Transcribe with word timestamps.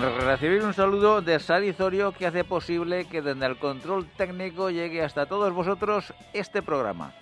Recibir 0.00 0.62
un 0.62 0.72
saludo 0.72 1.20
de 1.20 1.38
Sari 1.38 1.74
Zorio 1.74 2.12
que 2.12 2.26
hace 2.26 2.42
posible 2.42 3.04
que 3.04 3.20
desde 3.20 3.44
el 3.44 3.58
control 3.58 4.06
técnico 4.16 4.70
llegue 4.70 5.02
hasta 5.02 5.26
todos 5.26 5.52
vosotros 5.52 6.14
este 6.32 6.62
programa. 6.62 7.12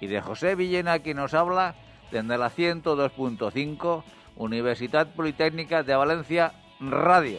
Y 0.00 0.08
de 0.08 0.20
José 0.20 0.56
Villena 0.56 0.98
que 0.98 1.14
nos 1.14 1.34
habla 1.34 1.76
desde 2.10 2.36
la 2.36 2.50
102.5 2.50 4.02
Universidad 4.34 5.06
Politécnica 5.14 5.84
de 5.84 5.94
Valencia 5.94 6.52
Radio. 6.80 7.38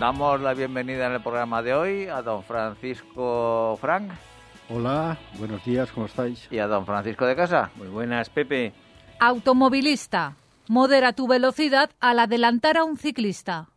Damos 0.00 0.40
la 0.40 0.54
bienvenida 0.54 1.06
en 1.06 1.12
el 1.12 1.22
programa 1.22 1.62
de 1.62 1.72
hoy 1.72 2.06
a 2.08 2.20
don 2.22 2.42
Francisco 2.42 3.78
Frank. 3.80 4.10
Hola, 4.68 5.16
buenos 5.38 5.64
días, 5.64 5.92
¿cómo 5.92 6.06
estáis? 6.06 6.48
Y 6.50 6.58
a 6.58 6.66
don 6.66 6.84
Francisco 6.84 7.24
de 7.26 7.36
Casa. 7.36 7.70
Muy 7.76 7.86
buenas, 7.86 8.28
Pepe. 8.28 8.72
Automovilista. 9.20 10.34
Modera 10.66 11.12
tu 11.12 11.26
velocidad 11.26 11.90
al 12.00 12.18
adelantar 12.18 12.78
a 12.78 12.84
un 12.84 12.96
ciclista. 12.96 13.68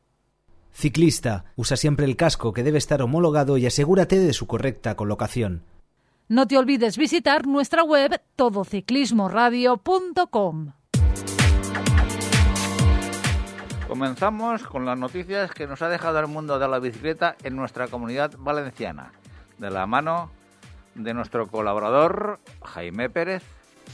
Ciclista, 0.72 1.44
usa 1.56 1.76
siempre 1.76 2.06
el 2.06 2.16
casco 2.16 2.54
que 2.54 2.64
debe 2.64 2.78
estar 2.78 3.02
homologado 3.02 3.58
y 3.58 3.66
asegúrate 3.66 4.18
de 4.20 4.32
su 4.32 4.48
correcta 4.48 4.96
colocación. 4.96 5.64
No 6.30 6.48
te 6.48 6.58
olvides 6.58 6.98
visitar 6.98 7.46
nuestra 7.48 7.84
web 7.84 8.22
todociclismoradio.com. 8.36 10.74
Comenzamos 13.88 14.64
con 14.64 14.86
las 14.86 15.00
noticias 15.00 15.52
que 15.52 15.66
nos 15.66 15.82
ha 15.82 15.88
dejado 15.90 16.20
el 16.20 16.28
mundo 16.28 16.60
de 16.60 16.68
la 16.68 16.78
bicicleta 16.80 17.36
en 17.44 17.56
nuestra 17.56 17.88
comunidad 17.88 18.34
valenciana, 18.38 19.14
de 19.58 19.72
la 19.72 19.88
mano 19.88 20.30
de 20.96 21.14
nuestro 21.14 21.48
colaborador 21.48 22.40
Jaime 22.64 23.10
Pérez. 23.10 23.44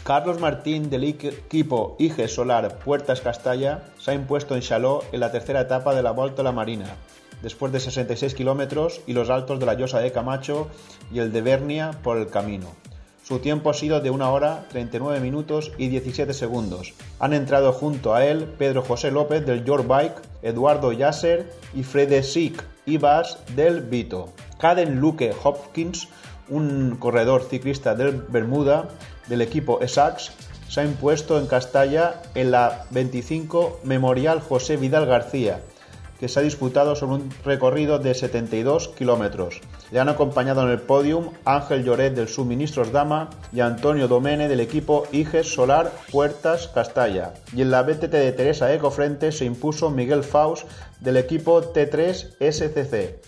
Carlos 0.04 0.40
Martín 0.40 0.90
del 0.90 1.06
equipo 1.06 1.96
IG 1.98 2.28
Solar 2.28 2.80
Puertas 2.80 3.22
Castalla 3.22 3.86
se 3.98 4.12
ha 4.12 4.14
impuesto 4.14 4.54
en 4.56 4.62
Chaló 4.62 5.02
en 5.14 5.22
la 5.22 5.32
tercera 5.32 5.62
etapa 5.62 5.96
de 5.96 6.04
la 6.04 6.12
Volta 6.12 6.42
a 6.42 6.44
la 6.44 6.52
Marina, 6.52 6.98
después 7.42 7.72
de 7.72 7.80
66 7.80 8.34
kilómetros 8.34 9.02
y 9.08 9.14
los 9.14 9.30
altos 9.30 9.60
de 9.60 9.66
la 9.66 9.76
Llosa 9.76 10.00
de 10.00 10.12
Camacho 10.12 10.68
y 11.12 11.20
el 11.20 11.32
de 11.32 11.42
Bernia 11.42 11.92
por 12.04 12.18
el 12.18 12.28
camino. 12.28 12.68
Su 13.24 13.40
tiempo 13.40 13.70
ha 13.70 13.74
sido 13.74 14.02
de 14.02 14.10
1 14.10 14.34
hora 14.34 14.66
39 14.72 15.22
minutos 15.22 15.72
y 15.78 15.88
17 15.88 16.34
segundos. 16.34 16.94
Han 17.20 17.32
entrado 17.32 17.72
junto 17.72 18.14
a 18.14 18.26
él 18.26 18.54
Pedro 18.58 18.82
José 18.82 19.12
López 19.12 19.46
del 19.46 19.64
Your 19.64 19.88
Bike, 19.88 20.22
Eduardo 20.42 20.92
Yasser 20.92 21.50
y 21.74 21.84
Frederic 21.84 22.66
Ibas 22.86 23.38
del 23.56 23.80
Vito. 23.80 24.34
Caden 24.60 25.00
Luke 25.00 25.34
Hopkins, 25.42 26.10
un 26.50 26.98
corredor 27.00 27.44
ciclista 27.44 27.96
del 27.96 28.12
Bermuda 28.12 28.90
del 29.28 29.42
equipo 29.42 29.82
ESAX, 29.82 30.32
se 30.68 30.82
ha 30.82 30.86
impuesto 30.86 31.38
en 31.38 31.48
Castalla 31.48 32.22
en 32.34 32.52
la 32.52 32.86
25 32.90 33.82
Memorial 33.84 34.42
José 34.42 34.78
Vidal 34.78 35.06
García, 35.06 35.62
que 36.20 36.30
se 36.30 36.40
ha 36.40 36.44
disputado 36.44 36.96
sobre 36.96 37.16
un 37.16 37.30
recorrido 37.44 38.00
de 38.00 38.14
72 38.14 38.88
kilómetros. 38.98 39.62
Le 39.92 40.00
han 40.00 40.10
acompañado 40.10 40.64
en 40.64 40.70
el 40.70 40.80
podium 40.80 41.32
Ángel 41.46 41.84
Lloret 41.84 42.16
del 42.16 42.28
Suministros 42.28 42.92
Dama 42.92 43.30
y 43.52 43.60
Antonio 43.60 44.08
Domene 44.08 44.48
del 44.48 44.62
equipo 44.62 45.04
IGES 45.12 45.54
Solar 45.54 45.92
Puertas 46.12 46.70
Castalla. 46.70 47.34
Y 47.56 47.62
en 47.62 47.72
la 47.72 47.84
BTT 47.84 48.10
de 48.10 48.32
Teresa 48.32 48.74
Ecofrente 48.74 49.32
se 49.32 49.46
impuso 49.46 49.90
Miguel 49.90 50.24
Faust 50.24 50.66
del 51.02 51.18
equipo 51.18 51.62
T3 51.74 52.38
SCC. 52.40 53.20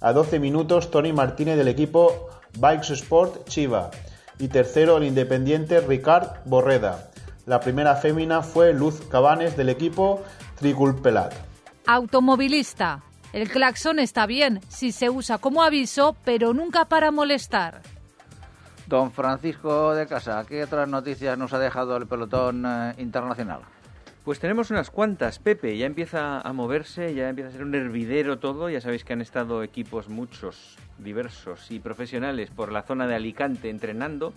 A 0.00 0.12
12 0.12 0.38
minutos 0.38 0.90
Tony 0.90 1.12
Martínez 1.12 1.56
del 1.56 1.68
equipo 1.68 2.28
Bikes 2.58 2.92
Sport 2.94 3.48
Chiva. 3.48 3.90
Y 4.38 4.48
tercero 4.48 4.96
el 4.96 5.04
independiente 5.04 5.80
Ricard 5.80 6.28
Borreda. 6.44 7.10
La 7.46 7.60
primera 7.60 7.96
fémina 7.96 8.42
fue 8.42 8.72
Luz 8.72 9.00
Cabanes 9.10 9.56
del 9.56 9.68
equipo 9.68 10.22
Triculpelat. 10.58 11.34
Automovilista. 11.86 13.02
El 13.32 13.50
claxon 13.50 13.98
está 13.98 14.26
bien 14.26 14.60
si 14.68 14.92
se 14.92 15.10
usa 15.10 15.38
como 15.38 15.62
aviso, 15.62 16.16
pero 16.24 16.54
nunca 16.54 16.84
para 16.86 17.10
molestar. 17.10 17.82
Don 18.86 19.12
Francisco 19.12 19.94
de 19.94 20.06
Casa, 20.06 20.44
¿qué 20.46 20.62
otras 20.62 20.88
noticias 20.88 21.36
nos 21.36 21.52
ha 21.52 21.58
dejado 21.58 21.96
el 21.96 22.06
pelotón 22.06 22.64
eh, 22.66 22.94
internacional? 22.98 23.60
Pues 24.24 24.40
tenemos 24.40 24.70
unas 24.70 24.88
cuantas, 24.88 25.38
Pepe. 25.38 25.76
Ya 25.76 25.84
empieza 25.84 26.40
a 26.40 26.52
moverse, 26.54 27.14
ya 27.14 27.28
empieza 27.28 27.50
a 27.50 27.52
ser 27.52 27.62
un 27.62 27.74
hervidero 27.74 28.38
todo. 28.38 28.70
Ya 28.70 28.80
sabéis 28.80 29.04
que 29.04 29.12
han 29.12 29.20
estado 29.20 29.62
equipos 29.62 30.08
muchos, 30.08 30.78
diversos 30.98 31.70
y 31.70 31.78
profesionales 31.78 32.50
por 32.50 32.72
la 32.72 32.82
zona 32.82 33.06
de 33.06 33.16
Alicante 33.16 33.68
entrenando. 33.68 34.32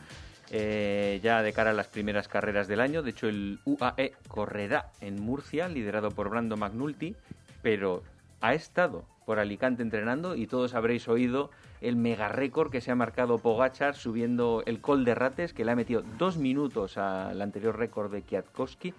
eh, 0.50 1.20
ya 1.22 1.42
de 1.42 1.52
cara 1.52 1.72
a 1.72 1.74
las 1.74 1.88
primeras 1.88 2.30
carreras 2.30 2.70
del 2.70 2.80
año. 2.80 3.02
De 3.02 3.10
hecho, 3.10 3.28
el 3.28 3.60
UAE 3.66 4.14
correrá 4.30 4.92
en 5.02 5.22
Murcia, 5.22 5.68
liderado 5.68 6.12
por 6.12 6.30
Brando 6.30 6.56
McNulty, 6.56 7.18
pero 7.62 8.02
ha 8.40 8.54
estado 8.54 9.04
por 9.26 9.40
Alicante 9.40 9.84
entrenando 9.84 10.36
y 10.36 10.48
todos 10.48 10.74
habréis 10.74 11.10
oído 11.10 11.50
el 11.82 11.98
mega 11.98 12.30
récord 12.30 12.72
que 12.72 12.80
se 12.80 12.92
ha 12.92 12.96
marcado 12.96 13.40
Pogachar 13.40 13.96
subiendo 13.96 14.64
el 14.66 14.80
Col 14.80 15.04
de 15.04 15.16
Rates, 15.16 15.52
que 15.52 15.66
le 15.66 15.72
ha 15.72 15.76
metido 15.76 16.02
dos 16.18 16.38
minutos 16.38 16.98
al 16.98 17.42
anterior 17.42 17.78
récord 17.78 18.10
de 18.10 18.22
Kwiatkowski. 18.22 18.94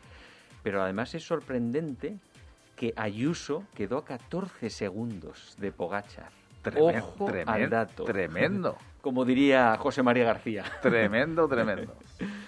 Pero 0.63 0.83
además 0.83 1.15
es 1.15 1.25
sorprendente 1.27 2.19
que 2.77 2.93
Ayuso 2.97 3.65
quedó 3.75 3.99
a 3.99 4.05
14 4.05 4.71
segundos 4.71 5.55
de 5.59 5.73
Pogachar. 5.73 6.31
Tremen- 6.63 6.99
Ojo 7.01 7.31
al 7.47 7.71
dato. 7.71 8.05
Tremendo, 8.05 8.77
Como 9.01 9.25
diría 9.25 9.77
José 9.79 10.03
María 10.03 10.25
García. 10.25 10.65
tremendo, 10.83 11.49
tremendo. 11.49 11.97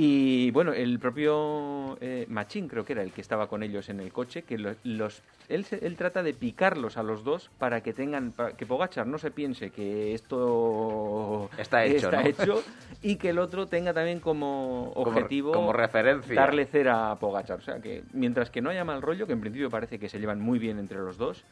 Y 0.00 0.52
bueno, 0.52 0.72
el 0.72 1.00
propio 1.00 1.98
eh, 2.00 2.24
Machín 2.28 2.68
creo 2.68 2.84
que 2.84 2.92
era 2.92 3.02
el 3.02 3.10
que 3.10 3.20
estaba 3.20 3.48
con 3.48 3.64
ellos 3.64 3.88
en 3.88 3.98
el 3.98 4.12
coche, 4.12 4.42
que 4.42 4.56
lo- 4.56 4.76
los, 4.84 5.22
él, 5.48 5.66
él 5.80 5.96
trata 5.96 6.22
de 6.22 6.34
picarlos 6.34 6.96
a 6.96 7.02
los 7.02 7.24
dos 7.24 7.50
para 7.58 7.80
que 7.80 7.92
tengan, 7.92 8.30
para 8.30 8.52
que 8.56 8.64
Pogachar 8.64 9.08
no 9.08 9.18
se 9.18 9.32
piense 9.32 9.70
que 9.70 10.14
esto 10.14 11.50
Está 11.58 11.84
hecho, 11.84 12.10
está 12.10 12.22
¿no? 12.22 12.28
hecho 12.28 12.62
y 13.02 13.16
que 13.16 13.30
el 13.30 13.40
otro 13.40 13.66
tenga 13.66 13.92
también 13.92 14.20
como 14.20 14.92
Como- 14.94 15.08
objetivo 15.10 15.50
como 15.50 15.72
referencia. 15.72 16.32
darle 16.36 16.66
cera 16.66 17.10
a 17.10 17.18
Pogachar. 17.18 17.58
O 17.58 17.62
sea 17.62 17.80
que 17.80 18.04
mientras 18.12 18.50
que 18.50 18.62
no 18.62 18.70
haya 18.70 18.84
mal 18.84 19.02
rollo, 19.02 19.26
que 19.26 19.32
en 19.32 19.40
principio 19.40 19.68
parece 19.68 19.98
que 19.98 20.08
se 20.08 20.20
llevan 20.20 20.40
muy 20.40 20.60
bien 20.60 20.78
entre 20.78 20.98
los 20.98 21.18
dos, 21.18 21.42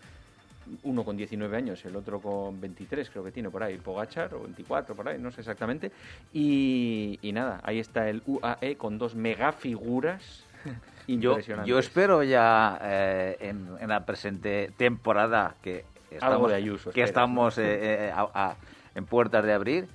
uno 0.83 1.05
con 1.05 1.17
19 1.17 1.57
años, 1.57 1.85
el 1.85 1.97
otro 1.97 2.21
con 2.21 2.61
23, 2.61 3.11
creo 3.11 3.25
que 3.25 3.33
tiene 3.33 3.51
por 3.51 3.63
ahí, 3.63 3.77
Pogachar, 3.79 4.35
o 4.35 4.43
24, 4.43 4.95
por 4.95 5.09
ahí, 5.09 5.19
no 5.19 5.31
sé 5.31 5.41
exactamente. 5.41 5.91
Y, 6.33 7.19
y 7.23 7.33
nada, 7.33 7.61
ahí 7.63 7.79
está 7.79 8.09
el 8.09 8.23
UAE 8.27 8.77
con 8.77 8.99
dos 8.99 9.15
megafiguras 9.15 10.45
Yo, 11.09 11.35
yo 11.67 11.79
espero 11.79 12.23
ya 12.25 12.79
eh, 12.83 13.37
en, 13.41 13.69
en 13.81 13.89
la 13.89 14.05
presente 14.05 14.73
temporada 14.77 15.55
que 15.63 15.85
estamos, 16.11 16.51
de 16.51 16.57
Ayuso, 16.57 16.91
que 16.91 17.03
esperas, 17.03 17.09
estamos 17.09 17.59
¿no? 17.59 17.65
eh, 17.65 18.07
eh, 18.09 18.13
a- 18.15 18.31
a- 18.35 18.57
en 18.95 19.05
puertas 19.07 19.45
de 19.45 19.53
abrir, 19.53 19.89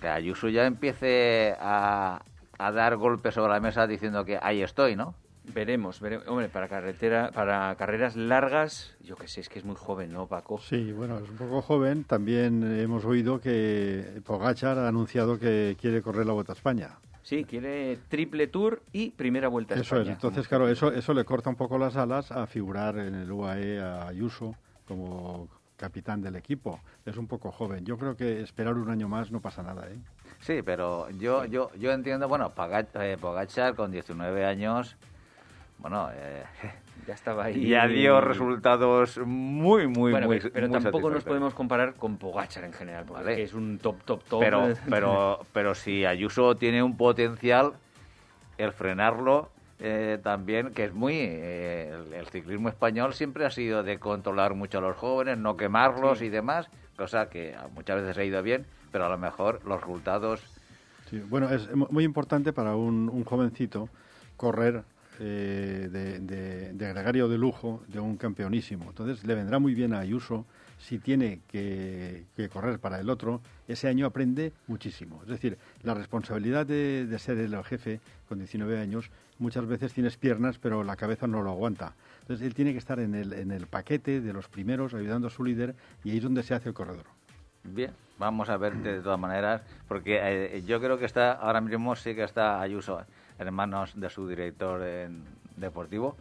que 0.00 0.08
Ayuso 0.08 0.48
ya 0.48 0.66
empiece 0.66 1.54
a, 1.60 2.20
a 2.58 2.72
dar 2.72 2.96
golpes 2.96 3.34
sobre 3.34 3.52
la 3.52 3.60
mesa 3.60 3.86
diciendo 3.86 4.24
que 4.24 4.38
ahí 4.42 4.62
estoy, 4.62 4.96
¿no? 4.96 5.14
Veremos, 5.54 6.00
veremos. 6.00 6.26
Hombre, 6.28 6.48
para 6.48 6.68
carretera, 6.68 7.30
para 7.32 7.74
carreras 7.76 8.16
largas, 8.16 8.96
yo 9.00 9.16
que 9.16 9.28
sé, 9.28 9.40
es 9.40 9.48
que 9.48 9.58
es 9.58 9.64
muy 9.64 9.76
joven, 9.76 10.12
¿no, 10.12 10.26
Paco? 10.26 10.58
Sí, 10.58 10.92
bueno, 10.92 11.18
es 11.18 11.28
un 11.28 11.36
poco 11.36 11.62
joven. 11.62 12.04
También 12.04 12.78
hemos 12.80 13.04
oído 13.04 13.40
que 13.40 14.20
Pogachar 14.24 14.78
ha 14.78 14.88
anunciado 14.88 15.38
que 15.38 15.76
quiere 15.80 16.02
correr 16.02 16.26
la 16.26 16.32
Vuelta 16.32 16.52
a 16.52 16.56
España. 16.56 16.98
Sí, 17.22 17.44
quiere 17.44 17.98
triple 18.08 18.46
tour 18.46 18.82
y 18.92 19.10
primera 19.10 19.48
vuelta 19.48 19.74
a 19.74 19.78
Eso 19.78 19.96
es. 19.96 20.02
España. 20.02 20.12
Entonces, 20.12 20.46
claro, 20.46 20.68
eso, 20.68 20.92
eso 20.92 21.12
le 21.12 21.24
corta 21.24 21.50
un 21.50 21.56
poco 21.56 21.76
las 21.76 21.96
alas 21.96 22.30
a 22.30 22.46
figurar 22.46 22.98
en 22.98 23.16
el 23.16 23.32
UAE 23.32 23.80
a 23.80 24.06
Ayuso 24.06 24.54
como 24.86 25.48
capitán 25.76 26.22
del 26.22 26.36
equipo. 26.36 26.80
Es 27.04 27.16
un 27.16 27.26
poco 27.26 27.50
joven. 27.50 27.84
Yo 27.84 27.98
creo 27.98 28.16
que 28.16 28.40
esperar 28.42 28.74
un 28.74 28.90
año 28.90 29.08
más 29.08 29.32
no 29.32 29.40
pasa 29.40 29.64
nada, 29.64 29.88
¿eh? 29.88 29.98
Sí, 30.38 30.60
pero 30.64 31.10
yo 31.10 31.44
yo 31.46 31.70
yo 31.74 31.90
entiendo, 31.92 32.28
bueno, 32.28 32.52
eh, 32.94 33.16
Pogachar 33.20 33.74
con 33.74 33.90
19 33.90 34.44
años, 34.44 34.96
bueno, 35.78 36.08
eh, 36.12 36.44
Ya 37.06 37.14
estaba 37.14 37.44
ahí. 37.44 37.68
ya 37.68 37.86
dio 37.86 38.20
resultados 38.20 39.18
muy, 39.18 39.86
muy, 39.86 40.12
bueno, 40.12 40.26
muy 40.26 40.40
pero 40.40 40.68
muy 40.68 40.80
tampoco 40.80 41.10
nos 41.10 41.24
podemos 41.24 41.54
comparar 41.54 41.94
con 41.94 42.16
Pogachar 42.16 42.64
en 42.64 42.72
general, 42.72 43.04
porque 43.06 43.22
Vale. 43.22 43.32
es 43.32 43.36
que 43.36 43.42
es 43.44 43.54
un 43.54 43.78
top, 43.78 44.02
top, 44.04 44.24
top. 44.24 44.40
pero 44.40 44.68
pero 44.90 45.40
pero 45.52 45.74
si 45.74 46.04
Ayuso 46.04 46.56
tiene 46.56 46.82
un 46.82 46.96
potencial 46.96 47.74
el 48.58 48.72
frenarlo 48.72 49.50
eh, 49.78 50.18
también, 50.22 50.72
que 50.72 50.84
es 50.84 50.94
muy... 50.94 51.14
eh, 51.14 51.92
el, 52.08 52.14
el 52.14 52.26
ciclismo 52.28 52.70
español 52.70 53.12
siempre 53.12 53.44
ha 53.44 53.50
sido 53.50 53.82
de 53.82 53.98
controlar 53.98 54.54
mucho 54.54 54.78
a 54.78 54.80
los 54.80 54.96
jóvenes, 54.96 55.36
no 55.36 55.56
quemarlos 55.58 56.22
y 56.22 56.30
demás, 56.30 56.70
cosa 56.96 57.28
que 57.28 57.54
muchas 57.74 58.00
veces 58.00 58.16
ha 58.16 58.24
ido 58.24 58.42
bien, 58.42 58.64
pero 58.90 59.04
a 59.04 59.10
lo 59.10 59.18
mejor 59.18 59.60
los 59.66 59.78
resultados... 59.82 60.40
Sí, 61.10 61.20
bueno, 61.20 61.50
es 61.50 61.70
mu- 61.76 61.86
muy 61.90 62.04
importante 62.04 62.54
para 62.54 62.74
un, 62.74 63.10
un 63.10 63.24
jovencito 63.24 63.90
correr 64.38 64.82
eh, 65.20 65.88
de, 65.90 66.18
de- 66.20 66.72
de 66.72 66.88
gregario 66.92 67.28
de 67.28 67.38
lujo 67.38 67.82
de 67.88 68.00
un 68.00 68.16
campeonísimo. 68.16 68.86
Entonces 68.88 69.24
le 69.24 69.34
vendrá 69.34 69.58
muy 69.58 69.74
bien 69.74 69.92
a 69.94 70.00
Ayuso 70.00 70.44
si 70.78 70.98
tiene 70.98 71.40
que, 71.48 72.24
que 72.36 72.48
correr 72.48 72.78
para 72.78 73.00
el 73.00 73.08
otro. 73.08 73.40
Ese 73.66 73.88
año 73.88 74.06
aprende 74.06 74.52
muchísimo. 74.66 75.20
Es 75.22 75.28
decir, 75.28 75.56
la 75.82 75.94
responsabilidad 75.94 76.66
de, 76.66 77.06
de 77.06 77.18
ser 77.18 77.38
el 77.38 77.56
jefe 77.64 78.00
con 78.28 78.38
19 78.38 78.78
años, 78.78 79.10
muchas 79.38 79.66
veces 79.66 79.92
tienes 79.92 80.16
piernas, 80.16 80.58
pero 80.58 80.84
la 80.84 80.96
cabeza 80.96 81.26
no 81.26 81.42
lo 81.42 81.50
aguanta. 81.50 81.94
Entonces 82.22 82.46
él 82.46 82.54
tiene 82.54 82.72
que 82.72 82.78
estar 82.78 83.00
en 83.00 83.14
el, 83.14 83.32
en 83.32 83.50
el 83.52 83.66
paquete 83.66 84.20
de 84.20 84.32
los 84.32 84.48
primeros, 84.48 84.92
ayudando 84.94 85.28
a 85.28 85.30
su 85.30 85.44
líder, 85.44 85.74
y 86.04 86.10
ahí 86.10 86.18
es 86.18 86.22
donde 86.22 86.42
se 86.42 86.54
hace 86.54 86.68
el 86.68 86.74
corredor. 86.74 87.04
Bien, 87.64 87.90
vamos 88.18 88.48
a 88.48 88.56
ver 88.56 88.74
de 88.76 89.00
todas 89.00 89.18
maneras, 89.18 89.62
porque 89.88 90.18
eh, 90.22 90.62
yo 90.66 90.80
creo 90.80 90.98
que 90.98 91.04
está, 91.04 91.32
ahora 91.32 91.60
mismo 91.60 91.96
sí 91.96 92.14
que 92.14 92.22
está 92.22 92.60
Ayuso 92.60 93.00
en 93.38 93.52
manos 93.54 93.92
de 93.98 94.10
su 94.10 94.28
director 94.28 94.82
en 94.82 95.24
deportivo. 95.56 96.16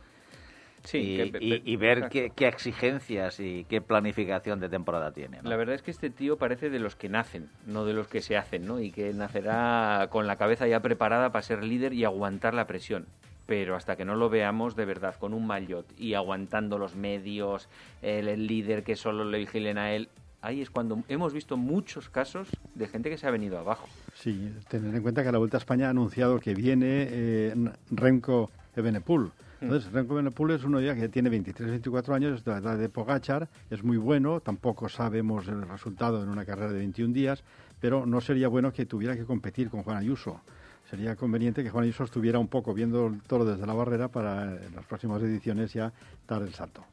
Sí, 0.83 0.97
y, 0.99 1.31
que- 1.31 1.37
y- 1.43 1.61
y 1.73 1.75
ver 1.77 2.09
qué, 2.09 2.31
qué 2.35 2.47
exigencias 2.47 3.39
y 3.39 3.65
qué 3.67 3.81
planificación 3.81 4.59
de 4.59 4.69
temporada 4.69 5.11
tiene. 5.11 5.41
¿no? 5.41 5.49
La 5.49 5.55
verdad 5.55 5.73
es 5.73 5.81
que 5.81 5.89
este 5.89 6.11
tío 6.11 6.37
parece 6.37 6.69
de 6.69 6.77
los 6.77 6.95
que 6.95 7.09
nacen, 7.09 7.49
no 7.65 7.85
de 7.85 7.93
los 7.93 8.07
que 8.07 8.21
se 8.21 8.37
hacen, 8.37 8.67
¿no? 8.67 8.79
Y 8.79 8.91
que 8.91 9.11
nacerá 9.13 10.07
con 10.11 10.27
la 10.27 10.35
cabeza 10.35 10.67
ya 10.67 10.81
preparada 10.81 11.31
para 11.31 11.41
ser 11.41 11.63
líder 11.63 11.93
y 11.93 12.05
aguantar 12.05 12.53
la 12.53 12.67
presión. 12.67 13.07
Pero 13.47 13.75
hasta 13.75 13.95
que 13.95 14.05
no 14.05 14.15
lo 14.15 14.29
veamos 14.29 14.75
de 14.75 14.85
verdad 14.85 15.15
con 15.15 15.33
un 15.33 15.47
maillot 15.47 15.87
y 15.99 16.13
aguantando 16.13 16.77
los 16.77 16.95
medios, 16.95 17.67
el, 18.03 18.27
el 18.27 18.45
líder 18.45 18.83
que 18.83 18.95
solo 18.95 19.23
le 19.25 19.39
vigilen 19.39 19.79
a 19.79 19.91
él, 19.93 20.09
ahí 20.41 20.61
es 20.61 20.69
cuando 20.69 21.03
hemos 21.09 21.33
visto 21.33 21.57
muchos 21.57 22.09
casos 22.09 22.47
de 22.75 22.87
gente 22.87 23.09
que 23.09 23.17
se 23.17 23.25
ha 23.27 23.31
venido 23.31 23.57
abajo. 23.57 23.87
Sí, 24.15 24.51
tener 24.69 24.95
en 24.95 25.01
cuenta 25.01 25.23
que 25.23 25.31
la 25.31 25.37
Vuelta 25.37 25.57
a 25.57 25.59
España 25.59 25.87
ha 25.87 25.89
anunciado 25.89 26.39
que 26.39 26.55
viene 26.55 27.07
eh, 27.09 27.53
Renko 27.91 28.49
Evenepoel. 28.75 29.31
Entonces, 29.61 29.91
Renko 29.91 30.13
Evenepoel 30.13 30.55
es 30.55 30.63
uno 30.63 30.79
ya 30.79 30.95
que 30.95 31.09
tiene 31.09 31.29
23, 31.29 31.69
24 31.69 32.15
años, 32.15 32.39
es 32.39 32.45
de 32.45 32.51
la 32.51 32.57
edad 32.57 32.77
de 32.77 32.89
Pogachar, 32.89 33.47
es 33.69 33.83
muy 33.83 33.97
bueno, 33.97 34.39
tampoco 34.39 34.89
sabemos 34.89 35.47
el 35.47 35.67
resultado 35.67 36.23
en 36.23 36.29
una 36.29 36.45
carrera 36.45 36.71
de 36.71 36.79
21 36.79 37.13
días, 37.13 37.43
pero 37.79 38.05
no 38.05 38.21
sería 38.21 38.47
bueno 38.47 38.71
que 38.71 38.85
tuviera 38.85 39.15
que 39.15 39.25
competir 39.25 39.69
con 39.69 39.83
Juan 39.83 39.97
Ayuso. 39.97 40.41
Sería 40.89 41.15
conveniente 41.15 41.63
que 41.63 41.69
Juan 41.69 41.83
Ayuso 41.83 42.03
estuviera 42.03 42.39
un 42.39 42.47
poco 42.47 42.73
viendo 42.73 43.13
todo 43.27 43.45
desde 43.45 43.65
la 43.65 43.73
barrera 43.73 44.07
para 44.07 44.43
en 44.43 44.75
las 44.75 44.85
próximas 44.85 45.21
ediciones 45.23 45.73
ya 45.73 45.91
dar 46.27 46.41
el 46.41 46.53
salto. 46.53 46.83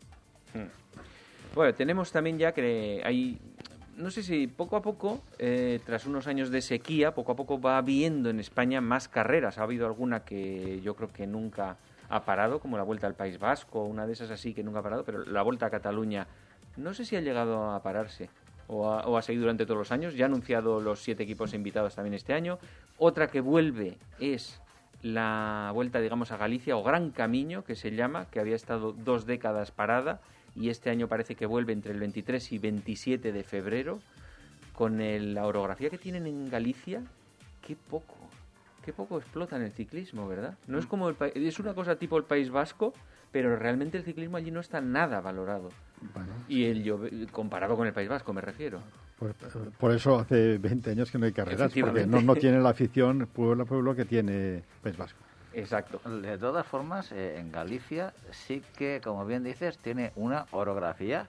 Bueno, 1.55 1.75
tenemos 1.75 2.11
también 2.11 2.39
ya 2.39 2.53
que 2.53 3.03
hay, 3.05 3.39
no 3.97 4.11
sé 4.11 4.23
si 4.23 4.47
poco 4.47 4.77
a 4.77 4.83
poco, 4.83 5.23
eh, 5.39 5.81
tras 5.85 6.07
unos 6.07 6.27
años 6.27 6.51
de 6.51 6.63
sequía, 6.63 7.15
poco 7.15 7.33
a 7.33 7.37
poco 7.37 7.61
va 7.61 7.79
habiendo 7.79 8.31
en 8.31 8.41
España 8.41 8.81
más 8.81 9.09
carreras. 9.09 9.59
Ha 9.59 9.63
habido 9.63 9.87
alguna 9.87 10.25
que 10.25 10.81
yo 10.83 10.95
creo 10.95 11.13
que 11.13 11.27
nunca 11.27 11.77
ha 12.09 12.25
parado, 12.25 12.61
como 12.61 12.77
la 12.77 12.83
Vuelta 12.83 13.07
al 13.07 13.15
País 13.15 13.39
Vasco, 13.39 13.85
una 13.85 14.07
de 14.07 14.13
esas 14.13 14.31
así 14.31 14.55
que 14.55 14.63
nunca 14.63 14.81
ha 14.81 14.83
parado, 14.83 15.05
pero 15.05 15.25
la 15.25 15.43
Vuelta 15.43 15.67
a 15.67 15.71
Cataluña 15.71 16.27
no 16.77 16.95
sé 16.95 17.05
si 17.05 17.17
ha 17.17 17.21
llegado 17.21 17.71
a 17.71 17.83
pararse 17.83 18.31
o 18.67 18.89
ha, 18.89 19.07
o 19.07 19.21
seguido 19.21 19.43
durante 19.43 19.67
todos 19.67 19.79
los 19.79 19.93
años. 19.93 20.15
Ya 20.15 20.25
ha 20.25 20.29
anunciado 20.29 20.81
los 20.81 21.01
siete 21.01 21.23
equipos 21.23 21.55
invitados 21.55 21.95
también 21.95 22.15
este 22.15 22.33
año. 22.33 22.59
Otra 22.99 23.29
que 23.29 23.41
vuelve 23.41 23.99
es 24.21 24.61
la 25.03 25.71
vuelta, 25.75 26.01
digamos, 26.01 26.33
a 26.33 26.37
Galicia 26.37 26.77
o 26.77 26.83
Gran 26.83 27.11
Camino, 27.11 27.65
que 27.65 27.75
se 27.75 27.91
llama, 27.91 28.27
que 28.31 28.41
había 28.41 28.57
estado 28.57 28.93
dos 28.93 29.27
décadas 29.27 29.71
parada 29.71 30.21
y 30.55 30.69
este 30.69 30.91
año 30.91 31.09
parece 31.09 31.35
que 31.35 31.47
vuelve 31.47 31.73
entre 31.73 31.93
el 31.93 32.01
23 32.01 32.53
y 32.53 32.59
27 32.59 33.33
de 33.33 33.43
febrero 33.45 34.01
con 34.75 35.01
el- 35.01 35.35
la 35.35 35.47
orografía 35.47 35.91
que 35.91 35.99
tienen 35.99 36.27
en 36.27 36.51
Galicia, 36.51 37.03
qué 37.67 37.77
poco, 37.77 38.17
qué 38.85 38.93
poco 38.93 39.19
explotan 39.19 39.63
el 39.63 39.73
ciclismo, 39.73 40.27
¿verdad? 40.29 40.57
No 40.67 40.79
es 40.79 40.87
como 40.87 41.09
el 41.09 41.17
es 41.35 41.59
una 41.59 41.75
cosa 41.75 41.97
tipo 41.97 42.17
el 42.19 42.25
País 42.25 42.51
Vasco, 42.51 42.93
pero 43.31 43.57
realmente 43.57 43.97
el 43.99 44.05
ciclismo 44.05 44.37
allí 44.37 44.51
no 44.51 44.61
está 44.61 44.81
nada 44.81 45.21
valorado. 45.21 45.69
Bueno, 46.15 46.33
Y 46.49 46.65
el 46.65 47.29
comparado 47.31 47.77
con 47.77 47.87
el 47.87 47.93
País 47.93 48.09
Vasco, 48.09 48.33
me 48.33 48.41
refiero. 48.41 48.81
Por, 49.19 49.35
por 49.79 49.93
eso 49.93 50.19
hace 50.19 50.59
20 50.59 50.91
años 50.91 51.11
que 51.13 51.17
no 51.19 51.27
hay 51.27 51.33
carreras, 51.33 51.73
porque 51.81 52.07
no, 52.07 52.21
no 52.23 52.35
tiene 52.35 52.59
la 52.61 52.71
afición 52.71 53.29
pueblo 53.33 53.63
a 53.63 53.67
pueblo 53.67 53.95
que 53.95 54.05
tiene 54.05 54.65
País 54.83 54.97
Vasco. 54.97 55.21
Exacto. 55.55 56.01
De 56.09 56.39
todas 56.39 56.67
formas, 56.67 57.13
eh, 57.13 57.39
en 57.39 57.53
Galicia 57.53 58.13
sí 58.31 58.63
que, 58.77 59.01
como 59.03 59.25
bien 59.27 59.45
dices, 59.45 59.79
tiene 59.79 60.13
una 60.17 60.47
orografía 60.53 61.27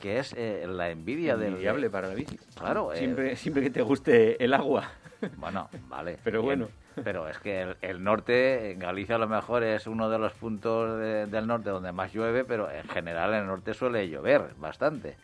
que 0.00 0.18
es 0.20 0.32
eh, 0.36 0.64
la 0.68 0.90
envidia 0.90 1.36
del... 1.36 1.48
Envidiable 1.54 1.90
para 1.90 2.08
la 2.08 2.14
bici. 2.14 2.38
Claro, 2.56 2.92
eh, 2.92 3.34
Siempre, 3.36 3.62
que 3.62 3.70
te 3.70 3.82
guste 3.82 4.42
el 4.42 4.54
agua. 4.54 4.90
Bueno, 5.36 5.68
vale. 5.88 6.16
Pero 6.22 6.42
bien. 6.42 6.60
bueno. 6.60 6.72
Pero 7.02 7.28
es 7.28 7.38
que 7.38 7.62
el, 7.62 7.76
el 7.82 8.04
norte, 8.04 8.70
en 8.70 8.78
Galicia 8.78 9.16
a 9.16 9.18
lo 9.18 9.26
mejor 9.26 9.64
es 9.64 9.88
uno 9.88 10.08
de 10.08 10.16
los 10.18 10.32
puntos 10.32 10.96
de- 11.00 11.26
del 11.26 11.44
norte 11.48 11.70
donde 11.70 11.90
más 11.90 12.12
llueve, 12.12 12.44
pero 12.44 12.70
en 12.70 12.86
general 12.88 13.34
en 13.34 13.40
el 13.40 13.46
norte 13.48 13.74
suele 13.74 14.08
llover 14.08 14.50
bastante. 14.58 15.16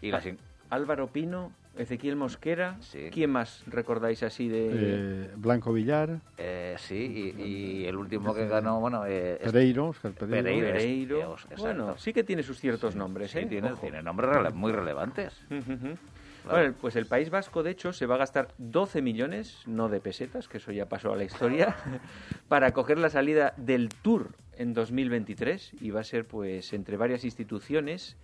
Y 0.00 0.10
las 0.10 0.26
in- 0.26 0.38
Álvaro 0.70 1.06
Pino, 1.06 1.52
Ezequiel 1.76 2.16
Mosquera. 2.16 2.76
Sí. 2.80 3.08
¿Quién 3.12 3.30
más 3.30 3.62
recordáis 3.66 4.22
así 4.22 4.48
de...? 4.48 4.70
Eh, 4.72 5.30
Blanco 5.36 5.72
Villar, 5.72 6.20
eh, 6.36 6.76
sí, 6.78 7.34
y, 7.38 7.42
y 7.42 7.86
el 7.86 7.96
último 7.96 8.34
que 8.34 8.46
ganó, 8.46 8.78
bueno, 8.80 9.04
eh, 9.06 9.38
Pereiro, 9.42 9.88
Oscar 9.88 10.12
Pereiro. 10.12 10.44
Pereiro. 10.44 10.66
Pereiro. 10.66 11.32
Exacto. 11.34 11.62
Bueno, 11.62 11.96
sí 11.98 12.12
que 12.12 12.24
tiene 12.24 12.42
sus 12.42 12.58
ciertos 12.60 12.94
nombres, 12.94 13.30
sí, 13.30 13.38
¿eh? 13.38 13.46
tiene, 13.46 13.70
tiene 13.80 14.02
nombres 14.02 14.30
rele- 14.30 14.52
muy 14.52 14.72
relevantes. 14.72 15.32
Claro. 15.48 16.58
Bueno, 16.58 16.74
pues 16.80 16.96
el 16.96 17.06
País 17.06 17.30
Vasco, 17.30 17.62
de 17.62 17.70
hecho, 17.70 17.92
se 17.92 18.04
va 18.04 18.16
a 18.16 18.18
gastar 18.18 18.48
12 18.58 19.00
millones, 19.00 19.62
no 19.66 19.88
de 19.88 20.00
pesetas, 20.00 20.48
que 20.48 20.56
eso 20.58 20.72
ya 20.72 20.86
pasó 20.88 21.12
a 21.12 21.16
la 21.16 21.22
historia, 21.24 21.76
para 22.48 22.72
coger 22.72 22.98
la 22.98 23.10
salida 23.10 23.54
del 23.56 23.88
Tour 23.90 24.30
en 24.58 24.74
2023 24.74 25.74
y 25.80 25.90
va 25.90 26.00
a 26.00 26.04
ser, 26.04 26.26
pues, 26.26 26.72
entre 26.72 26.96
varias 26.96 27.24
instituciones 27.24 28.16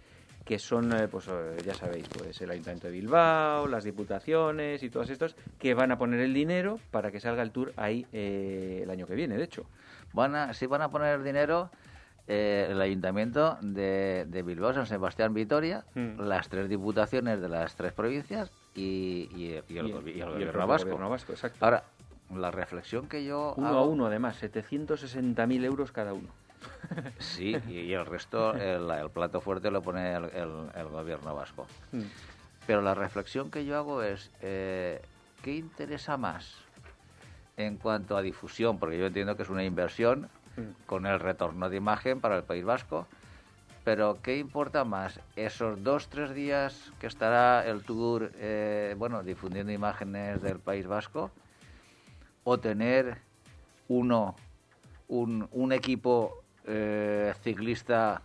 que 0.48 0.58
son, 0.58 0.90
eh, 0.94 1.08
pues, 1.08 1.28
eh, 1.28 1.62
ya 1.66 1.74
sabéis, 1.74 2.06
pues 2.10 2.40
el 2.40 2.50
Ayuntamiento 2.50 2.86
de 2.86 2.94
Bilbao, 2.94 3.68
las 3.68 3.84
diputaciones 3.84 4.82
y 4.82 4.88
todos 4.88 5.10
estos, 5.10 5.36
que 5.58 5.74
van 5.74 5.92
a 5.92 5.98
poner 5.98 6.20
el 6.20 6.32
dinero 6.32 6.80
para 6.90 7.10
que 7.10 7.20
salga 7.20 7.42
el 7.42 7.50
Tour 7.50 7.74
ahí 7.76 8.06
eh, 8.14 8.80
el 8.82 8.88
año 8.90 9.06
que 9.06 9.14
viene, 9.14 9.36
de 9.36 9.44
hecho. 9.44 9.66
Van 10.14 10.34
a, 10.34 10.54
sí 10.54 10.64
van 10.64 10.80
a 10.80 10.88
poner 10.90 11.22
dinero 11.22 11.70
eh, 12.28 12.66
el 12.70 12.80
ayuntamiento 12.80 13.58
de, 13.60 14.24
de 14.26 14.42
Bilbao, 14.42 14.72
San 14.72 14.86
Sebastián, 14.86 15.34
Vitoria, 15.34 15.84
Mm. 15.94 16.18
las 16.22 16.48
tres 16.48 16.66
diputaciones 16.70 17.42
de 17.42 17.48
las 17.50 17.76
tres 17.76 17.92
provincias 17.92 18.50
y, 18.74 19.28
y- 19.36 19.62
y 19.68 19.78
el, 19.78 19.86
y 19.86 19.90
el 20.22 20.24
gobierno 20.30 20.66
vasco. 20.66 20.84
gobierno 20.88 21.10
vasco, 21.10 21.32
exacto. 21.32 21.62
Ahora, 21.62 21.84
la 22.34 22.50
reflexión 22.50 23.06
que 23.06 23.22
yo 23.22 23.52
uno 23.58 23.68
hago- 23.68 23.78
a 23.80 23.84
uno, 23.84 24.06
además, 24.06 24.36
760.000 24.42 25.62
euros 25.66 25.92
cada 25.92 26.14
uno. 26.14 26.28
Sí, 27.18 27.56
y, 27.68 27.72
y 27.80 27.92
el 27.94 28.06
resto, 28.06 28.54
el, 28.54 28.90
el 28.90 29.10
plato 29.10 29.40
fuerte 29.40 29.70
lo 29.70 29.82
pone 29.82 30.14
el, 30.14 30.24
el- 30.26 30.70
el 30.74 30.88
gobierno 30.88 31.34
vasco. 31.34 31.66
Mm. 31.92 32.02
Pero 32.66 32.82
la 32.82 32.94
reflexión 32.94 33.50
que 33.50 33.64
yo 33.64 33.76
hago 33.76 34.02
es, 34.02 34.30
eh, 34.40 35.00
¿qué 35.42 35.54
interesa 35.56 36.16
más 36.16 36.54
en 37.56 37.76
cuanto 37.76 38.16
a 38.16 38.22
difusión? 38.22 38.78
Porque 38.78 38.98
yo 38.98 39.06
entiendo 39.06 39.36
que 39.36 39.42
es 39.42 39.50
una 39.50 39.64
inversión 39.64 40.28
Mm. 40.56 40.70
con 40.86 41.06
el 41.06 41.20
retorno 41.20 41.68
de 41.70 41.76
imagen 41.76 42.20
para 42.20 42.36
el 42.36 42.42
País 42.42 42.64
Vasco, 42.64 43.06
pero 43.84 44.18
¿qué 44.22 44.36
importa 44.38 44.84
más? 44.84 45.20
¿Esos 45.36 45.82
dos, 45.84 46.08
tres 46.08 46.34
días 46.34 46.90
que 47.00 47.06
estará 47.06 47.64
el 47.66 47.84
Tour, 47.84 48.32
eh, 48.36 48.94
bueno, 48.98 49.22
difundiendo 49.22 49.70
imágenes 49.72 50.42
del 50.42 50.58
País 50.58 50.86
Vasco? 50.86 51.30
¿O 52.44 52.58
tener 52.58 53.18
uno, 53.88 54.34
un, 55.08 55.48
un 55.52 55.72
equipo 55.72 56.42
eh, 56.68 57.32
ciclista 57.42 58.22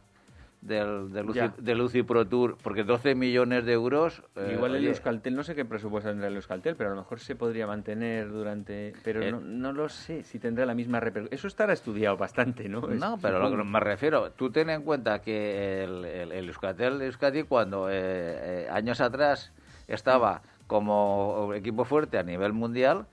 del, 0.62 1.12
del 1.12 1.82
UCI 1.82 2.04
Pro 2.04 2.26
Tour? 2.26 2.58
Porque 2.64 2.84
12 2.84 3.16
millones 3.16 3.66
de 3.66 3.74
euros... 3.74 4.24
eh, 4.38 4.54
Igual 4.56 4.76
el 4.76 4.88
Euskaltel, 4.88 5.36
no 5.36 5.44
sé 5.44 5.56
qué 5.56 5.66
presupuesto 5.66 6.10
tendrá 6.10 6.28
el 6.28 6.36
Euskaltel, 6.36 6.76
pero 6.78 6.92
a 6.92 6.96
lo 6.96 7.02
mejor 7.02 7.20
se 7.20 7.36
podría 7.36 7.68
mantener 7.68 8.30
durante... 8.30 8.94
Pero 9.04 9.22
Eh. 9.22 9.32
no, 9.32 9.42
no 9.42 9.74
lo 9.74 9.90
sé 9.90 10.24
si 10.24 10.40
tendrá 10.40 10.66
la 10.66 10.74
misma 10.74 11.00
repercusión. 11.02 11.38
Eso 11.38 11.48
estará 11.48 11.74
estudiado 11.74 12.16
bastante, 12.16 12.70
¿no? 12.70 12.80
Es- 12.90 13.00
No, 13.00 13.18
pero 13.22 13.40
lo 13.40 13.46
que 13.46 13.52
supongo. 13.52 13.66
me 13.72 13.80
refiero, 13.82 14.32
tú 14.32 14.52
ten 14.52 14.70
en 14.70 14.84
cuenta 14.84 15.22
que 15.22 15.84
el, 15.84 16.06
el, 16.06 16.32
el 16.32 16.48
Euskaltel 16.48 17.02
Euskadi 17.02 17.44
cuando 17.44 17.90
eh, 17.90 17.94
eh, 17.96 18.68
años 18.72 19.02
atrás 19.02 19.52
estaba 19.90 20.42
como 20.68 21.54
equipo 21.54 21.84
fuerte 21.84 22.18
a 22.18 22.24
nivel 22.24 22.54
mundial, 22.54 23.06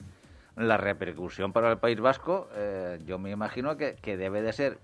la 0.56 0.76
repercusión 0.76 1.52
para 1.52 1.70
el 1.72 1.78
País 1.78 1.98
Vasco, 2.00 2.48
eh, 2.54 3.00
yo 3.06 3.18
me 3.18 3.30
imagino 3.30 3.76
que, 3.76 3.96
que 4.00 4.16
debe 4.16 4.40
de 4.42 4.52
ser 4.52 4.78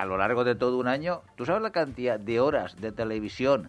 a 0.00 0.06
lo 0.06 0.16
largo 0.16 0.44
de 0.44 0.54
todo 0.54 0.78
un 0.78 0.88
año. 0.88 1.20
¿Tú 1.36 1.44
sabes 1.44 1.60
la 1.60 1.72
cantidad 1.72 2.18
de 2.18 2.40
horas 2.40 2.74
de 2.80 2.90
televisión 2.90 3.68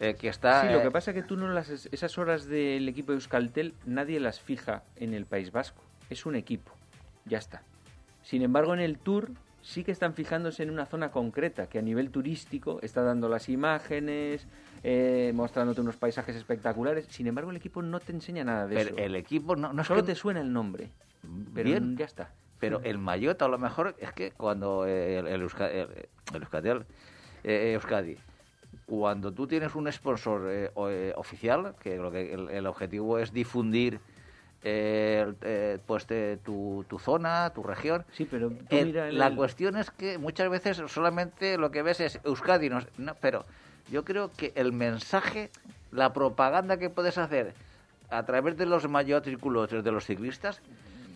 eh, 0.00 0.16
que 0.20 0.28
está... 0.28 0.64
Hmm. 0.64 0.66
Sí, 0.66 0.72
lo 0.74 0.80
eh, 0.80 0.82
que 0.82 0.90
pasa 0.90 1.10
es 1.12 1.14
que 1.14 1.22
tú 1.22 1.34
no 1.38 1.48
las... 1.48 1.70
Esas 1.90 2.18
horas 2.18 2.44
del 2.44 2.86
equipo 2.90 3.12
de 3.12 3.16
Euskaltel 3.16 3.72
nadie 3.86 4.20
las 4.20 4.38
fija 4.40 4.82
en 4.96 5.14
el 5.14 5.24
País 5.24 5.50
Vasco. 5.50 5.82
Es 6.10 6.26
un 6.26 6.36
equipo. 6.36 6.72
Ya 7.24 7.38
está. 7.38 7.62
Sin 8.22 8.42
embargo, 8.42 8.74
en 8.74 8.80
el 8.80 8.98
Tour 8.98 9.30
sí 9.62 9.82
que 9.82 9.92
están 9.92 10.12
fijándose 10.12 10.62
en 10.62 10.68
una 10.68 10.84
zona 10.84 11.10
concreta 11.10 11.68
que 11.68 11.78
a 11.78 11.82
nivel 11.82 12.10
turístico 12.10 12.78
está 12.82 13.00
dando 13.00 13.30
las 13.30 13.48
imágenes, 13.48 14.46
eh, 14.82 15.32
mostrándote 15.34 15.80
unos 15.80 15.96
paisajes 15.96 16.36
espectaculares. 16.36 17.06
Sin 17.08 17.28
embargo, 17.28 17.50
el 17.50 17.56
equipo 17.56 17.80
no 17.80 17.98
te 17.98 18.12
enseña 18.12 18.44
nada 18.44 18.66
de 18.66 18.74
Pero 18.74 18.90
eso. 18.90 18.98
el 18.98 19.14
equipo 19.14 19.56
no, 19.56 19.72
no 19.72 19.80
es 19.80 19.88
Solo 19.88 20.02
que- 20.02 20.08
te 20.08 20.14
suena 20.16 20.42
el 20.42 20.52
nombre. 20.52 20.90
Pero 21.54 21.70
Bien. 21.70 21.96
ya 21.96 22.04
está. 22.04 22.30
Pero 22.62 22.80
el 22.84 22.96
Mayotte 22.96 23.42
a 23.42 23.48
lo 23.48 23.58
mejor 23.58 23.96
es 23.98 24.12
que 24.12 24.30
cuando 24.30 24.86
eh, 24.86 25.18
el, 25.18 25.26
el, 25.26 25.42
Euska- 25.42 25.68
el- 25.68 25.88
el 26.32 26.42
Euskadi, 26.42 26.70
eh, 27.42 27.72
Euskadi, 27.74 28.16
cuando 28.86 29.32
tú 29.32 29.48
tienes 29.48 29.74
un 29.74 29.90
sponsor 29.90 30.42
eh, 30.48 30.70
o- 30.74 30.88
eh, 30.88 31.12
oficial, 31.16 31.74
que 31.82 31.96
lo 31.96 32.12
que 32.12 32.32
el, 32.32 32.64
objetivo 32.68 33.18
es 33.18 33.32
difundir 33.32 33.98
eh, 34.62 35.34
eh, 35.42 35.78
pues 35.84 36.06
te- 36.06 36.36
tu, 36.36 36.84
tu 36.88 37.00
zona, 37.00 37.50
tu 37.52 37.64
región. 37.64 38.04
Sí, 38.12 38.26
pero 38.30 38.50
tú 38.50 38.76
el- 38.76 38.86
mira 38.86 39.10
la 39.10 39.34
cuestión 39.34 39.76
es 39.76 39.90
que 39.90 40.18
muchas 40.18 40.48
veces 40.48 40.80
solamente 40.86 41.58
lo 41.58 41.72
que 41.72 41.82
ves 41.82 41.98
es 41.98 42.20
Euskadi, 42.22 42.68
no, 42.68 42.78
no, 42.96 43.16
pero 43.16 43.44
yo 43.90 44.04
creo 44.04 44.30
que 44.30 44.52
el 44.54 44.72
mensaje, 44.72 45.50
la 45.90 46.12
propaganda 46.12 46.76
que 46.76 46.90
puedes 46.90 47.18
hacer 47.18 47.54
a 48.08 48.24
través 48.24 48.56
de 48.56 48.66
los 48.66 48.88
mayotrículos 48.88 49.68
de 49.70 49.90
los 49.90 50.04
ciclistas, 50.06 50.60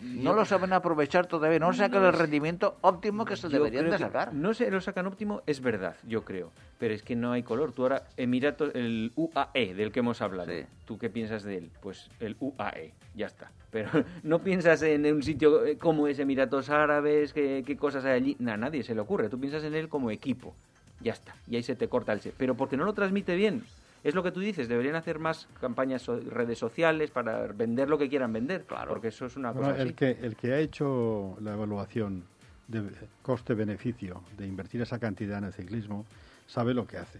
no 0.07 0.33
lo 0.33 0.45
saben 0.45 0.73
aprovechar 0.73 1.27
todavía, 1.27 1.59
no 1.59 1.73
sacan 1.73 2.03
el 2.05 2.13
rendimiento 2.13 2.77
óptimo 2.81 3.25
que 3.25 3.35
se 3.35 3.49
deberían 3.49 3.89
de 3.89 3.97
sacar. 3.97 4.33
No 4.33 4.53
se 4.53 4.69
lo 4.71 4.81
sacan 4.81 5.07
óptimo, 5.07 5.41
es 5.45 5.61
verdad, 5.61 5.95
yo 6.07 6.23
creo. 6.23 6.51
Pero 6.79 6.93
es 6.93 7.03
que 7.03 7.15
no 7.15 7.31
hay 7.31 7.43
color. 7.43 7.71
Tú 7.71 7.83
ahora, 7.83 8.03
Emiratos, 8.17 8.73
el 8.75 9.11
UAE 9.15 9.73
del 9.73 9.91
que 9.91 9.99
hemos 9.99 10.21
hablado, 10.21 10.51
Sí. 10.51 10.65
¿tú 10.85 10.97
qué 10.97 11.09
piensas 11.09 11.43
de 11.43 11.57
él? 11.57 11.71
Pues 11.81 12.09
el 12.19 12.35
UAE, 12.39 12.93
ya 13.15 13.25
está. 13.27 13.51
Pero 13.71 13.89
no 14.23 14.39
piensas 14.39 14.81
en 14.83 15.05
un 15.13 15.23
sitio 15.23 15.65
eh, 15.65 15.77
como 15.77 16.07
es 16.07 16.19
Emiratos 16.19 16.69
Árabes, 16.69 17.33
qué, 17.33 17.63
qué 17.65 17.75
cosas 17.77 18.05
hay 18.05 18.13
allí. 18.13 18.35
Nah, 18.39 18.53
a 18.53 18.57
nadie 18.57 18.83
se 18.83 18.95
le 18.95 19.01
ocurre. 19.01 19.29
Tú 19.29 19.39
piensas 19.39 19.63
en 19.63 19.73
él 19.75 19.89
como 19.89 20.11
equipo. 20.11 20.55
Ya 21.01 21.13
está. 21.13 21.35
Y 21.47 21.55
ahí 21.55 21.63
se 21.63 21.75
te 21.75 21.87
corta 21.87 22.13
el 22.13 22.21
se. 22.21 22.31
Pero 22.31 22.55
porque 22.55 22.77
no 22.77 22.85
lo 22.85 22.93
transmite 22.93 23.35
bien. 23.35 23.63
Es 24.07 24.15
lo 24.15 24.23
que 24.23 24.31
tú 24.31 24.39
dices, 24.39 24.69
deberían 24.69 24.95
hacer 24.95 25.19
más 25.19 25.49
campañas, 25.59 26.01
so- 26.01 26.17
redes 26.19 26.57
sociales 26.57 27.11
para 27.11 27.47
vender 27.47 27.89
lo 27.89 27.97
que 27.97 28.07
quieran 28.07 28.31
vender. 28.31 28.63
Claro. 28.63 28.87
Porque 28.89 29.09
eso 29.09 29.25
es 29.25 29.35
una 29.35 29.51
Bueno, 29.51 29.67
cosa 29.67 29.81
así. 29.81 29.89
el, 29.89 29.95
que, 29.95 30.11
el 30.21 30.35
que 30.37 30.53
ha 30.53 30.59
hecho 30.59 31.35
la 31.41 31.53
evaluación 31.53 32.23
de 32.69 32.83
coste-beneficio 33.21 34.23
de 34.37 34.47
invertir 34.47 34.81
esa 34.81 34.97
cantidad 34.97 35.37
en 35.39 35.43
el 35.45 35.53
ciclismo 35.53 36.05
sabe 36.47 36.73
lo 36.73 36.87
que 36.87 36.97
hace. 36.97 37.19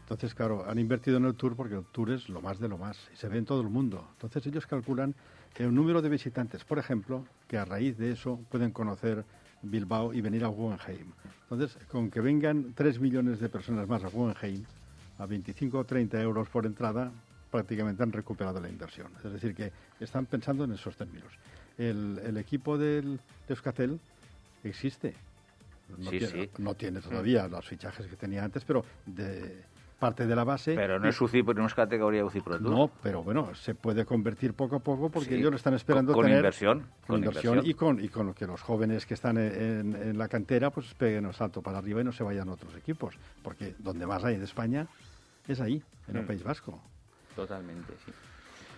Entonces, 0.00 0.34
claro, 0.34 0.64
han 0.68 0.78
invertido 0.80 1.18
en 1.18 1.24
el 1.24 1.34
Tour 1.36 1.54
porque 1.54 1.76
el 1.76 1.84
Tour 1.84 2.10
es 2.10 2.28
lo 2.28 2.40
más 2.42 2.58
de 2.58 2.68
lo 2.68 2.78
más 2.78 2.98
y 3.14 3.16
se 3.16 3.28
ve 3.28 3.38
en 3.38 3.44
todo 3.44 3.60
el 3.60 3.68
mundo. 3.68 4.04
Entonces, 4.14 4.44
ellos 4.46 4.66
calculan 4.66 5.14
el 5.56 5.72
número 5.72 6.02
de 6.02 6.08
visitantes, 6.08 6.64
por 6.64 6.80
ejemplo, 6.80 7.24
que 7.46 7.58
a 7.58 7.64
raíz 7.64 7.96
de 7.96 8.10
eso 8.10 8.40
pueden 8.50 8.72
conocer 8.72 9.24
Bilbao 9.62 10.12
y 10.12 10.20
venir 10.20 10.44
a 10.44 10.48
Guggenheim. 10.48 11.12
Entonces, 11.48 11.78
con 11.86 12.10
que 12.10 12.20
vengan 12.20 12.72
3 12.74 12.98
millones 12.98 13.38
de 13.38 13.48
personas 13.48 13.86
más 13.88 14.02
a 14.02 14.08
Guggenheim, 14.08 14.64
a 15.18 15.26
25 15.26 15.78
o 15.78 15.84
30 15.84 16.20
euros 16.20 16.48
por 16.48 16.66
entrada, 16.66 17.12
prácticamente 17.50 18.02
han 18.02 18.12
recuperado 18.12 18.60
la 18.60 18.68
inversión. 18.68 19.12
Es 19.24 19.32
decir, 19.32 19.54
que 19.54 19.70
están 20.00 20.26
pensando 20.26 20.64
en 20.64 20.72
esos 20.72 20.96
términos. 20.96 21.32
El, 21.78 22.20
el 22.24 22.36
equipo 22.36 22.76
del 22.78 23.16
de 23.16 23.54
Euskaltel 23.54 24.00
existe. 24.64 25.14
No, 25.98 26.10
Sí, 26.10 26.18
tiene, 26.18 26.26
sí. 26.44 26.50
no 26.58 26.74
tiene 26.74 27.00
todavía 27.00 27.46
los 27.46 27.66
fichajes 27.68 28.06
que 28.06 28.16
tenía 28.16 28.42
antes, 28.42 28.64
pero 28.64 28.84
de 29.06 29.62
parte 29.98 30.26
de 30.26 30.36
la 30.36 30.44
base. 30.44 30.74
Pero 30.74 30.98
no 30.98 31.08
es 31.08 31.20
UCI, 31.20 31.42
no 31.42 31.66
es 31.66 31.74
categoría 31.74 32.24
UCI 32.24 32.40
Pro 32.40 32.58
Tour. 32.58 32.70
No, 32.70 32.90
pero 33.02 33.22
bueno, 33.22 33.54
se 33.54 33.74
puede 33.74 34.04
convertir 34.04 34.54
poco 34.54 34.76
a 34.76 34.80
poco 34.80 35.10
porque 35.10 35.30
Sí, 35.30 35.34
ellos 35.36 35.50
lo 35.50 35.56
están 35.56 35.74
esperando 35.74 36.12
con- 36.12 36.22
con 36.22 36.24
tener 36.26 36.38
inversión, 36.38 36.80
con, 36.80 36.88
con 37.06 37.16
inversión, 37.18 37.54
inversión. 37.54 37.70
y 37.70 37.74
con 37.74 38.04
y 38.04 38.08
con 38.08 38.34
que 38.34 38.46
los 38.46 38.60
jóvenes 38.62 39.06
que 39.06 39.14
están 39.14 39.38
en, 39.38 39.94
en- 39.94 39.94
en 40.02 40.18
la 40.18 40.28
cantera 40.28 40.70
pues 40.70 40.92
peguen 40.94 41.24
el 41.26 41.34
salto 41.34 41.62
para 41.62 41.78
arriba 41.78 42.00
y 42.00 42.04
no 42.04 42.12
se 42.12 42.22
vayan 42.24 42.48
a 42.48 42.52
otros 42.52 42.74
equipos, 42.76 43.18
porque 43.42 43.74
donde 43.78 44.06
más 44.06 44.24
hay 44.24 44.36
de 44.36 44.44
España 44.44 44.86
es 45.48 45.60
ahí, 45.60 45.82
en 46.08 46.16
el 46.16 46.24
Mm. 46.24 46.26
País 46.26 46.42
Vasco. 46.42 46.80
Totalmente, 47.36 47.92
sí. 48.04 48.12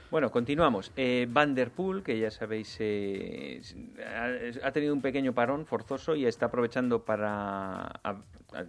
Bueno, 0.08 0.30
continuamos. 0.30 0.92
Eh, 0.96 1.26
Van 1.28 1.54
der 1.56 1.70
Poel, 1.72 2.04
que 2.04 2.18
ya 2.18 2.30
sabéis, 2.30 2.76
eh, 2.78 3.60
ha, 4.62 4.70
tenido 4.70 4.94
un 4.94 5.02
pequeño 5.02 5.32
parón 5.32 5.66
forzoso 5.66 6.14
y 6.14 6.26
está 6.26 6.46
aprovechando 6.46 7.04
para... 7.04 8.00
a- 8.04 8.22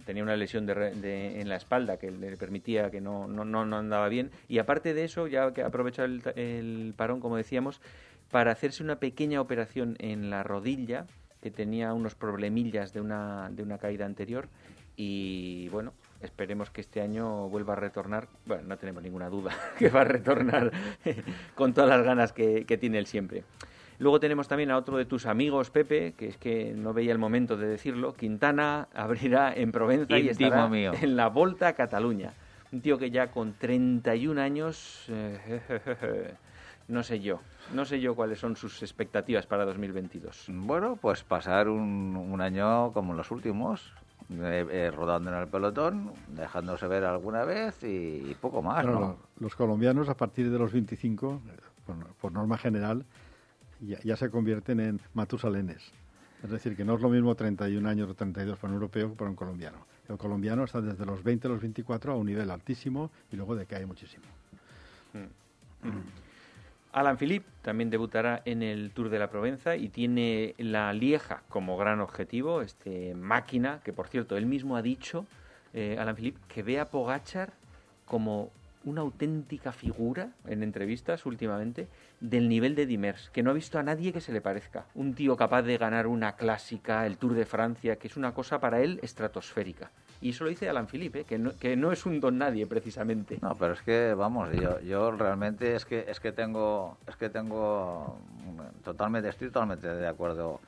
tenía 0.04 0.24
una 0.24 0.36
lesión 0.36 0.66
de 0.66 0.74
de- 0.74 1.40
en 1.40 1.48
la 1.48 1.54
espalda 1.56 1.96
que 1.96 2.10
le 2.10 2.36
permitía 2.36 2.90
que 2.90 3.00
no, 3.00 3.24
andaba 3.76 4.08
bien. 4.08 4.32
Y 4.48 4.58
aparte 4.58 4.94
de 4.94 5.04
eso, 5.04 5.28
ya 5.28 5.52
que 5.52 5.62
aprovecha 5.62 6.04
el, 6.04 6.22
el 6.34 6.92
parón, 6.96 7.20
como 7.20 7.36
decíamos, 7.36 7.80
para 8.32 8.50
hacerse 8.50 8.82
una 8.82 8.96
pequeña 8.98 9.40
operación 9.40 9.96
en 10.00 10.30
la 10.30 10.42
rodilla, 10.42 11.06
que 11.40 11.52
tenía 11.52 11.94
unos 11.94 12.16
problemillas 12.16 12.92
de 12.92 13.00
una, 13.00 13.48
de 13.52 13.62
una 13.62 13.78
caída 13.78 14.04
anterior. 14.06 14.48
Y 14.96 15.68
bueno, 15.68 15.92
esperemos 16.20 16.70
que 16.70 16.80
este 16.80 17.00
año 17.00 17.48
vuelva 17.48 17.74
a 17.74 17.76
retornar. 17.76 18.28
Bueno, 18.46 18.64
no 18.68 18.76
tenemos 18.76 19.02
ninguna 19.02 19.28
duda 19.28 19.52
que 19.78 19.88
va 19.88 20.02
a 20.02 20.04
retornar 20.04 20.72
con 21.54 21.74
todas 21.74 21.90
las 21.90 22.02
ganas 22.02 22.32
que, 22.32 22.64
que 22.64 22.78
tiene 22.78 22.98
él 22.98 23.06
siempre. 23.06 23.44
Luego 23.98 24.20
tenemos 24.20 24.46
también 24.46 24.70
a 24.70 24.76
otro 24.76 24.96
de 24.96 25.06
tus 25.06 25.26
amigos, 25.26 25.70
Pepe, 25.70 26.14
que 26.16 26.28
es 26.28 26.36
que 26.36 26.72
no 26.72 26.92
veía 26.92 27.10
el 27.10 27.18
momento 27.18 27.56
de 27.56 27.66
decirlo. 27.66 28.14
Quintana 28.14 28.88
abrirá 28.94 29.52
en 29.52 29.72
Provenza 29.72 30.18
y 30.18 30.28
estará 30.28 30.68
mío. 30.68 30.92
en 31.00 31.16
la 31.16 31.28
Volta 31.28 31.68
a 31.68 31.72
Cataluña. 31.72 32.32
Un 32.70 32.80
tío 32.80 32.98
que 32.98 33.10
ya 33.10 33.32
con 33.32 33.54
31 33.54 34.40
años, 34.40 35.06
eh, 35.08 36.36
no 36.88 37.02
sé 37.02 37.18
yo, 37.18 37.40
no 37.74 37.84
sé 37.84 37.98
yo 37.98 38.14
cuáles 38.14 38.38
son 38.38 38.54
sus 38.54 38.82
expectativas 38.82 39.46
para 39.46 39.64
2022. 39.64 40.46
Bueno, 40.48 40.96
pues 41.00 41.24
pasar 41.24 41.68
un, 41.68 42.14
un 42.16 42.40
año 42.40 42.92
como 42.92 43.14
los 43.14 43.32
últimos, 43.32 43.94
eh, 44.30 44.66
eh, 44.70 44.90
rodando 44.90 45.30
en 45.30 45.36
el 45.38 45.48
pelotón, 45.48 46.12
dejándose 46.28 46.86
ver 46.86 47.04
alguna 47.04 47.44
vez 47.44 47.82
y, 47.82 47.86
y 48.30 48.36
poco 48.40 48.62
más, 48.62 48.82
Claro, 48.82 48.92
¿no? 49.00 49.06
lo- 49.06 49.18
Los 49.40 49.54
colombianos 49.56 50.08
a 50.08 50.14
partir 50.16 50.50
de 50.50 50.58
los 50.58 50.72
25, 50.72 51.40
eh, 51.46 51.50
por, 51.86 51.96
por 52.20 52.32
norma 52.32 52.58
general, 52.58 53.04
ya, 53.80 53.98
ya 54.00 54.16
se 54.16 54.30
convierten 54.30 54.80
en 54.80 55.00
matusalenes. 55.14 55.82
Es 56.42 56.50
decir, 56.50 56.76
que 56.76 56.84
no 56.84 56.94
es 56.94 57.00
lo 57.00 57.08
mismo 57.08 57.34
31 57.34 57.88
años 57.88 58.08
o 58.10 58.14
32 58.14 58.58
para 58.58 58.68
un 58.70 58.74
europeo 58.74 59.10
que 59.10 59.16
para 59.16 59.30
un 59.30 59.36
colombiano. 59.36 59.78
El 60.08 60.18
colombiano 60.18 60.64
está 60.64 60.80
desde 60.80 61.04
los 61.04 61.22
20 61.22 61.48
a 61.48 61.50
los 61.50 61.60
24 61.60 62.12
a 62.12 62.16
un 62.16 62.26
nivel 62.26 62.50
altísimo 62.50 63.10
y 63.32 63.36
luego 63.36 63.56
decae 63.56 63.84
muchísimo. 63.86 64.24
Alan 66.92 67.18
Philippe 67.18 67.46
también 67.62 67.90
debutará 67.90 68.42
en 68.44 68.62
el 68.62 68.92
Tour 68.92 69.10
de 69.10 69.18
la 69.18 69.28
Provenza 69.28 69.76
y 69.76 69.88
tiene 69.88 70.54
la 70.58 70.92
Lieja 70.92 71.42
como 71.48 71.76
gran 71.76 72.00
objetivo, 72.00 72.62
este 72.62 73.14
máquina, 73.14 73.80
que 73.84 73.92
por 73.92 74.08
cierto, 74.08 74.36
él 74.36 74.46
mismo 74.46 74.76
ha 74.76 74.82
dicho, 74.82 75.26
eh, 75.74 75.96
Alan 75.98 76.16
Philippe, 76.16 76.40
que 76.48 76.62
ve 76.62 76.80
a 76.80 76.88
Pogachar 76.88 77.52
como 78.06 78.50
una 78.84 79.02
auténtica 79.02 79.72
figura 79.72 80.30
en 80.46 80.62
entrevistas 80.62 81.26
últimamente 81.26 81.88
del 82.20 82.48
nivel 82.48 82.74
de 82.74 82.86
Dimers, 82.86 83.28
que 83.30 83.42
no 83.42 83.50
ha 83.50 83.54
visto 83.54 83.78
a 83.78 83.82
nadie 83.82 84.12
que 84.12 84.22
se 84.22 84.32
le 84.32 84.40
parezca. 84.40 84.86
Un 84.94 85.14
tío 85.14 85.36
capaz 85.36 85.62
de 85.62 85.76
ganar 85.76 86.06
una 86.06 86.36
clásica, 86.36 87.06
el 87.06 87.18
Tour 87.18 87.34
de 87.34 87.44
Francia, 87.44 87.96
que 87.96 88.08
es 88.08 88.16
una 88.16 88.32
cosa 88.32 88.60
para 88.60 88.80
él 88.80 88.98
estratosférica. 89.02 89.90
Y 90.20 90.30
eso 90.30 90.44
lo 90.44 90.50
dice 90.50 90.68
Alan 90.68 90.88
Philippe, 90.88 91.20
¿eh? 91.20 91.24
que, 91.24 91.38
no, 91.38 91.56
que 91.56 91.76
no 91.76 91.92
es 91.92 92.04
un 92.04 92.18
don 92.18 92.38
nadie 92.38 92.66
precisamente. 92.66 93.38
No, 93.40 93.54
pero 93.54 93.74
es 93.74 93.82
que 93.82 94.14
vamos, 94.14 94.50
yo, 94.52 94.80
yo 94.80 95.12
realmente 95.12 95.76
es 95.76 95.84
que 95.84 96.06
es 96.08 96.18
que 96.18 96.32
tengo 96.32 96.98
es 97.06 97.14
que 97.16 97.30
tengo 97.30 98.18
mm, 98.44 98.82
totalmente 98.82 99.28
estoy 99.28 99.48
totalmente 99.48 99.86
de 99.86 100.08
acuerdo 100.08 100.60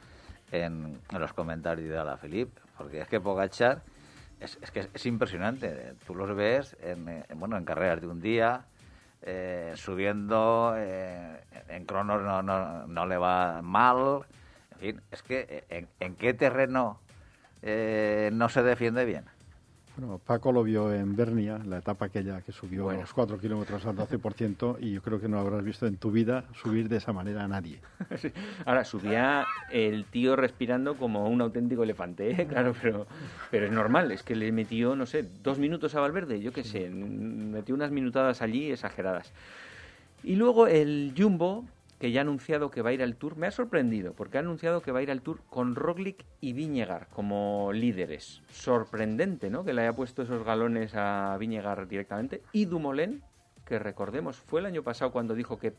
en, 0.52 0.98
los 1.18 1.32
comentarios 1.32 1.88
de 1.88 1.96
la 1.96 2.16
Philippe, 2.16 2.60
porque 2.78 3.00
es 3.00 3.08
que 3.08 3.20
Pogachar 3.20 3.82
es, 4.38 4.56
es 4.62 4.70
que 4.70 4.88
es, 4.94 5.06
impresionante. 5.06 5.94
Tú 6.06 6.14
los 6.14 6.34
ves 6.36 6.76
en, 6.80 7.24
bueno 7.34 7.56
en 7.56 7.64
carreras 7.64 8.00
de 8.00 8.06
un 8.06 8.20
día 8.20 8.64
eh, 9.22 9.72
subiendo 9.74 10.74
eh, 10.76 11.40
en 11.68 11.84
cronos 11.86 12.22
no, 12.22 12.40
no, 12.40 12.86
no 12.86 13.06
le 13.06 13.16
va 13.16 13.62
mal. 13.62 14.22
En 14.74 14.78
fin, 14.78 15.00
es 15.10 15.22
que 15.24 15.46
eh, 15.48 15.64
en, 15.68 15.88
en 15.98 16.14
qué 16.14 16.34
terreno 16.34 17.00
eh, 17.62 18.30
no 18.32 18.48
se 18.48 18.62
defiende 18.62 19.04
bien. 19.04 19.24
Bueno, 20.00 20.18
Paco 20.18 20.50
lo 20.50 20.62
vio 20.62 20.94
en 20.94 21.14
Bernia, 21.14 21.58
la 21.58 21.76
etapa 21.76 22.06
aquella 22.06 22.40
que 22.40 22.52
subió 22.52 22.84
Bueno. 22.84 23.02
los 23.02 23.12
4 23.12 23.38
kilómetros 23.38 23.84
al 23.84 23.96
12%, 23.96 24.78
y 24.80 24.92
yo 24.92 25.02
creo 25.02 25.20
que 25.20 25.28
no 25.28 25.38
habrás 25.38 25.62
visto 25.62 25.86
en 25.86 25.98
tu 25.98 26.10
vida 26.10 26.44
subir 26.54 26.88
de 26.88 26.96
esa 26.96 27.12
manera 27.12 27.44
a 27.44 27.48
nadie. 27.48 27.80
Sí. 28.16 28.32
Ahora, 28.64 28.84
subía 28.84 29.46
el 29.70 30.06
tío 30.06 30.36
respirando 30.36 30.94
como 30.96 31.28
un 31.28 31.42
auténtico 31.42 31.82
elefante, 31.82 32.30
¿eh? 32.30 32.46
claro, 32.46 32.74
pero, 32.80 33.06
pero 33.50 33.66
es 33.66 33.72
normal, 33.72 34.10
es 34.10 34.22
que 34.22 34.34
le 34.34 34.50
metió, 34.52 34.96
no 34.96 35.04
sé, 35.04 35.26
dos 35.42 35.58
minutos 35.58 35.94
a 35.94 36.00
Valverde, 36.00 36.40
yo 36.40 36.50
qué 36.50 36.64
sé, 36.64 36.88
metió 36.88 37.74
unas 37.74 37.90
minutadas 37.90 38.40
allí 38.40 38.72
exageradas. 38.72 39.32
Y 40.24 40.36
luego 40.36 40.66
el 40.66 41.12
Jumbo, 41.16 41.66
que 42.00 42.10
ya 42.10 42.20
ha 42.20 42.22
anunciado 42.22 42.70
que 42.70 42.80
va 42.80 42.90
a 42.90 42.92
ir 42.94 43.02
al 43.02 43.14
Tour, 43.14 43.36
me 43.36 43.46
ha 43.46 43.50
sorprendido, 43.50 44.14
porque 44.14 44.38
ha 44.38 44.40
anunciado 44.40 44.80
que 44.80 44.90
va 44.90 45.00
a 45.00 45.02
ir 45.02 45.10
al 45.10 45.20
Tour 45.20 45.42
con 45.50 45.74
Roglic 45.74 46.24
y 46.40 46.54
Viñegar 46.54 47.08
como 47.12 47.72
líderes. 47.74 48.40
Sorprendente, 48.50 49.50
¿no?, 49.50 49.64
que 49.64 49.74
le 49.74 49.82
haya 49.82 49.92
puesto 49.92 50.22
esos 50.22 50.42
galones 50.42 50.94
a 50.94 51.36
Viñegar 51.38 51.86
directamente. 51.86 52.40
Y 52.52 52.64
Dumoulin, 52.64 53.22
que 53.66 53.78
recordemos, 53.78 54.38
fue 54.38 54.60
el 54.60 54.66
año 54.66 54.82
pasado 54.82 55.12
cuando 55.12 55.34
dijo 55.34 55.58
que 55.58 55.74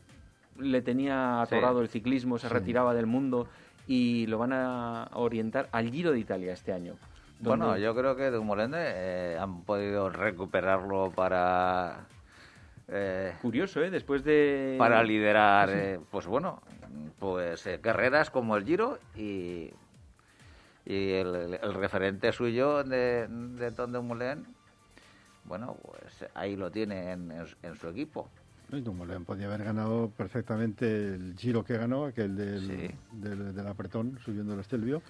le 0.58 0.80
tenía 0.80 1.44
Sí. 1.48 1.56
atorado 1.56 1.80
el 1.82 1.88
ciclismo, 1.88 2.38
se 2.38 2.46
Sí. 2.46 2.54
retiraba 2.54 2.94
del 2.94 3.06
mundo 3.06 3.48
y 3.88 4.26
lo 4.28 4.38
van 4.38 4.52
a 4.52 5.08
orientar 5.14 5.68
al 5.72 5.90
Giro 5.90 6.12
de 6.12 6.20
Italia 6.20 6.52
este 6.52 6.72
año. 6.72 6.94
Bueno, 7.40 7.76
yo 7.78 7.96
creo 7.96 8.14
que 8.14 8.30
Dumoulin 8.30 8.70
eh, 8.76 9.36
han 9.40 9.62
podido 9.62 10.08
recuperarlo 10.08 11.10
para... 11.10 12.06
Eh, 12.88 13.34
Curioso, 13.40 13.82
¿eh? 13.82 13.90
Después 13.90 14.24
de... 14.24 14.76
Para 14.78 15.02
liderar, 15.02 15.70
eh, 15.70 16.00
pues 16.10 16.26
bueno, 16.26 16.62
pues 17.18 17.68
carreras 17.80 18.30
como 18.30 18.56
el 18.56 18.64
Giro 18.64 18.98
y, 19.16 19.70
y 20.84 21.10
el, 21.12 21.74
referente 21.74 22.32
suyo 22.32 22.84
de, 22.84 23.26
de 23.28 23.70
Tom 23.72 23.92
Dumoulin, 23.92 24.44
bueno, 25.44 25.76
pues 25.82 26.30
ahí 26.34 26.56
lo 26.56 26.70
tiene 26.70 27.12
en 27.12 27.76
su 27.80 27.88
equipo. 27.88 28.28
Dumoulin 28.80 29.24
podía 29.24 29.46
haber 29.46 29.64
ganado 29.64 30.10
perfectamente 30.16 31.14
el 31.14 31.34
giro 31.36 31.64
que 31.64 31.76
ganó, 31.76 32.06
aquel 32.06 32.36
del, 32.36 32.94
del, 33.12 33.66
apretón 33.66 34.18
subiendo 34.24 34.54
el 34.54 34.60
Estelvio, 34.60 35.02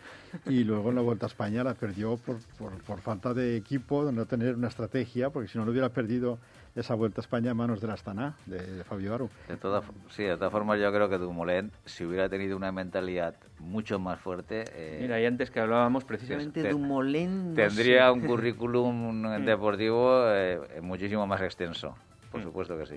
y 0.47 0.65
luego 0.65 0.89
en 0.89 0.97
la 0.97 1.03
Vuelta 1.03 1.27
a 1.27 1.29
España 1.29 1.63
la 1.63 1.75
perdió 1.75 2.17
por, 2.17 2.39
por, 2.59 3.01
falta 3.01 3.33
de 3.35 3.57
equipo, 3.57 4.05
de 4.05 4.13
no 4.13 4.27
tener 4.27 4.57
una 4.57 4.69
estrategia, 4.69 5.31
porque 5.31 5.49
si 5.49 5.59
no 5.59 5.65
lo 5.65 5.71
hubiera 5.71 5.91
perdido 5.91 6.39
esa 6.75 6.95
Vuelta 6.95 7.21
a 7.21 7.23
España 7.23 7.51
a 7.51 7.55
manos 7.55 7.81
de 7.81 7.87
la 7.87 7.95
Astana, 7.95 8.37
de, 8.47 8.85
Fabio 8.85 9.15
Aru. 9.15 9.31
De 9.49 9.57
todas, 9.57 9.85
sí, 10.11 10.23
de 10.23 10.37
todas 10.37 10.53
formas 10.53 10.81
yo 10.81 10.91
creo 10.93 11.09
que 11.09 11.19
Dumoulin, 11.19 11.71
si 11.85 12.05
hubiera 12.05 12.29
tenido 12.29 12.57
una 12.57 12.73
mentalidad 12.73 13.35
mucho 13.59 13.99
más 13.99 14.21
fuerte... 14.21 14.65
Eh, 14.75 14.99
Mira, 15.03 15.21
y 15.21 15.27
antes 15.27 15.51
que 15.51 15.61
hablábamos 15.61 16.05
precisamente 16.05 16.63
de 16.63 16.71
Dumoulin... 16.71 17.55
tendría 17.55 18.11
un 18.13 18.21
currículum 18.21 19.45
deportivo 19.45 20.25
eh, 20.29 20.81
muchísimo 20.83 21.27
más 21.27 21.43
extenso, 21.43 21.95
por 22.31 22.41
mm. 22.41 22.45
supuesto 22.45 22.79
que 22.79 22.87
sí. 22.87 22.97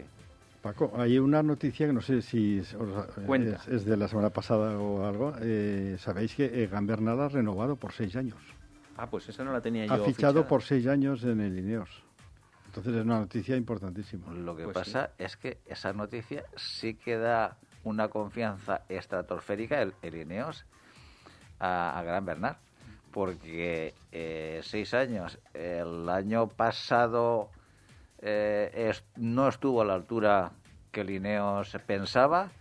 Paco, 0.65 0.91
hay 0.97 1.19
una 1.19 1.43
noticia 1.43 1.85
que 1.85 1.93
no 1.93 2.01
sé 2.01 2.23
si 2.23 2.57
es, 2.57 3.85
de 3.85 3.97
la 3.97 4.07
semana 4.07 4.31
pasada 4.31 4.79
o 4.79 5.05
algo. 5.05 5.33
Eh, 5.39 5.95
Sabéis 5.99 6.33
que 6.33 6.45
eh, 6.45 6.65
Gambernal 6.65 7.21
ha 7.21 7.29
renovado 7.29 7.75
por 7.75 7.91
seis 7.91 8.15
años. 8.15 8.39
Ah, 8.97 9.07
pues 9.07 9.29
eso 9.29 9.43
no 9.43 9.53
la 9.53 9.61
tenía 9.61 9.85
yo. 9.85 9.93
Ha 9.93 9.99
fichado 9.99 10.47
por 10.47 10.63
seis 10.63 10.87
años 10.87 11.23
en 11.23 11.41
el 11.41 11.59
Ineos. 11.59 12.04
Entonces 12.75 12.99
es 12.99 13.05
una 13.05 13.19
noticia 13.19 13.55
importantísima. 13.55 14.33
Lo 14.33 14.53
que 14.53 14.65
pues 14.65 14.73
pasa 14.73 15.11
es 15.17 15.37
que 15.37 15.59
esa 15.65 15.93
noticia 15.93 16.43
sí 16.57 16.95
que 16.95 17.17
da 17.17 17.55
una 17.85 18.09
confianza 18.09 18.81
estratosférica, 18.89 19.81
el, 19.81 20.15
Ineos, 20.15 20.65
a, 21.57 22.03
Gran 22.05 22.25
Bernal. 22.25 22.57
Porque 23.11 23.93
eh, 24.11 24.59
seis 24.61 24.93
años, 24.93 25.39
el 25.53 26.09
año 26.09 26.49
pasado 26.49 27.49
eh, 28.19 28.91
no 29.15 29.47
estuvo 29.47 29.81
a 29.81 29.85
la 29.85 29.93
altura 29.93 30.51
que 30.91 31.05
Lineos 31.05 31.77
pensaba. 31.87 32.51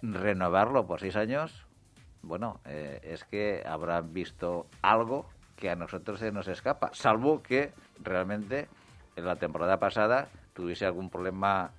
Renovarlo 0.00 0.86
por 0.86 1.00
seis 1.00 1.16
años, 1.16 1.66
bueno, 2.22 2.60
eh, 2.64 2.98
es 3.02 3.24
que 3.24 3.62
habrán 3.66 4.14
visto 4.14 4.68
algo 4.80 5.28
que 5.54 5.68
a 5.68 5.76
nosotros 5.76 6.18
se 6.20 6.32
nos 6.32 6.48
escapa, 6.48 6.90
salvo 6.94 7.42
que 7.42 7.72
realmente 8.02 8.68
en 9.16 9.24
la 9.24 9.36
temporada 9.36 9.78
pasada 9.78 10.28
tuviese 10.54 10.86
algún 10.86 11.10
problema 11.10 11.70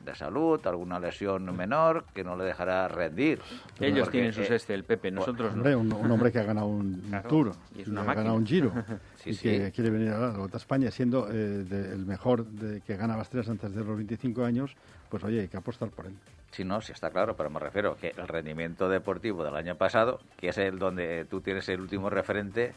de 0.00 0.14
salud, 0.14 0.64
alguna 0.66 1.00
lesión 1.00 1.44
menor 1.56 2.04
que 2.14 2.22
no 2.22 2.36
le 2.36 2.44
dejará 2.44 2.86
rendir. 2.88 3.40
Ellos 3.80 4.08
tienen 4.10 4.32
su 4.32 4.42
este, 4.42 4.74
el 4.74 4.84
Pepe, 4.84 5.10
nosotros 5.10 5.56
no. 5.56 5.78
Un, 5.78 6.10
hombre 6.10 6.30
que 6.30 6.38
ha 6.38 6.44
ganado 6.44 6.68
un 6.68 7.02
Tour, 7.28 7.52
y 7.74 7.82
ha 7.82 8.02
ganado 8.14 8.34
un 8.34 8.46
Giro 8.46 8.72
y 9.24 9.36
que 9.36 9.72
quiere 9.72 9.90
venir 9.90 10.10
a 10.10 10.18
la 10.18 10.38
Vuelta 10.38 10.56
a 10.56 10.60
España 10.60 10.90
siendo 10.90 11.28
eh, 11.30 11.64
el 11.70 12.06
mejor 12.06 12.46
de, 12.46 12.80
que 12.80 12.96
gana 12.96 13.20
tres 13.24 13.48
antes 13.48 13.74
de 13.74 13.84
los 13.84 13.96
25 13.96 14.44
años, 14.44 14.74
pues 15.08 15.24
oye, 15.24 15.40
hay 15.40 15.48
que 15.48 15.56
apostar 15.56 15.90
por 15.90 16.06
él. 16.06 16.14
Sí, 16.52 16.64
no, 16.64 16.80
sí 16.80 16.92
está 16.92 17.10
claro, 17.10 17.36
pero 17.36 17.50
me 17.50 17.60
refiero 17.60 17.96
que 17.96 18.14
el 18.16 18.26
rendimiento 18.26 18.88
deportivo 18.88 19.44
del 19.44 19.56
año 19.56 19.74
pasado, 19.74 20.20
que 20.38 20.48
es 20.48 20.58
el 20.58 20.78
donde 20.78 21.26
tú 21.26 21.40
tienes 21.40 21.68
el 21.68 21.80
último 21.80 22.08
referente, 22.08 22.72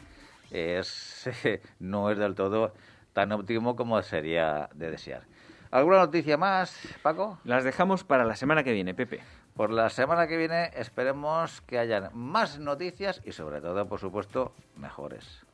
es 0.50 1.30
no 1.80 2.10
es 2.10 2.18
del 2.18 2.34
todo 2.34 2.72
tan 3.12 3.32
óptimo 3.32 3.76
como 3.76 4.00
sería 4.02 4.68
de 4.74 4.90
desear. 4.90 5.22
¿Alguna 5.70 5.98
noticia 5.98 6.36
más, 6.36 6.76
Paco? 7.02 7.38
Las 7.44 7.64
dejamos 7.64 8.04
para 8.04 8.24
la 8.24 8.36
semana 8.36 8.62
que 8.62 8.72
viene, 8.72 8.94
Pepe. 8.94 9.20
Por 9.54 9.70
la 9.70 9.88
semana 9.90 10.26
que 10.26 10.36
viene 10.36 10.70
esperemos 10.76 11.60
que 11.62 11.78
hayan 11.78 12.10
más 12.14 12.58
noticias 12.58 13.20
y 13.24 13.32
sobre 13.32 13.60
todo, 13.60 13.86
por 13.86 14.00
supuesto, 14.00 14.54
mejores. 14.76 15.46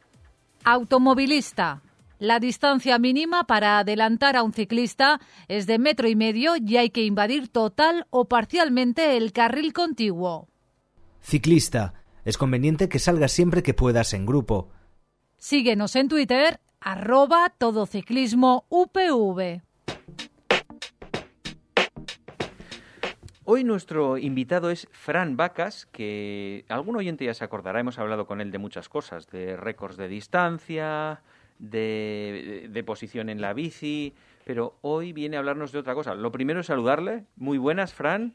Automovilista. 0.64 1.82
La 2.18 2.40
distancia 2.40 2.98
mínima 2.98 3.44
para 3.44 3.78
adelantar 3.78 4.36
a 4.36 4.42
un 4.42 4.52
ciclista 4.52 5.20
es 5.46 5.68
de 5.68 5.78
metro 5.78 6.08
y 6.08 6.16
medio 6.16 6.54
y 6.56 6.76
hay 6.76 6.90
que 6.90 7.04
invadir 7.04 7.48
total 7.48 8.08
o 8.10 8.24
parcialmente 8.24 9.16
el 9.16 9.32
carril 9.32 9.72
contiguo. 9.72 10.48
Ciclista. 11.20 11.94
Es 12.24 12.36
conveniente 12.36 12.88
que 12.88 12.98
salgas 12.98 13.30
siempre 13.32 13.62
que 13.62 13.72
puedas 13.72 14.12
en 14.14 14.26
grupo. 14.26 14.70
Síguenos 15.36 15.94
en 15.94 16.08
Twitter, 16.08 16.60
arroba 16.80 17.52
todociclismo 17.58 18.66
UPV. 18.68 19.62
Hoy 23.44 23.64
nuestro 23.64 24.18
invitado 24.18 24.70
es 24.70 24.88
Fran 24.92 25.36
Vacas, 25.36 25.86
que 25.86 26.66
algún 26.68 26.96
oyente 26.96 27.24
ya 27.24 27.32
se 27.32 27.44
acordará, 27.44 27.80
hemos 27.80 27.98
hablado 27.98 28.26
con 28.26 28.42
él 28.42 28.50
de 28.50 28.58
muchas 28.58 28.90
cosas, 28.90 29.30
de 29.30 29.56
récords 29.56 29.96
de 29.96 30.06
distancia, 30.06 31.22
de, 31.58 32.82
posición 32.86 33.30
en 33.30 33.40
la 33.40 33.54
bici, 33.54 34.12
pero 34.44 34.74
hoy 34.82 35.14
viene 35.14 35.36
a 35.36 35.38
hablarnos 35.40 35.72
de 35.72 35.78
otra 35.78 35.94
cosa. 35.94 36.14
Lo 36.14 36.30
primero 36.30 36.60
es 36.60 36.66
saludarle. 36.66 37.24
Muy 37.36 37.56
buenas, 37.56 37.94
Fran. 37.94 38.34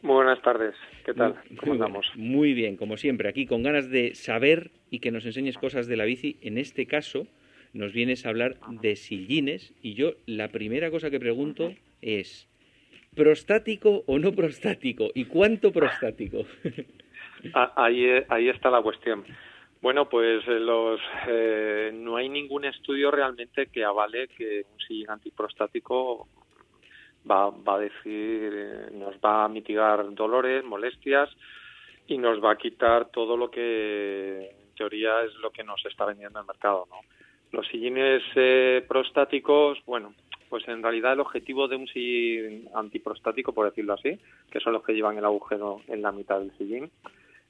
Muy 0.00 0.14
buenas 0.14 0.40
tardes. 0.42 0.74
¿Qué 1.04 1.12
tal? 1.14 1.38
¿Cómo 1.60 1.74
andamos? 1.74 2.10
Muy 2.16 2.54
bien, 2.54 2.76
como 2.76 2.96
siempre, 2.96 3.28
aquí 3.28 3.46
con 3.46 3.62
ganas 3.62 3.90
de 3.90 4.14
saber 4.14 4.72
y 4.90 4.98
que 5.00 5.10
nos 5.10 5.26
enseñes 5.26 5.58
cosas 5.58 5.86
de 5.86 5.96
la 5.96 6.04
bici. 6.04 6.38
En 6.40 6.58
este 6.58 6.86
caso, 6.86 7.26
nos 7.72 7.92
vienes 7.92 8.26
a 8.26 8.30
hablar 8.30 8.56
de 8.68 8.96
sillines 8.96 9.74
y 9.82 9.94
yo 9.94 10.12
la 10.26 10.48
primera 10.48 10.90
cosa 10.90 11.10
que 11.10 11.20
pregunto 11.20 11.74
es 12.00 12.48
¿Prostático 13.14 14.04
o 14.06 14.18
no 14.18 14.32
prostático? 14.32 15.10
¿Y 15.14 15.26
cuánto 15.26 15.72
prostático? 15.72 16.44
Ah, 17.54 17.72
ahí, 17.74 18.06
ahí 18.28 18.48
está 18.48 18.70
la 18.70 18.82
cuestión. 18.82 19.24
Bueno, 19.80 20.08
pues 20.08 20.46
eh, 20.46 20.60
los, 20.60 21.00
eh, 21.26 21.90
no 21.92 22.14
hay 22.14 22.28
ningún 22.28 22.64
estudio 22.64 23.10
realmente 23.10 23.66
que 23.66 23.84
avale 23.84 24.28
que 24.28 24.64
un 24.72 24.78
sillín 24.78 25.10
antiprostático 25.10 26.28
va, 27.28 27.50
va 27.50 27.74
a 27.74 27.78
decir, 27.80 28.52
eh, 28.54 28.90
nos 28.92 29.16
va 29.16 29.44
a 29.44 29.48
mitigar 29.48 30.14
dolores, 30.14 30.62
molestias 30.62 31.30
y 32.06 32.16
nos 32.16 32.42
va 32.42 32.52
a 32.52 32.58
quitar 32.58 33.10
todo 33.10 33.36
lo 33.36 33.50
que 33.50 34.50
en 34.50 34.74
teoría 34.76 35.22
es 35.24 35.34
lo 35.42 35.50
que 35.50 35.64
nos 35.64 35.84
está 35.84 36.04
vendiendo 36.04 36.38
el 36.38 36.46
mercado, 36.46 36.86
¿no? 36.88 37.00
Los 37.52 37.66
sillines 37.68 38.22
prostáticos, 38.88 39.78
bueno, 39.86 40.14
pues 40.48 40.68
en 40.68 40.82
realidad 40.82 41.14
el 41.14 41.20
objetivo 41.20 41.68
de 41.68 41.76
un 41.76 41.86
sillín 41.86 42.68
antiprostático, 42.74 43.52
por 43.52 43.66
decirlo 43.66 43.94
así, 43.94 44.18
que 44.50 44.60
son 44.60 44.74
los 44.74 44.82
que 44.82 44.92
llevan 44.92 45.16
el 45.16 45.24
agujero 45.24 45.80
en 45.88 46.02
la 46.02 46.12
mitad 46.12 46.40
del 46.40 46.52
sillín, 46.58 46.90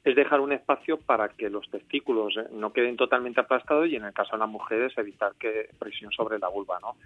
es 0.05 0.17
dejar 0.17 0.41
un 0.41 0.53
espacio 0.53 0.99
para 0.99 1.29
que 1.29 1.49
los 1.49 1.69
testículos 1.71 2.37
eh, 2.37 2.47
no 2.53 2.73
queden 2.73 2.97
totalmente 2.97 3.41
aplastados 3.41 3.88
y 3.88 3.97
en 3.97 4.05
el 4.05 4.12
caso 4.12 4.33
de 4.33 4.38
las 4.38 4.49
mujeres 4.49 4.97
evitar 4.97 5.33
que 5.38 5.69
presión 5.79 6.11
sobre 6.12 6.38
la 6.38 6.49
vulva, 6.49 6.79
¿no? 6.81 6.97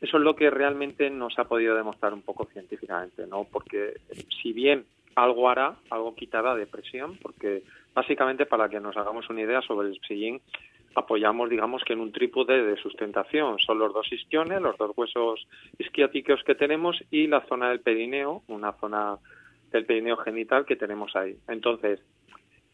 Eso 0.00 0.18
es 0.18 0.22
lo 0.22 0.36
que 0.36 0.50
realmente 0.50 1.08
nos 1.08 1.38
ha 1.38 1.44
podido 1.44 1.74
demostrar 1.74 2.12
un 2.12 2.22
poco 2.22 2.46
científicamente, 2.52 3.26
¿no? 3.26 3.44
Porque 3.44 3.94
si 4.42 4.52
bien 4.52 4.84
algo 5.14 5.48
hará, 5.48 5.76
algo 5.90 6.14
quitará 6.14 6.54
de 6.54 6.66
presión, 6.66 7.16
porque 7.22 7.62
básicamente 7.94 8.44
para 8.44 8.68
que 8.68 8.80
nos 8.80 8.96
hagamos 8.96 9.30
una 9.30 9.40
idea 9.40 9.62
sobre 9.62 9.88
el 9.88 10.00
sillín, 10.06 10.40
apoyamos, 10.94 11.50
digamos, 11.50 11.82
que 11.84 11.92
en 11.92 12.00
un 12.00 12.12
trípode 12.12 12.62
de 12.62 12.76
sustentación. 12.76 13.58
Son 13.58 13.78
los 13.78 13.92
dos 13.92 14.12
isquiones, 14.12 14.60
los 14.60 14.76
dos 14.76 14.92
huesos 14.96 15.46
isquiáticos 15.78 16.42
que 16.44 16.54
tenemos 16.54 17.02
y 17.10 17.26
la 17.26 17.40
zona 17.46 17.70
del 17.70 17.80
perineo, 17.80 18.42
una 18.48 18.72
zona 18.74 19.18
del 19.70 19.86
perineo 19.86 20.16
genital 20.18 20.64
que 20.64 20.76
tenemos 20.76 21.14
ahí. 21.16 21.36
Entonces, 21.48 22.00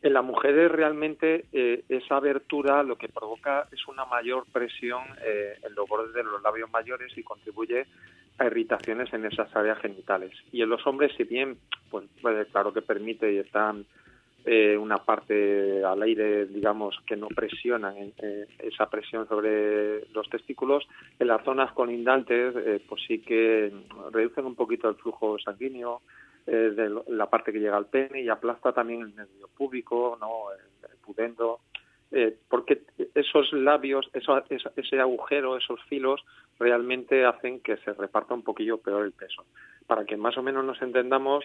en 0.03 0.15
las 0.15 0.25
mujeres 0.25 0.71
realmente 0.71 1.47
eh, 1.53 1.85
esa 1.89 2.17
abertura 2.17 2.83
lo 2.83 2.97
que 2.97 3.09
provoca 3.09 3.69
es 3.71 3.87
una 3.87 4.05
mayor 4.07 4.47
presión 4.51 5.03
eh, 5.23 5.59
en 5.63 5.75
los 5.75 5.89
bordes 5.89 6.15
de 6.15 6.25
los 6.25 6.43
labios 6.43 6.71
mayores 6.71 7.17
y 7.17 7.23
contribuye 7.23 7.87
a 8.39 8.47
irritaciones 8.47 9.13
en 9.13 9.27
esas 9.27 9.55
áreas 9.55 9.79
genitales. 9.81 10.33
Y 10.53 10.63
en 10.63 10.71
los 10.71 10.87
hombres, 10.87 11.13
si 11.17 11.25
bien, 11.25 11.59
pues, 11.91 12.07
pues 12.23 12.49
claro 12.49 12.73
que 12.73 12.81
permite 12.81 13.31
y 13.33 13.39
están 13.39 13.85
eh, 14.44 14.76
una 14.76 14.96
parte 14.96 15.85
al 15.85 16.00
aire, 16.03 16.46
digamos, 16.46 16.98
que 17.07 17.16
no 17.16 17.29
presiona 17.29 17.92
eh, 17.96 18.46
esa 18.59 18.88
presión 18.88 19.29
sobre 19.29 20.07
los 20.12 20.29
testículos. 20.31 20.88
En 21.18 21.29
las 21.29 21.44
zonas 21.44 21.72
colindantes, 21.72 22.55
eh, 22.57 22.83
pues 22.88 23.03
sí 23.07 23.20
que 23.20 23.70
reducen 24.11 24.46
un 24.46 24.55
poquito 24.55 24.88
el 24.88 24.96
flujo 24.96 25.38
sanguíneo 25.38 26.03
de 26.46 27.03
la 27.09 27.29
parte 27.29 27.53
que 27.53 27.61
llega 27.61 27.76
al 27.76 27.87
pene 27.87 28.22
y 28.22 28.29
aplasta 28.29 28.72
también 28.72 29.03
el 29.03 29.14
nervio 29.14 29.48
púbico, 29.57 30.16
¿no? 30.18 30.50
el, 30.53 30.96
pudendo. 31.05 31.61
porque 32.48 32.83
esos 33.14 33.53
labios, 33.53 34.11
eso, 34.14 34.42
ese 34.48 34.98
agujero, 34.98 35.57
esos 35.59 35.81
filos, 35.85 36.24
realmente 36.59 37.24
hacen 37.24 37.61
que 37.61 37.76
se 37.76 37.92
reparta 37.92 38.35
un 38.35 38.42
poquillo 38.42 38.79
peor 38.79 39.05
el 39.05 39.12
peso. 39.12 39.44
Para 39.87 40.05
que 40.07 40.16
más 40.16 40.37
o 40.38 40.42
menos 40.42 40.64
nos 40.64 40.81
entendamos, 40.83 41.44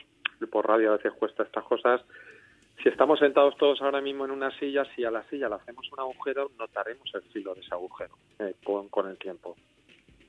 por 0.50 0.68
radio 0.68 0.94
a 0.94 0.98
veces 0.98 1.14
cuesta 1.14 1.44
estas 1.44 1.66
cosas, 1.66 2.02
Si 2.82 2.90
estamos 2.90 3.20
sentados 3.20 3.56
todos 3.58 3.82
ahora 3.82 4.02
mismo 4.02 4.26
en 4.26 4.32
una 4.32 4.52
silla, 4.60 4.86
si 4.96 5.04
a 5.04 5.12
la 5.12 5.24
silla 5.30 5.50
le 5.50 5.56
hacemos 5.56 5.92
un 5.92 6.00
agujero, 6.00 6.52
notaremos 6.60 7.10
el 7.16 7.22
filo 7.24 7.54
de 7.56 7.62
ese 7.62 7.74
agujero 7.74 8.16
eh, 8.40 8.56
con, 8.64 8.90
con 8.90 9.10
el 9.10 9.18
tiempo. 9.18 9.56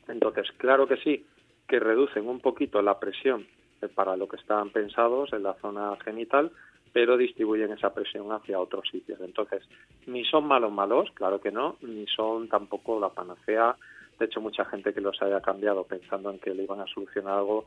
Entonces, 0.09 0.51
claro 0.57 0.87
que 0.87 0.97
sí, 0.99 1.27
que 1.67 1.81
reducen 1.81 2.29
un 2.29 2.41
poquito 2.41 2.81
la 2.83 2.99
presión 2.99 3.47
eh, 3.83 3.89
para 3.89 4.17
lo 4.17 4.29
que 4.29 4.37
están 4.37 4.71
pensados 4.71 5.33
en 5.33 5.43
la 5.43 5.55
zona 5.55 5.97
genital, 6.05 6.51
pero 6.93 7.17
distribuyen 7.17 7.73
esa 7.73 7.93
presión 7.93 8.33
hacia 8.33 8.59
otros 8.59 8.89
sitios. 8.91 9.21
Entonces, 9.21 9.63
ni 10.07 10.25
son 10.25 10.47
malos 10.47 10.73
malos, 10.73 11.11
claro 11.13 11.41
que 11.41 11.53
no, 11.53 11.77
ni 11.83 12.07
son 12.07 12.49
tampoco 12.49 12.99
la 12.99 13.11
panacea. 13.11 13.77
De 14.19 14.25
hecho, 14.25 14.41
mucha 14.41 14.65
gente 14.65 14.95
que 14.95 15.03
los 15.03 15.21
haya 15.21 15.43
cambiado 15.43 15.85
pensando 15.85 16.31
en 16.31 16.39
que 16.39 16.55
le 16.55 16.63
iban 16.63 16.81
a 16.81 16.87
solucionar 16.87 17.39
algo, 17.39 17.67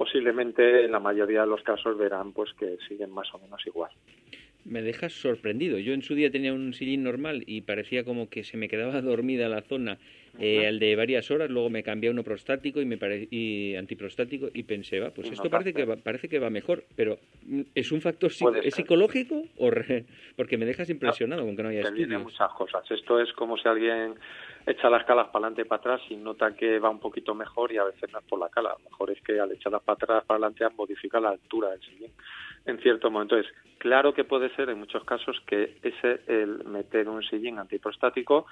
posiblemente 0.00 0.86
en 0.86 0.92
la 0.92 0.98
mayoría 0.98 1.42
de 1.42 1.46
los 1.46 1.62
casos 1.62 1.98
verán 1.98 2.32
pues 2.32 2.54
que 2.54 2.78
siguen 2.88 3.10
más 3.10 3.28
o 3.34 3.38
menos 3.38 3.60
igual 3.66 3.90
me 4.64 4.82
dejas 4.82 5.12
sorprendido. 5.12 5.78
Yo 5.78 5.92
en 5.92 6.02
su 6.02 6.14
día 6.14 6.30
tenía 6.30 6.52
un 6.52 6.72
sillín 6.74 7.02
normal 7.02 7.42
y 7.46 7.62
parecía 7.62 8.04
como 8.04 8.28
que 8.28 8.44
se 8.44 8.56
me 8.56 8.68
quedaba 8.68 9.00
dormida 9.02 9.48
la 9.48 9.62
zona 9.62 9.98
eh, 10.38 10.66
al 10.66 10.78
de 10.78 10.96
varias 10.96 11.30
horas. 11.30 11.50
Luego 11.50 11.70
me 11.70 11.82
cambié 11.82 12.08
a 12.08 12.12
uno 12.12 12.22
prostático 12.22 12.80
y 12.80 12.84
me 12.84 12.98
pare... 12.98 13.26
y 13.30 13.74
antiprostático 13.76 14.48
y 14.52 14.62
pensé, 14.62 15.00
va, 15.00 15.10
pues 15.10 15.30
esto 15.30 15.50
parece 15.50 15.72
que 15.72 15.84
va, 15.84 15.96
parece 15.96 16.28
que 16.28 16.38
va 16.38 16.50
mejor, 16.50 16.84
pero 16.94 17.18
mm, 17.46 17.62
¿es 17.74 17.90
un 17.90 18.00
factor 18.00 18.30
¿es 18.30 18.74
psicológico 18.74 19.44
o 19.56 19.70
porque 20.36 20.58
me 20.58 20.66
dejas 20.66 20.88
impresionado 20.90 21.44
con 21.44 21.56
que 21.56 21.62
no 21.62 21.68
haya 21.70 21.80
estudios? 21.80 22.22
muchas 22.22 22.52
cosas. 22.52 22.88
Esto 22.90 23.20
es 23.20 23.32
como 23.32 23.56
si 23.56 23.68
alguien 23.68 24.14
echa 24.66 24.90
las 24.90 25.04
calas 25.04 25.28
para 25.28 25.46
adelante 25.46 25.62
y 25.62 25.64
para 25.64 25.80
atrás 25.80 26.00
y 26.10 26.16
nota 26.16 26.54
que 26.54 26.78
va 26.78 26.90
un 26.90 27.00
poquito 27.00 27.34
mejor 27.34 27.72
y 27.72 27.78
a 27.78 27.84
veces 27.84 28.10
no 28.12 28.18
es 28.18 28.24
por 28.24 28.38
la 28.38 28.48
cala. 28.48 28.76
lo 28.78 28.90
mejor 28.90 29.10
es 29.10 29.20
que 29.22 29.38
al 29.40 29.52
echarlas 29.52 29.82
para 29.82 29.94
atrás, 29.94 30.24
para 30.24 30.36
adelante, 30.36 30.64
modifica 30.76 31.20
la 31.20 31.30
altura 31.30 31.70
del 31.70 31.80
sillín 31.80 32.12
en 32.66 32.78
cierto 32.78 33.10
momento. 33.10 33.36
Entonces, 33.36 33.56
claro 33.78 34.12
que 34.12 34.24
puede 34.24 34.54
ser 34.54 34.70
en 34.70 34.78
muchos 34.78 35.04
casos 35.04 35.40
que 35.46 35.78
ese, 35.82 36.20
el 36.26 36.64
meter 36.64 37.08
un 37.08 37.22
sillín 37.22 37.58
antiprostático, 37.58 38.46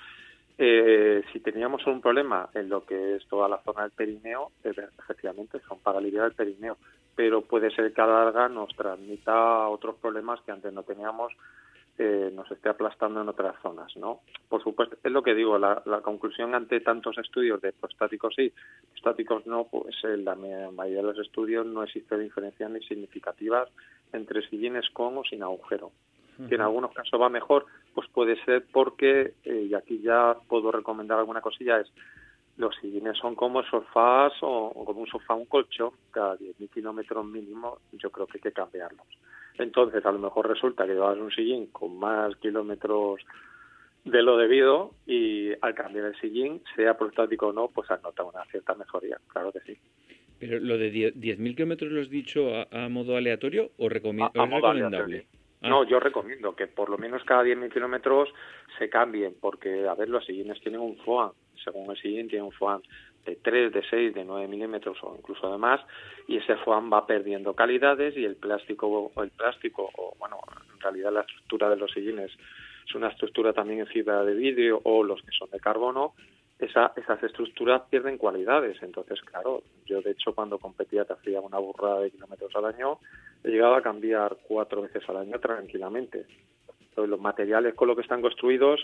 eh, 0.57 1.23
si 1.33 1.41
teníamos 1.41 1.87
un 1.87 2.01
problema 2.01 2.49
en 2.55 2.69
lo 2.69 2.85
que 2.85 3.17
es 3.17 3.27
toda 3.29 3.49
la 3.49 3.59
zona 3.59 3.83
del 3.83 3.93
perineo, 3.93 4.51
efectivamente 4.65 5.61
son 5.69 5.79
para 5.79 5.99
aliviar 5.99 6.27
el 6.27 6.33
perineo, 6.33 6.77
pero 7.15 7.43
puede 7.43 7.71
ser 7.71 7.93
que 7.93 8.01
a 8.01 8.07
larga 8.07 8.49
nos 8.49 8.75
transmita 8.75 9.69
otros 9.69 9.97
problemas 9.97 10.41
que 10.43 10.51
antes 10.51 10.73
no 10.73 10.83
teníamos, 10.83 11.33
eh, 11.99 12.31
nos 12.33 12.51
esté 12.51 12.69
aplastando 12.69 13.21
en 13.21 13.29
otras 13.29 13.61
zonas, 13.61 13.97
¿no? 13.97 14.21
Por 14.49 14.63
supuesto, 14.63 14.97
es 15.03 15.11
lo 15.11 15.23
que 15.23 15.35
digo, 15.35 15.59
la, 15.59 15.83
conclusión 16.03 16.55
ante 16.55 16.81
tantos 16.81 17.19
estudios 17.19 17.61
de 17.61 17.73
prostáticos 17.73 18.35
sí, 18.37 18.53
prostáticos 18.93 19.47
no, 19.47 19.65
pues 19.65 19.97
en 20.05 20.25
la 20.25 20.37
mayoría 20.37 20.99
de 20.99 21.15
los 21.15 21.19
estudios 21.19 21.67
no 21.67 21.83
existe 21.83 22.17
diferencia 22.17 22.69
ni 22.69 22.81
significativas 22.83 23.69
entre 24.13 24.49
sillines 24.49 24.89
con 24.91 25.19
o 25.19 25.25
sin 25.25 25.43
agujero. 25.43 25.91
Que 26.49 26.55
en 26.55 26.61
algunos 26.61 26.93
casos 26.93 27.21
va 27.21 27.29
mejor, 27.29 27.67
pues 27.95 28.09
puede 28.11 28.41
ser 28.45 28.65
porque, 28.73 29.35
eh, 29.43 29.67
y 29.69 29.75
aquí 29.75 30.01
ya 30.01 30.37
puedo 30.47 30.71
recomendar 30.71 31.19
alguna 31.19 31.41
cosilla, 31.41 31.81
es 31.81 31.93
los 32.59 32.75
sillines 32.77 33.17
son 33.17 33.35
como 33.35 33.63
sofás 33.63 34.33
o, 34.43 34.85
como 34.85 35.01
un 35.01 35.07
sofá, 35.07 35.35
un 35.35 35.47
colchón, 35.47 35.91
cada 36.11 36.37
10.000 36.37 36.71
kilómetros 36.71 37.25
mínimo, 37.25 37.79
yo 37.93 38.11
creo 38.11 38.27
que 38.27 38.39
hay 38.39 38.43
que 38.43 38.53
cambiarlos. 38.53 39.07
Entonces, 39.59 40.05
a 40.07 40.13
lo 40.13 40.19
mejor 40.19 40.49
resulta 40.49 40.87
que 40.87 40.95
llevas 40.95 41.19
un 41.19 41.31
sillín 41.31 41.67
con 41.67 41.99
más 41.99 42.37
kilómetros 42.37 43.21
de 44.05 44.23
lo 44.23 44.37
debido 44.37 44.93
y 45.07 45.51
al 45.61 45.75
cambiar 45.75 46.07
el 46.07 46.17
sillín, 46.21 46.63
sea 46.77 46.97
prostático 46.97 47.49
o 47.49 47.53
no, 47.53 47.69
pues 47.69 47.91
has 47.91 48.03
notado 48.03 48.31
una 48.31 48.45
cierta 48.47 48.75
mejoría, 48.75 49.19
claro 49.29 49.53
que 49.53 49.61
sí. 49.61 49.79
Pero 50.39 50.61
lo 50.61 50.79
de 50.79 50.93
10.000 50.93 51.55
kilómetros 51.57 51.91
lo 51.91 52.01
has 52.01 52.11
dicho 52.11 52.49
a, 52.71 52.89
modo 52.89 53.17
aleatorio 53.17 53.73
o, 53.77 53.89
recomendable. 53.89 55.27
Ah. 55.61 55.69
No, 55.69 55.85
yo 55.85 55.99
recomiendo 55.99 56.55
que 56.55 56.69
por 56.69 56.89
lo 56.89 56.97
menos 56.97 57.25
cada 57.25 57.43
10.000 57.43 57.73
kilómetros 57.73 58.29
se 58.79 58.89
cambien, 58.89 59.35
porque, 59.41 59.89
a 59.89 59.95
ver, 59.95 60.09
los 60.09 60.25
sillines 60.25 60.61
tienen 60.61 60.81
un 60.81 60.97
FOAN, 60.99 61.33
según 61.65 61.91
el 61.91 61.97
sillín 61.97 62.29
tiene 62.29 62.45
un 62.45 62.53
FOAN 62.53 62.81
de 63.29 63.37
3, 63.37 63.73
de 63.73 63.83
6, 63.89 64.15
de 64.15 64.25
9 64.25 64.49
milímetros 64.49 64.97
o 65.03 65.15
incluso 65.17 65.51
de 65.51 65.59
más, 65.59 65.81
y 66.27 66.39
ese 66.39 66.57
FOAM 66.57 66.93
va 66.93 67.07
perdiendo 67.07 67.55
calidades 67.55 68.17
y 68.17 68.25
el 68.25 68.37
plástico, 68.37 69.11
o 69.15 69.23
el 69.23 69.31
plástico, 69.31 69.91
o 69.97 70.15
bueno, 70.19 70.39
en 70.75 70.81
realidad 70.81 71.13
la 71.13 71.21
estructura 71.21 71.69
de 71.71 71.77
los 71.77 71.91
sillines 71.93 72.31
es 72.89 72.95
una 72.95 73.09
estructura 73.09 73.53
también 73.53 73.81
en 73.81 73.87
fibra 73.87 74.25
de 74.25 74.35
vidrio 74.35 74.81
o 74.85 75.05
los 75.05 75.21
que 75.23 75.33
son 75.39 75.51
de 75.51 75.61
carbono, 75.61 76.15
esa, 76.59 76.93
esas 76.97 77.23
estructuras 77.23 77.83
pierden 77.91 78.17
cualidades. 78.17 78.83
Entonces, 78.83 79.21
claro, 79.21 79.63
yo 79.85 80.01
de 80.01 80.13
hecho 80.13 80.35
cuando 80.35 80.59
competía 80.59 81.05
te 81.05 81.13
hacía 81.13 81.41
una 81.41 81.59
burrada 81.59 82.01
de 82.01 82.11
kilómetros 82.11 82.55
al 82.57 82.65
año, 82.65 82.99
he 83.45 83.51
llegado 83.51 83.75
a 83.75 83.83
cambiar 83.83 84.39
cuatro 84.49 84.83
veces 84.83 85.07
al 85.09 85.19
año 85.19 85.39
tranquilamente. 85.39 86.25
Entonces, 86.89 87.11
los 87.11 87.21
materiales 87.21 87.75
con 87.75 87.89
los 87.89 87.97
que 87.97 88.03
están 88.03 88.23
construidos, 88.23 88.81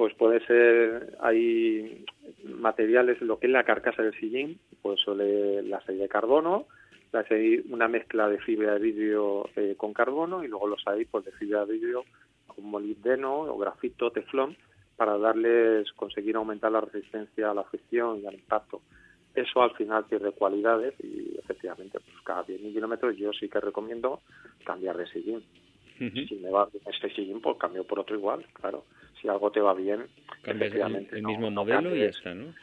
pues 0.00 0.14
puede 0.14 0.40
ser, 0.46 1.18
hay 1.20 2.06
materiales, 2.42 3.20
lo 3.20 3.38
que 3.38 3.48
es 3.48 3.52
la 3.52 3.64
carcasa 3.64 4.02
del 4.02 4.18
sillín, 4.18 4.58
pues 4.80 4.98
suele 4.98 5.62
las 5.62 5.86
hay 5.90 5.98
de 5.98 6.08
carbono, 6.08 6.64
las 7.12 7.30
hay 7.30 7.62
una 7.68 7.86
mezcla 7.86 8.26
de 8.26 8.38
fibra 8.38 8.72
de 8.72 8.78
vidrio 8.78 9.50
eh, 9.56 9.74
con 9.76 9.92
carbono 9.92 10.42
y 10.42 10.48
luego 10.48 10.68
los 10.68 10.82
hay 10.86 11.04
pues 11.04 11.26
de 11.26 11.32
fibra 11.32 11.66
de 11.66 11.74
vidrio 11.74 12.04
con 12.46 12.64
molibdeno 12.64 13.40
o 13.40 13.58
grafito, 13.58 14.10
teflón, 14.10 14.56
para 14.96 15.18
darles, 15.18 15.92
conseguir 15.92 16.36
aumentar 16.36 16.72
la 16.72 16.80
resistencia 16.80 17.50
a 17.50 17.54
la 17.54 17.64
fricción 17.64 18.22
y 18.22 18.26
al 18.26 18.36
impacto. 18.36 18.80
Eso 19.34 19.62
al 19.62 19.72
final 19.72 20.06
pierde 20.06 20.32
cualidades 20.32 20.94
y 21.04 21.36
efectivamente 21.38 22.00
pues 22.00 22.16
cada 22.24 22.46
10.000 22.46 22.72
kilómetros 22.72 23.18
yo 23.18 23.34
sí 23.34 23.50
que 23.50 23.60
recomiendo 23.60 24.22
cambiar 24.64 24.96
de 24.96 25.06
sillín. 25.08 25.44
Si 26.00 26.34
me 26.36 26.48
va 26.48 26.66
bien 26.66 26.82
este 26.90 27.14
sillín, 27.14 27.42
pues 27.42 27.58
cambio 27.58 27.84
por 27.84 27.98
otro 27.98 28.16
igual, 28.16 28.46
claro. 28.54 28.86
Si 29.20 29.28
algo 29.28 29.50
te 29.50 29.60
va 29.60 29.74
bien, 29.74 30.06
cambias 30.40 30.72
el, 30.72 31.22
mismo 31.22 31.50
modelo 31.50 31.94
y 31.94 32.00
ya 32.00 32.06
está, 32.06 32.34
¿no? 32.34 32.54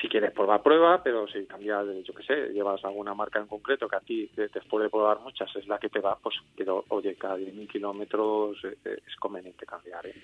Si 0.00 0.08
quieres 0.08 0.32
probar 0.32 0.62
prueba, 0.62 1.00
pero 1.04 1.28
si 1.28 1.44
cambias, 1.44 1.86
yo 2.04 2.12
qué 2.14 2.22
sé, 2.24 2.52
llevas 2.52 2.84
alguna 2.84 3.14
marca 3.14 3.38
en 3.38 3.46
concreto 3.46 3.86
que 3.86 3.96
a 3.96 4.00
ti, 4.00 4.28
después 4.34 4.82
de 4.82 4.90
probar 4.90 5.20
muchas, 5.20 5.54
es 5.54 5.68
la 5.68 5.78
que 5.78 5.88
te 5.88 6.00
va, 6.00 6.18
pues, 6.18 6.34
pero 6.56 6.84
oye, 6.88 7.14
cada 7.14 7.38
10.000 7.38 7.68
kilómetros 7.68 8.56
eh, 8.64 8.76
eh, 8.84 8.98
es 9.06 9.16
conveniente 9.16 9.64
cambiar, 9.66 10.06
¿eh? 10.06 10.14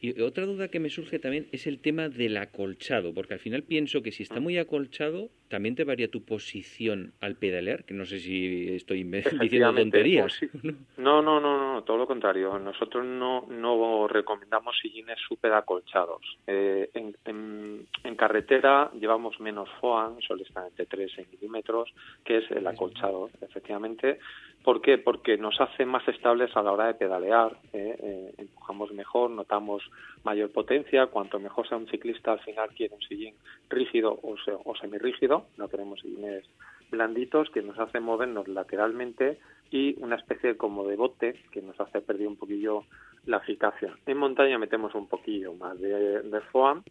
Y 0.00 0.18
otra 0.22 0.46
duda 0.46 0.68
que 0.68 0.80
me 0.80 0.88
surge 0.88 1.18
también 1.18 1.46
es 1.52 1.66
el 1.66 1.78
tema 1.78 2.08
del 2.08 2.38
acolchado, 2.38 3.12
porque 3.12 3.34
al 3.34 3.40
final 3.40 3.62
pienso 3.62 4.02
que 4.02 4.10
si 4.10 4.22
está 4.22 4.40
muy 4.40 4.56
acolchado, 4.56 5.28
también 5.50 5.74
te 5.74 5.82
varía 5.82 6.08
tu 6.08 6.24
posición 6.24 7.12
al 7.20 7.34
pedalear, 7.34 7.84
que 7.84 7.92
no 7.92 8.06
sé 8.06 8.20
si 8.20 8.72
estoy 8.72 9.02
diciendo 9.02 9.74
tonterías. 9.74 10.38
Pues 10.38 10.74
no, 10.96 11.20
no, 11.20 11.40
no, 11.40 11.74
no, 11.74 11.82
todo 11.82 11.96
lo 11.96 12.06
contrario. 12.06 12.56
Nosotros 12.58 13.04
no, 13.04 13.46
no 13.50 14.06
recomendamos 14.06 14.78
sillines 14.80 15.18
súper 15.28 15.52
acolchados. 15.52 16.22
Eh, 16.46 16.88
en, 16.94 17.86
en, 18.04 18.14
carretera 18.14 18.90
llevamos 18.92 19.40
menos 19.40 19.68
FOAN, 19.80 20.20
solo 20.20 20.42
están 20.42 20.66
entre 20.66 20.86
3 20.86 21.10
y 21.18 21.36
milímetros, 21.36 21.92
que 22.24 22.38
es 22.38 22.50
el 22.50 22.66
acolchado, 22.66 23.30
efectivamente 23.40 24.18
¿Por 24.62 24.82
qué? 24.82 24.98
Porque 24.98 25.38
nos 25.38 25.58
hace 25.58 25.86
más 25.86 26.06
estables 26.06 26.54
a 26.54 26.62
la 26.62 26.72
hora 26.72 26.86
de 26.86 26.94
pedalear, 26.94 27.56
¿eh? 27.72 27.96
Eh, 27.98 28.34
empujamos 28.36 28.92
mejor, 28.92 29.30
notamos 29.30 29.82
mayor 30.22 30.50
potencia, 30.52 31.06
cuanto 31.06 31.38
mejor 31.38 31.66
sea 31.66 31.78
un 31.78 31.88
ciclista 31.88 32.32
al 32.32 32.40
final 32.40 32.68
quiere 32.74 32.94
un 32.94 33.00
sillín 33.00 33.34
rígido 33.70 34.12
o, 34.22 34.36
o 34.64 34.76
semirrígido, 34.76 35.39
no 35.56 35.68
queremos 35.68 36.00
sillines 36.00 36.44
blanditos 36.90 37.50
que 37.50 37.62
nos 37.62 37.78
hacen 37.78 38.02
movernos 38.02 38.48
lateralmente 38.48 39.38
y 39.70 39.96
una 40.02 40.16
especie 40.16 40.56
como 40.56 40.86
de 40.86 40.96
bote 40.96 41.34
que 41.52 41.62
nos 41.62 41.78
hace 41.80 42.00
perder 42.00 42.26
un 42.26 42.36
poquillo 42.36 42.84
la 43.26 43.38
eficacia. 43.38 43.96
En 44.06 44.18
montaña 44.18 44.58
metemos 44.58 44.94
un 44.94 45.06
poquillo 45.06 45.54
más 45.54 45.78
de, 45.80 46.40
foam 46.52 46.82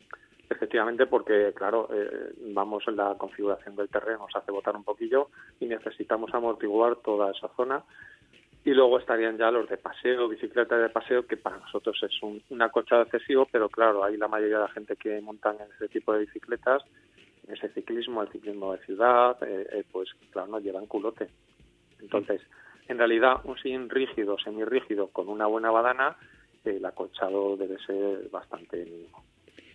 Efectivamente, 0.51 1.05
porque, 1.05 1.53
claro, 1.55 1.88
eh, 1.93 2.33
vamos 2.53 2.83
en 2.88 2.95
la 2.95 3.15
configuración 3.19 3.75
del 3.75 3.88
terreno, 3.88 4.25
nos 4.25 4.35
hace 4.35 4.51
botar 4.51 4.75
un 4.75 4.83
poquillo 4.83 5.29
y 5.59 5.67
necesitamos 5.67 6.33
amortiguar 6.33 6.95
toda 6.95 7.31
esa 7.31 7.49
zona. 7.49 7.83
Y 8.65 8.71
luego 8.71 8.97
estarían 8.97 9.38
ya 9.38 9.51
los 9.51 9.69
de 9.69 9.77
paseo, 9.77 10.27
bicicleta 10.27 10.75
de 10.75 10.89
paseo, 10.89 11.27
que 11.27 11.38
para 11.38 11.57
nosotros 11.57 12.01
es 12.01 12.23
un, 12.23 12.41
un 12.49 12.62
acolchado 12.63 13.03
excesivo, 13.03 13.47
pero 13.51 13.69
claro, 13.69 14.03
hay 14.03 14.17
la 14.17 14.27
mayoría 14.27 14.57
de 14.57 14.63
la 14.63 14.69
gente 14.69 14.95
que 14.95 15.21
montan 15.21 15.55
en 15.57 15.71
ese 15.71 15.88
tipo 15.88 16.13
de 16.13 16.21
bicicletas, 16.21 16.83
ese 17.51 17.69
ciclismo, 17.69 18.21
el 18.21 18.29
ciclismo 18.29 18.73
de 18.73 18.85
ciudad, 18.85 19.38
eh, 19.43 19.67
eh, 19.71 19.83
pues 19.91 20.09
claro, 20.31 20.49
nos 20.51 20.63
llevan 20.63 20.85
culote. 20.85 21.27
Entonces, 22.01 22.41
en 22.88 22.97
realidad, 22.97 23.41
un 23.43 23.57
sillín 23.57 23.89
rígido, 23.89 24.38
semirrígido, 24.39 25.07
con 25.07 25.29
una 25.29 25.45
buena 25.47 25.71
badana, 25.71 26.17
el 26.65 26.83
acolchado 26.85 27.57
debe 27.57 27.77
ser 27.85 28.29
bastante 28.29 28.83
mínimo. 28.85 29.23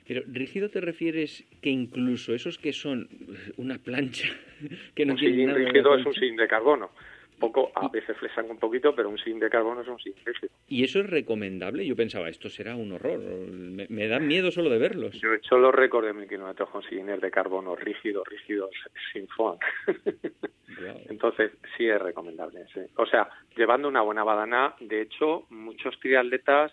Pero 0.07 0.23
rígido 0.27 0.69
te 0.69 0.81
refieres 0.81 1.45
que 1.63 1.71
incluso 1.71 2.35
esos 2.35 2.59
que 2.59 2.73
son 2.73 3.09
una 3.57 3.79
plancha 3.79 4.29
que 4.95 5.07
no 5.07 5.15
un 5.15 5.19
tienen 5.19 5.47
nada 5.47 5.59
rígido 5.59 5.97
es 5.97 6.05
un 6.05 6.15
sillín 6.15 6.37
de 6.37 6.47
carbono. 6.47 6.91
Poco, 7.39 7.73
a 7.75 7.89
veces 7.89 8.17
flesan 8.17 8.51
un 8.51 8.59
poquito, 8.59 8.95
pero 8.95 9.09
un 9.09 9.19
sillín 9.19 9.41
de 9.41 9.51
carbono 9.51 9.81
es 9.81 9.89
un 9.89 9.99
sillín 9.99 10.25
rígido. 10.25 10.53
¿Y 10.69 10.85
eso 10.85 11.01
es 11.01 11.11
recomendable? 11.11 11.85
Yo 11.87 11.97
pensaba, 11.97 12.29
esto 12.29 12.49
será 12.49 12.77
un 12.77 12.93
horror. 12.93 13.19
Me, 13.19 13.87
me 13.89 14.09
da 14.09 14.21
miedo 14.21 14.51
solo 14.51 14.71
de 14.71 14.79
verlos. 14.79 15.21
Yo 15.21 15.33
he 15.33 15.37
hecho 15.37 15.59
los 15.59 15.75
récords 15.75 16.07
de 16.07 16.13
mil 16.13 16.29
kilómetros 16.29 16.71
con 16.71 16.83
sillines 16.83 17.21
de 17.21 17.31
carbono 17.31 17.75
rígidos, 17.77 18.27
rígidos, 18.29 18.71
sin 19.13 19.27
foam. 19.29 19.59
Entonces, 21.09 21.53
sí 21.77 21.89
es 21.89 22.01
recomendable. 22.01 22.67
O 22.97 23.07
sea, 23.07 23.29
llevando 23.57 23.89
una 23.89 24.03
buena 24.03 24.25
badana, 24.25 24.75
de 24.81 25.03
hecho, 25.03 25.47
muchos 25.51 25.99
triatletas 26.01 26.73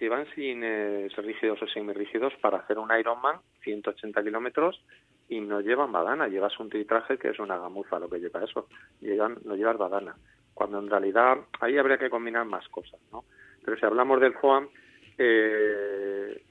llevan 0.00 0.26
sin 0.34 0.62
rígidos 0.62 1.60
o 1.62 1.66
semi-rígidos 1.68 2.32
para 2.40 2.58
hacer 2.58 2.78
un 2.78 2.88
Ironman, 2.98 3.36
180 3.62 4.22
kilómetros, 4.22 4.82
y 5.30 5.40
no 5.40 5.60
llevan 5.60 5.92
badana. 5.92 6.28
Llevas 6.28 6.58
un 6.58 6.68
titraje 6.68 7.16
que 7.16 7.28
es 7.28 7.38
una 7.38 7.56
gamuza 7.56 7.98
lo 7.98 8.10
que 8.10 8.18
lleva 8.18 8.44
eso. 8.44 8.66
Llevan, 9.00 9.38
no 9.44 9.54
llevas 9.54 9.78
badana. 9.78 10.14
Cuando 10.52 10.80
en 10.80 10.90
realidad 10.90 11.38
ahí 11.60 11.78
habría 11.78 11.96
que 11.96 12.10
combinar 12.10 12.44
más 12.44 12.68
cosas, 12.68 13.00
¿no? 13.12 13.24
Pero 13.64 13.78
si 13.78 13.86
hablamos 13.86 14.20
del 14.20 14.34
FOAM, 14.34 14.68
eh, 15.16 16.42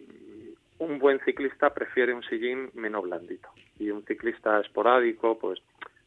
un 0.79 0.97
buen 0.97 1.19
ciclista 1.19 1.73
prefiere 1.73 2.13
un 2.13 2.23
sillín 2.23 2.71
menos 2.73 3.03
blandito. 3.03 3.49
Y 3.77 3.91
un 3.91 4.03
ciclista 4.05 4.61
esporádico, 4.61 5.37
pues 5.37 5.59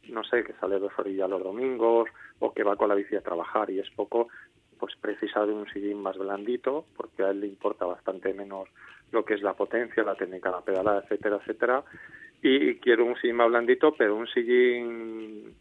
no 0.09 0.23
sé, 0.23 0.43
que 0.43 0.53
sale 0.53 0.79
de 0.79 0.89
Florilla 0.89 1.27
los 1.27 1.43
domingos 1.43 2.09
o 2.39 2.53
que 2.53 2.63
va 2.63 2.75
con 2.75 2.89
la 2.89 2.95
bici 2.95 3.15
a 3.15 3.21
trabajar 3.21 3.69
y 3.69 3.79
es 3.79 3.89
poco, 3.91 4.29
pues 4.79 4.95
precisa 4.99 5.45
de 5.45 5.53
un 5.53 5.67
sillín 5.69 6.01
más 6.01 6.17
blandito 6.17 6.85
porque 6.97 7.23
a 7.23 7.29
él 7.29 7.41
le 7.41 7.47
importa 7.47 7.85
bastante 7.85 8.33
menos 8.33 8.67
lo 9.11 9.23
que 9.23 9.35
es 9.35 9.43
la 9.43 9.53
potencia, 9.53 10.03
la 10.03 10.15
técnica, 10.15 10.49
la 10.49 10.61
pedalada, 10.61 11.01
etcétera, 11.01 11.37
etcétera. 11.37 11.83
Y 12.45 12.75
quiero 12.75 13.05
un 13.05 13.15
sillín 13.15 13.37
más 13.37 13.47
blandito, 13.47 13.93
pero 13.95 14.17
un 14.17 14.27
sillín 14.27 15.55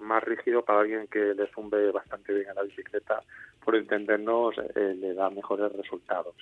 más 0.00 0.22
rígido 0.22 0.64
para 0.64 0.80
alguien 0.80 1.08
que 1.08 1.34
le 1.34 1.48
zumbe 1.48 1.90
bastante 1.90 2.32
bien 2.32 2.48
a 2.50 2.54
la 2.54 2.62
bicicleta, 2.62 3.20
por 3.64 3.74
entendernos, 3.74 4.54
eh, 4.76 4.94
le 4.96 5.12
da 5.14 5.28
mejores 5.30 5.72
resultados. 5.72 6.36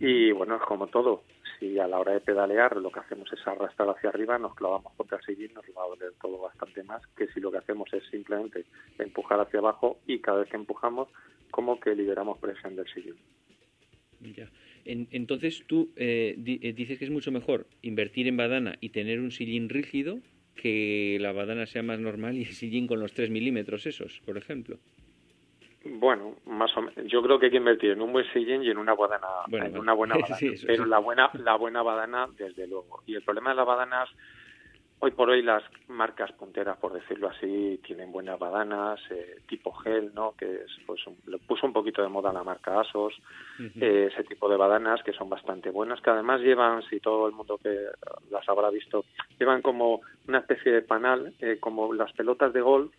Y 0.00 0.32
bueno, 0.32 0.56
es 0.56 0.62
como 0.62 0.88
todo. 0.88 1.22
Si 1.60 1.78
a 1.78 1.86
la 1.86 2.00
hora 2.00 2.14
de 2.14 2.20
pedalear 2.20 2.76
lo 2.76 2.90
que 2.90 2.98
hacemos 2.98 3.32
es 3.32 3.46
arrastrar 3.46 3.90
hacia 3.90 4.10
arriba, 4.10 4.38
nos 4.38 4.56
clavamos 4.56 4.92
contra 4.94 5.18
el 5.18 5.24
sillín, 5.24 5.54
nos 5.54 5.64
va 5.66 5.84
a 5.84 5.88
doler 5.90 6.12
todo 6.20 6.38
bastante 6.40 6.82
más 6.82 7.06
que 7.16 7.28
si 7.28 7.38
lo 7.38 7.52
que 7.52 7.58
hacemos 7.58 7.92
es 7.94 8.04
simplemente 8.10 8.64
empujar 8.98 9.38
hacia 9.38 9.60
abajo 9.60 9.98
y 10.04 10.18
cada 10.18 10.40
vez 10.40 10.50
que 10.50 10.56
empujamos, 10.56 11.08
como 11.52 11.78
que 11.78 11.94
liberamos 11.94 12.38
presión 12.38 12.74
del 12.74 12.88
sillín. 12.88 13.16
Entonces 14.84 15.64
tú 15.66 15.90
eh, 15.96 16.36
eh, 16.36 16.72
dices 16.72 16.98
que 16.98 17.04
es 17.04 17.10
mucho 17.10 17.32
mejor 17.32 17.66
invertir 17.82 18.28
en 18.28 18.36
badana 18.36 18.76
y 18.80 18.90
tener 18.90 19.20
un 19.20 19.30
sillín 19.30 19.68
rígido 19.68 20.18
que 20.54 21.18
la 21.20 21.32
badana 21.32 21.66
sea 21.66 21.82
más 21.82 21.98
normal 21.98 22.36
y 22.36 22.42
el 22.42 22.52
sillín 22.52 22.86
con 22.86 23.00
los 23.00 23.12
3 23.12 23.30
milímetros 23.30 23.86
esos, 23.86 24.20
por 24.24 24.36
ejemplo. 24.36 24.78
Bueno, 25.84 26.36
más 26.46 26.74
o 26.76 26.82
menos. 26.82 27.10
Yo 27.10 27.22
creo 27.22 27.38
que 27.38 27.46
hay 27.46 27.50
que 27.52 27.58
invertir 27.58 27.90
en 27.90 28.00
un 28.00 28.12
buen 28.12 28.24
sillín 28.32 28.62
y 28.62 28.70
en 28.70 28.78
una 28.78 28.94
badana, 28.94 29.26
en 29.52 29.76
una 29.78 29.92
buena 29.92 30.14
badana. 30.18 30.38
pero 30.66 30.86
la 30.86 30.98
buena, 30.98 31.30
la 31.34 31.56
buena 31.56 31.82
badana, 31.82 32.28
desde 32.38 32.66
luego. 32.66 33.02
Y 33.06 33.14
el 33.14 33.22
problema 33.22 33.50
de 33.50 33.56
las 33.56 33.66
badanas, 33.66 34.08
hoy 35.00 35.10
por 35.10 35.28
hoy 35.28 35.42
las 35.42 35.62
marcas 35.88 36.32
punteras, 36.32 36.78
por 36.78 36.92
decirlo 36.92 37.28
así, 37.28 37.80
tienen 37.84 38.10
buenas 38.10 38.38
badanas, 38.38 39.00
eh, 39.10 39.38
tipo 39.46 39.72
gel, 39.72 40.12
¿no? 40.14 40.34
Que 40.36 40.46
es, 40.46 40.70
pues, 40.86 41.00
le 41.26 41.38
puso 41.38 41.66
un 41.66 41.72
poquito 41.72 42.02
de 42.02 42.08
moda 42.08 42.32
la 42.32 42.42
marca 42.42 42.80
Asos, 42.80 43.14
eh, 43.58 44.08
ese 44.12 44.24
tipo 44.24 44.48
de 44.48 44.56
badanas 44.56 45.02
que 45.02 45.12
son 45.12 45.28
bastante 45.28 45.70
buenas, 45.70 46.00
que 46.00 46.10
además 46.10 46.40
llevan, 46.40 46.82
si 46.88 47.00
todo 47.00 47.26
el 47.26 47.34
mundo 47.34 47.58
que 47.58 47.86
las 48.30 48.48
habrá 48.48 48.70
visto, 48.70 49.04
llevan 49.38 49.62
como 49.62 50.00
una 50.26 50.38
especie 50.38 50.72
de 50.72 50.82
panal, 50.82 51.34
eh, 51.40 51.58
como 51.60 51.92
las 51.92 52.12
pelotas 52.12 52.52
de 52.52 52.60
golf, 52.60 52.92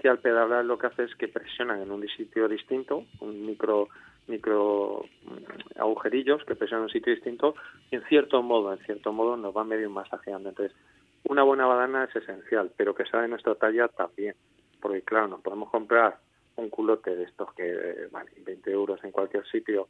que 0.00 0.08
al 0.08 0.18
pedalar 0.18 0.64
lo 0.64 0.78
que 0.78 0.86
hace 0.86 1.04
es 1.04 1.14
que 1.14 1.28
presionan 1.28 1.82
en 1.82 1.90
un 1.90 2.06
sitio 2.08 2.48
distinto, 2.48 3.04
un 3.20 3.44
micro 3.44 3.88
micro 4.26 5.04
mm, 5.24 5.80
agujerillos 5.80 6.44
que 6.44 6.54
presionan 6.54 6.82
en 6.82 6.84
un 6.84 6.92
sitio 6.92 7.14
distinto 7.14 7.54
y 7.90 7.96
en 7.96 8.04
cierto 8.04 8.42
modo, 8.42 8.72
en 8.72 8.78
cierto 8.84 9.12
modo 9.12 9.36
nos 9.36 9.52
van 9.52 9.68
medio 9.68 9.90
masajeando. 9.90 10.48
Entonces, 10.48 10.74
una 11.24 11.42
buena 11.42 11.66
badana 11.66 12.04
es 12.04 12.16
esencial, 12.16 12.72
pero 12.76 12.94
que 12.94 13.04
sea 13.04 13.20
de 13.20 13.28
nuestra 13.28 13.54
talla 13.54 13.88
también, 13.88 14.34
porque 14.80 15.02
claro, 15.02 15.28
nos 15.28 15.40
podemos 15.40 15.70
comprar 15.70 16.18
un 16.56 16.68
culote 16.70 17.14
de 17.14 17.24
estos 17.24 17.52
que 17.54 18.08
vale 18.10 18.30
20 18.44 18.70
euros 18.70 19.02
en 19.04 19.12
cualquier 19.12 19.46
sitio, 19.46 19.88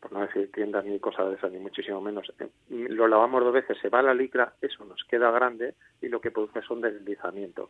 por 0.00 0.12
no 0.12 0.20
decir 0.20 0.50
tiendas 0.52 0.84
ni 0.84 0.98
cosas 0.98 1.28
de 1.28 1.34
esas, 1.36 1.52
ni 1.52 1.58
muchísimo 1.58 2.00
menos. 2.00 2.32
Eh, 2.38 2.48
lo 2.68 3.08
lavamos 3.08 3.42
dos 3.42 3.52
veces, 3.52 3.76
se 3.80 3.88
va 3.88 4.02
la 4.02 4.14
licra, 4.14 4.54
eso 4.60 4.84
nos 4.84 5.04
queda 5.04 5.30
grande 5.30 5.74
y 6.00 6.08
lo 6.08 6.20
que 6.20 6.30
produce 6.30 6.62
son 6.62 6.80
deslizamientos 6.80 7.68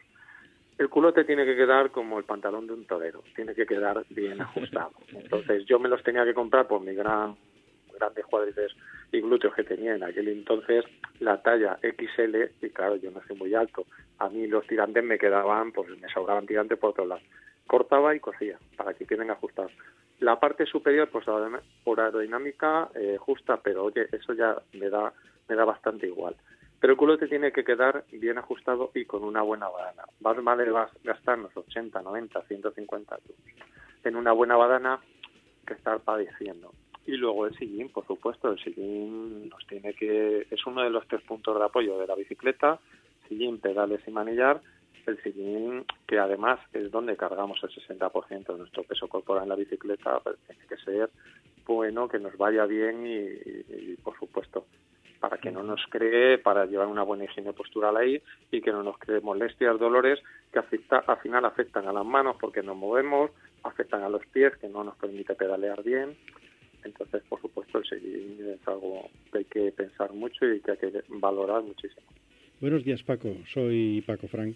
el 0.81 0.89
culote 0.89 1.25
tiene 1.25 1.45
que 1.45 1.55
quedar 1.55 1.91
como 1.91 2.19
el 2.19 2.25
pantalón 2.25 2.67
de 2.67 2.73
un 2.73 2.87
torero, 2.87 3.23
tiene 3.37 3.55
que 3.55 3.67
quedar 3.67 4.03
bien 4.09 4.41
ajustado. 4.41 4.93
Entonces 5.13 5.67
yo 5.67 5.79
me 5.79 5.91
los 5.91 6.03
tenía 6.03 6.25
que 6.25 6.33
comprar 6.33 6.67
por 6.67 6.81
mi 6.81 6.95
gran 6.95 7.37
grandes 7.93 8.25
cuádriceps 8.25 8.75
y 9.13 9.21
glúteos 9.21 9.55
que 9.55 9.65
tenía 9.65 9.95
en 9.95 10.03
aquel 10.03 10.29
entonces 10.29 10.85
la 11.19 11.43
talla 11.43 11.79
XL 11.83 12.65
y 12.65 12.71
claro 12.71 12.97
yo 12.97 13.11
no 13.11 13.21
soy 13.27 13.37
muy 13.37 13.55
alto 13.55 13.87
a 14.19 14.29
mí 14.29 14.47
los 14.47 14.67
tirantes 14.67 15.05
me 15.05 15.19
quedaban 15.19 15.73
pues 15.73 15.89
me 16.01 16.09
sobraban 16.09 16.47
tirantes 16.47 16.79
por 16.79 16.91
otro 16.91 17.07
lado 17.07 17.23
cortaba 17.67 18.15
y 18.15 18.21
cosía 18.21 18.59
para 18.77 18.95
que 18.95 19.07
queden 19.07 19.31
ajustados 19.31 19.73
la 20.21 20.39
parte 20.39 20.67
superior 20.67 21.09
pues 21.09 21.27
por 21.85 22.01
aerodinámica 22.01 22.91
eh, 22.95 23.17
justa 23.19 23.61
pero 23.63 23.85
oye 23.85 24.07
eso 24.13 24.33
ya 24.35 24.57
me 24.75 24.89
da 24.89 25.13
me 25.49 25.57
da 25.57 25.65
bastante 25.65 26.07
igual 26.07 26.37
pero 26.81 26.95
el 26.95 26.97
culote 26.97 27.29
tiene 27.29 27.53
que 27.53 27.63
quedar 27.63 28.05
bien 28.11 28.39
ajustado 28.39 28.91
y 28.95 29.05
con 29.05 29.23
una 29.23 29.43
buena 29.43 29.69
badana. 29.69 30.05
Más 30.21 30.43
vale 30.43 30.65
gastarnos 31.05 31.55
80, 31.55 32.01
90, 32.01 32.43
150 32.43 33.15
euros 33.17 33.37
en 34.03 34.17
una 34.17 34.33
buena 34.33 34.57
badana 34.57 34.99
que 35.67 35.75
estar 35.75 36.01
padeciendo. 36.01 36.73
Y 37.07 37.17
luego 37.17 37.47
el 37.47 37.57
sillín, 37.57 37.89
por 37.89 38.07
supuesto, 38.07 38.51
el 38.51 38.59
sillín 38.59 39.49
nos 39.49 39.67
tiene 39.67 39.95
que 39.95 40.47
es 40.51 40.67
uno 40.67 40.83
de 40.83 40.91
los 40.91 41.07
tres 41.09 41.23
puntos 41.23 41.59
de 41.59 41.65
apoyo 41.65 41.99
de 41.99 42.07
la 42.07 42.15
bicicleta, 42.15 42.79
sillín, 43.29 43.59
pedales 43.59 44.01
y 44.07 44.11
manillar. 44.11 44.61
El 45.07 45.21
sillín, 45.23 45.85
que 46.07 46.19
además 46.19 46.61
es 46.73 46.91
donde 46.91 47.17
cargamos 47.17 47.59
el 47.63 47.71
60% 47.71 48.47
de 48.53 48.59
nuestro 48.59 48.83
peso 48.85 49.09
corporal 49.09 49.45
en 49.45 49.49
la 49.49 49.57
bicicleta, 49.57 50.21
pues 50.21 50.37
tiene 50.47 50.67
que 50.67 50.77
ser 50.77 51.11
bueno, 51.67 52.09
que 52.09 52.19
nos 52.19 52.37
vaya 52.37 52.67
bien 52.67 53.07
y 53.07 53.95
por 54.03 54.19
supuesto, 54.19 54.67
para 55.21 55.37
que 55.37 55.53
no 55.53 55.63
nos 55.63 55.85
cree, 55.89 56.39
para 56.39 56.65
llevar 56.65 56.87
una 56.87 57.03
buena 57.03 57.25
higiene 57.25 57.53
postural 57.53 57.97
ahí 57.97 58.21
y 58.51 58.61
que 58.63 58.73
no 58.73 58.83
nos 58.83 58.99
cree 58.99 59.21
molestias, 59.21 59.79
dolores 59.79 60.19
que 60.51 60.59
afecta, 60.59 61.05
al 61.07 61.19
final 61.19 61.45
afectan 61.45 61.87
a 61.87 61.93
las 61.93 62.05
manos 62.05 62.37
porque 62.41 62.63
nos 62.63 62.77
movemos, 62.77 63.31
afectan 63.63 64.03
a 64.03 64.09
los 64.09 64.25
pies 64.27 64.57
que 64.57 64.69
no 64.69 64.83
nos 64.83 64.97
permite 64.97 65.35
pedalear 65.35 65.83
bien. 65.83 66.17
Entonces, 66.85 67.23
por 67.29 67.41
supuesto, 67.41 67.79
el 67.79 67.85
seguir 67.85 68.59
es 68.61 68.69
algo 68.69 69.09
que 69.33 69.39
hay 69.39 69.45
que 69.45 69.73
pensar 69.73 70.13
mucho 70.13 70.47
y 70.53 70.61
que 70.61 70.73
hay 70.73 70.77
que 70.79 71.03
valorar 71.09 71.63
muchísimo. 71.63 72.07
Buenos 72.61 72.85
días, 72.85 73.03
Paco. 73.03 73.39
Soy 73.47 74.03
Paco 74.07 74.29
Frank 74.29 74.55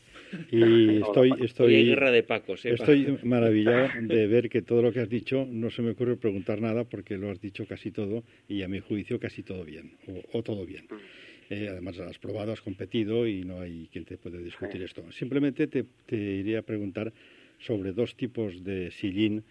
y 0.50 0.98
estoy 1.02 1.32
estoy 1.40 1.86
guerra 1.86 2.10
de 2.10 2.18
¿eh, 2.18 2.54
estoy 2.64 3.18
maravillado 3.24 3.88
de 4.02 4.26
ver 4.26 4.50
que 4.50 4.60
todo 4.60 4.82
lo 4.82 4.92
que 4.92 5.00
has 5.00 5.08
dicho 5.08 5.46
no 5.48 5.70
se 5.70 5.80
me 5.80 5.92
ocurre 5.92 6.16
preguntar 6.16 6.60
nada 6.60 6.84
porque 6.84 7.16
lo 7.16 7.30
has 7.30 7.40
dicho 7.40 7.66
casi 7.66 7.90
todo 7.90 8.22
y 8.46 8.62
a 8.62 8.68
mi 8.68 8.80
juicio 8.80 9.18
casi 9.18 9.42
todo 9.42 9.64
bien 9.64 9.92
o, 10.34 10.42
todo 10.42 10.66
bien. 10.66 10.84
Mm. 10.90 11.52
Eh, 11.54 11.68
además 11.70 11.98
has 11.98 12.18
probado, 12.18 12.52
has 12.52 12.60
competido 12.60 13.26
y 13.26 13.42
no 13.42 13.60
hay 13.60 13.88
quien 13.90 14.04
te 14.04 14.18
puede 14.18 14.42
discutir 14.42 14.82
esto. 14.82 15.10
Simplemente 15.10 15.66
te, 15.66 15.84
te 16.04 16.16
iría 16.16 16.58
a 16.58 16.62
preguntar 16.62 17.10
sobre 17.58 17.92
dos 17.92 18.16
tipos 18.16 18.62
de 18.64 18.90
sillín 18.90 19.44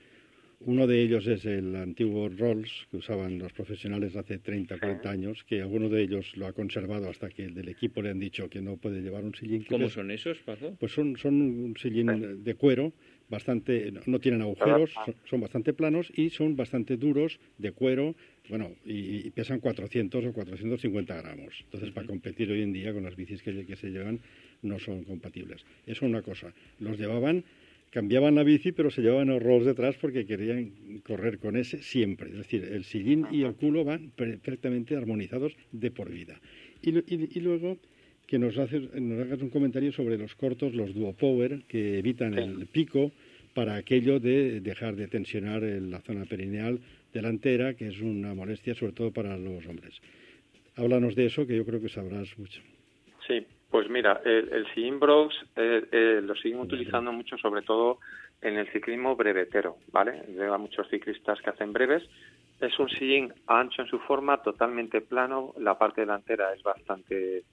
uno 0.62 0.88
de 0.88 1.02
ellos 1.02 1.28
es 1.28 1.46
el 1.46 1.76
antiguo 1.76 2.30
Rolls 2.30 2.88
que 2.90 2.98
usaban 2.98 3.38
los 3.40 3.52
profesionales 3.54 4.16
hace 4.16 4.38
30, 4.40 4.80
40 4.80 5.10
años, 5.10 5.44
que 5.44 5.62
alguno 5.62 5.90
de 5.90 6.02
ellos 6.02 6.36
lo 6.38 6.48
ha 6.48 6.54
conservado 6.54 7.10
hasta 7.10 7.30
que 7.30 7.46
el 7.46 7.54
del 7.54 7.70
equipo 7.70 8.02
le 8.02 8.10
han 8.10 8.20
dicho 8.20 8.50
que 8.50 8.62
no 8.62 8.78
puede 8.78 9.02
llevar 9.02 9.24
un 9.24 9.36
sillín. 9.36 9.66
¿Cómo 9.70 9.90
son 9.90 10.12
esos, 10.12 10.40
Paco? 10.40 10.76
Pues 10.80 10.92
son, 10.92 11.18
son 11.18 11.42
un 11.42 11.76
sillín 11.78 12.44
de 12.44 12.56
cuero, 12.56 12.94
bastante, 13.30 13.92
no 14.06 14.20
tienen 14.20 14.42
agujeros, 14.42 14.94
son, 15.26 15.42
bastante 15.42 15.74
planos 15.74 16.12
y 16.16 16.30
son 16.30 16.56
bastante 16.56 16.98
duros, 16.98 17.40
de 17.58 17.72
cuero, 17.72 18.16
bueno, 18.50 18.72
y, 18.86 19.30
pesan 19.32 19.60
400 19.60 20.26
o 20.26 20.34
450 20.34 21.22
gramos. 21.22 21.62
Entonces, 21.66 21.92
para 21.92 22.08
competir 22.08 22.52
hoy 22.52 22.62
en 22.62 22.74
día 22.74 22.94
con 22.94 23.04
las 23.04 23.16
bicis 23.16 23.42
que, 23.42 23.66
que 23.66 23.76
se 23.76 23.90
llevan, 23.90 24.20
no 24.62 24.80
son 24.80 25.04
compatibles. 25.04 25.66
Eso 25.86 26.06
es 26.06 26.10
una 26.10 26.22
cosa. 26.22 26.54
Los 26.80 26.98
llevaban 26.98 27.44
cambiaban 27.94 28.34
la 28.34 28.44
bici, 28.44 28.72
pero 28.72 28.90
se 28.90 29.04
llevaban 29.04 29.28
los 29.28 29.42
rolls 29.42 29.68
detrás 29.68 29.96
porque 29.98 30.26
querían 30.26 31.02
correr 31.06 31.38
con 31.38 31.56
ese 31.56 31.84
siempre. 31.84 32.32
Es 32.32 32.38
decir, 32.38 32.64
el 32.64 32.84
sillín 32.86 33.28
y 33.32 33.44
el 33.44 33.54
culo 33.54 33.86
van 33.86 34.10
perfectamente 34.16 34.96
armonizados 34.96 35.54
de 35.72 35.92
por 35.92 36.10
vida. 36.10 36.42
Y, 36.82 36.92
luego 37.40 37.78
que 38.26 38.40
nos, 38.40 38.58
haces, 38.58 38.92
nos 38.96 39.20
hagas 39.20 39.44
un 39.44 39.52
comentario 39.52 39.92
sobre 39.92 40.18
los 40.18 40.34
cortos, 40.34 40.74
los 40.74 40.96
duo 40.96 41.14
power, 41.14 41.62
que 41.68 42.00
evitan 42.00 42.34
el 42.34 42.66
pico 42.66 43.12
para 43.54 43.76
aquello 43.76 44.20
de 44.20 44.60
dejar 44.60 44.96
de 44.96 45.08
tensionar 45.08 45.62
la 45.62 46.02
zona 46.02 46.26
perineal 46.26 46.80
delantera, 47.14 47.76
que 47.76 47.90
es 47.90 48.02
una 48.02 48.34
molestia 48.34 48.74
sobre 48.74 48.94
todo 48.94 49.12
para 49.12 49.38
los 49.38 49.68
hombres. 49.68 50.02
Háblanos 50.76 51.14
de 51.14 51.28
eso, 51.28 51.46
que 51.46 51.56
yo 51.56 51.64
creo 51.64 51.80
que 51.80 51.90
sabrás 51.90 52.40
mucho. 52.40 52.60
Sí, 53.28 53.46
pues 53.74 53.90
mira, 53.90 54.22
el, 54.24 54.54
el 54.54 54.68
eh, 55.56 55.88
eh, 55.92 56.22
lo 56.24 56.36
siguen 56.36 56.60
utilizando 56.60 57.12
mucho, 57.12 57.40
sobre 57.40 57.64
todo 57.64 57.98
en 58.40 58.58
el 58.58 58.72
ciclismo 58.72 59.16
brevetero, 59.16 59.78
¿vale? 59.92 60.26
Veo 60.28 60.54
a 60.54 60.60
muchos 60.60 60.88
ciclistas 60.90 61.42
que 61.42 61.50
hacen 61.50 61.74
breves. 61.74 62.08
Es 62.62 62.78
un 62.78 62.88
sillín 62.88 63.34
ancho 63.48 63.82
en 63.82 63.88
su 63.88 63.98
forma, 63.98 64.44
totalmente 64.44 65.02
plano. 65.02 65.56
La 65.58 65.76
parte 65.76 66.02
delantera 66.02 66.54
es 66.54 66.62
bastante 66.62 67.46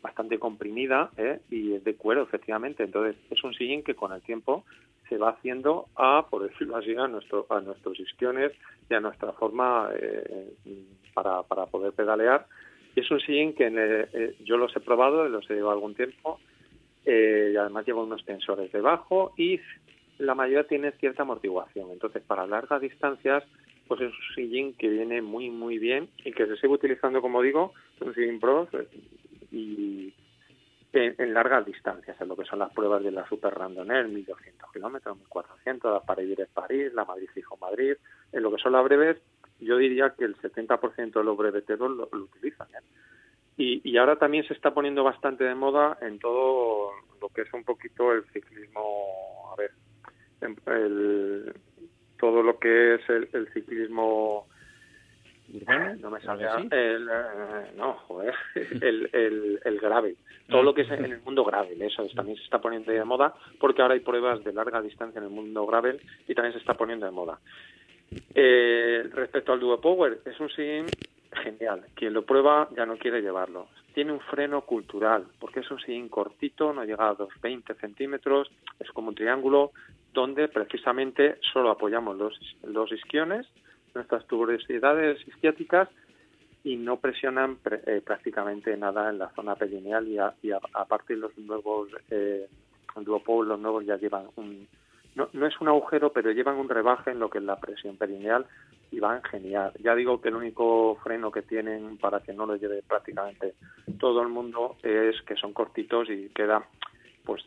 bastante 0.00 0.38
comprimida 0.38 1.10
¿eh? 1.18 1.40
y 1.50 1.74
es 1.74 1.84
de 1.84 1.96
cuero, 1.96 2.22
efectivamente. 2.22 2.84
Entonces, 2.84 3.16
es 3.28 3.44
un 3.44 3.52
sillín 3.52 3.82
que 3.82 3.94
con 3.94 4.14
el 4.14 4.22
tiempo 4.22 4.64
se 5.10 5.18
va 5.18 5.32
haciendo 5.32 5.88
a, 5.96 6.28
por 6.30 6.48
decirlo 6.48 6.76
así, 6.76 6.96
a, 6.96 7.08
nuestro, 7.08 7.44
a 7.50 7.60
nuestros 7.60 8.00
isquiones 8.00 8.52
y 8.88 8.94
a 8.94 9.00
nuestra 9.00 9.32
forma 9.32 9.90
eh, 9.94 10.50
para, 11.12 11.42
para 11.42 11.66
poder 11.66 11.92
pedalear. 11.92 12.46
Y 12.98 13.00
es 13.00 13.10
un 13.12 13.20
sillín 13.20 13.54
que 13.54 13.70
eh, 13.72 14.34
yo 14.40 14.56
los 14.56 14.74
he 14.74 14.80
probado, 14.80 15.28
los 15.28 15.48
he 15.48 15.54
llevado 15.54 15.74
algún 15.74 15.94
tiempo, 15.94 16.40
y 17.06 17.54
además 17.54 17.86
lleva 17.86 18.02
unos 18.02 18.24
tensores 18.24 18.72
debajo 18.72 19.32
y 19.38 19.60
la 20.18 20.34
mayoría 20.34 20.64
tiene 20.64 20.90
cierta 20.90 21.22
amortiguación. 21.22 21.92
Entonces, 21.92 22.24
para 22.26 22.44
largas 22.48 22.80
distancias, 22.80 23.44
pues 23.86 24.00
es 24.00 24.08
un 24.08 24.34
sillín 24.34 24.74
que 24.74 24.88
viene 24.88 25.22
muy, 25.22 25.48
muy 25.48 25.78
bien 25.78 26.08
y 26.24 26.32
que 26.32 26.46
se 26.46 26.56
sigue 26.56 26.72
utilizando, 26.72 27.22
como 27.22 27.40
digo, 27.40 27.72
un 28.00 28.12
sillín 28.16 28.40
pro 28.40 28.68
y 29.52 30.12
en, 30.92 31.32
largas 31.32 31.66
distancias, 31.66 32.20
en 32.20 32.26
lo 32.26 32.36
que 32.36 32.46
son 32.46 32.58
las 32.58 32.72
pruebas 32.72 33.04
de 33.04 33.12
la 33.12 33.28
Super 33.28 33.54
Randonneur, 33.54 34.08
1200 34.08 34.72
kilómetros, 34.72 35.16
1400, 35.18 35.92
la 35.92 36.00
París-París, 36.00 36.92
la 36.94 37.04
Madrid-Fijo-Madrid, 37.04 37.94
en 38.32 38.42
lo 38.42 38.50
que 38.50 38.60
son 38.60 38.72
las 38.72 38.82
breves, 38.82 39.18
yo 39.60 39.76
diría 39.76 40.14
que 40.16 40.24
el 40.24 40.36
70% 40.36 41.12
de 41.12 41.24
los 41.24 41.36
breveteros 41.36 41.90
lo, 41.90 42.08
utilizan. 42.12 42.68
¿eh? 42.68 42.84
Y, 43.56 43.80
y, 43.90 43.96
ahora 43.96 44.16
también 44.16 44.46
se 44.46 44.54
está 44.54 44.72
poniendo 44.72 45.02
bastante 45.02 45.44
de 45.44 45.54
moda 45.54 45.98
en 46.00 46.18
todo 46.18 46.92
lo 47.20 47.28
que 47.30 47.42
es 47.42 47.52
un 47.52 47.64
poquito 47.64 48.12
el 48.12 48.24
ciclismo, 48.26 49.52
a 49.52 49.56
ver, 49.56 49.72
el, 50.66 51.52
todo 52.18 52.42
lo 52.42 52.58
que 52.58 52.94
es 52.94 53.00
el 53.08 53.48
ciclismo 53.52 54.46
no 56.00 56.10
me 56.10 56.20
salga 56.20 56.56
el, 56.58 57.08
eh, 57.10 57.72
no, 57.76 57.94
joder, 58.06 58.34
el, 58.54 59.08
el, 59.12 59.60
el 59.64 59.78
gravel. 59.80 60.16
Todo 60.48 60.62
lo 60.62 60.74
que 60.74 60.82
es 60.82 60.90
en 60.90 61.04
el 61.04 61.20
mundo 61.22 61.44
gravel, 61.44 61.80
eso 61.82 62.06
también 62.14 62.36
se 62.36 62.44
está 62.44 62.60
poniendo 62.60 62.92
de 62.92 63.04
moda 63.04 63.34
porque 63.58 63.82
ahora 63.82 63.94
hay 63.94 64.00
pruebas 64.00 64.42
de 64.44 64.52
larga 64.52 64.82
distancia 64.82 65.18
en 65.18 65.24
el 65.24 65.30
mundo 65.30 65.66
gravel 65.66 66.00
y 66.26 66.34
también 66.34 66.52
se 66.52 66.58
está 66.58 66.74
poniendo 66.74 67.06
de 67.06 67.12
moda. 67.12 67.38
Eh, 68.34 69.08
respecto 69.12 69.52
al 69.52 69.60
Duo 69.60 69.80
Power, 69.80 70.20
es 70.24 70.38
un 70.40 70.48
sim 70.50 70.86
genial. 71.42 71.84
Quien 71.94 72.12
lo 72.12 72.22
prueba 72.22 72.68
ya 72.76 72.86
no 72.86 72.96
quiere 72.96 73.20
llevarlo. 73.20 73.68
Tiene 73.94 74.12
un 74.12 74.20
freno 74.20 74.62
cultural, 74.62 75.26
porque 75.38 75.60
es 75.60 75.70
un 75.70 75.80
sim 75.80 76.08
cortito, 76.08 76.72
no 76.72 76.84
llega 76.84 77.08
a 77.08 77.16
los 77.18 77.28
20 77.40 77.74
centímetros, 77.74 78.50
es 78.78 78.90
como 78.92 79.08
un 79.08 79.14
triángulo, 79.14 79.72
donde 80.12 80.48
precisamente 80.48 81.38
solo 81.52 81.70
apoyamos 81.70 82.16
los, 82.16 82.38
los 82.62 82.90
isquiones, 82.92 83.46
nuestras 83.94 84.26
tuberosidades 84.26 85.26
isquiáticas 85.26 85.88
y 86.64 86.76
no 86.76 86.98
presionan 86.98 87.58
eh, 87.86 88.02
prácticamente 88.04 88.76
nada 88.76 89.10
en 89.10 89.18
la 89.18 89.30
zona 89.30 89.54
perineal 89.54 90.06
y, 90.08 90.18
y 90.46 90.52
aparte 90.52 91.16
los 91.16 91.36
nuevos 91.38 91.88
eh, 92.10 92.48
los 92.96 93.60
nuevos 93.60 93.86
ya 93.86 93.96
llevan 93.96 94.26
un 94.36 94.66
no, 95.18 95.28
no 95.32 95.46
es 95.46 95.60
un 95.60 95.68
agujero 95.68 96.12
pero 96.12 96.30
llevan 96.30 96.56
un 96.56 96.68
rebaje 96.68 97.10
en 97.10 97.18
lo 97.18 97.28
que 97.28 97.38
es 97.38 97.44
la 97.44 97.56
presión 97.56 97.96
perineal 97.96 98.46
y 98.90 99.00
van 99.00 99.22
genial 99.24 99.72
ya 99.82 99.94
digo 99.94 100.20
que 100.20 100.28
el 100.28 100.36
único 100.36 100.96
freno 101.02 101.30
que 101.30 101.42
tienen 101.42 101.98
para 101.98 102.20
que 102.20 102.32
no 102.32 102.46
lo 102.46 102.56
lleve 102.56 102.82
prácticamente 102.82 103.54
todo 103.98 104.22
el 104.22 104.28
mundo 104.28 104.76
es 104.82 105.20
que 105.22 105.36
son 105.36 105.52
cortitos 105.52 106.08
y 106.08 106.28
queda 106.30 106.64
pues 107.24 107.44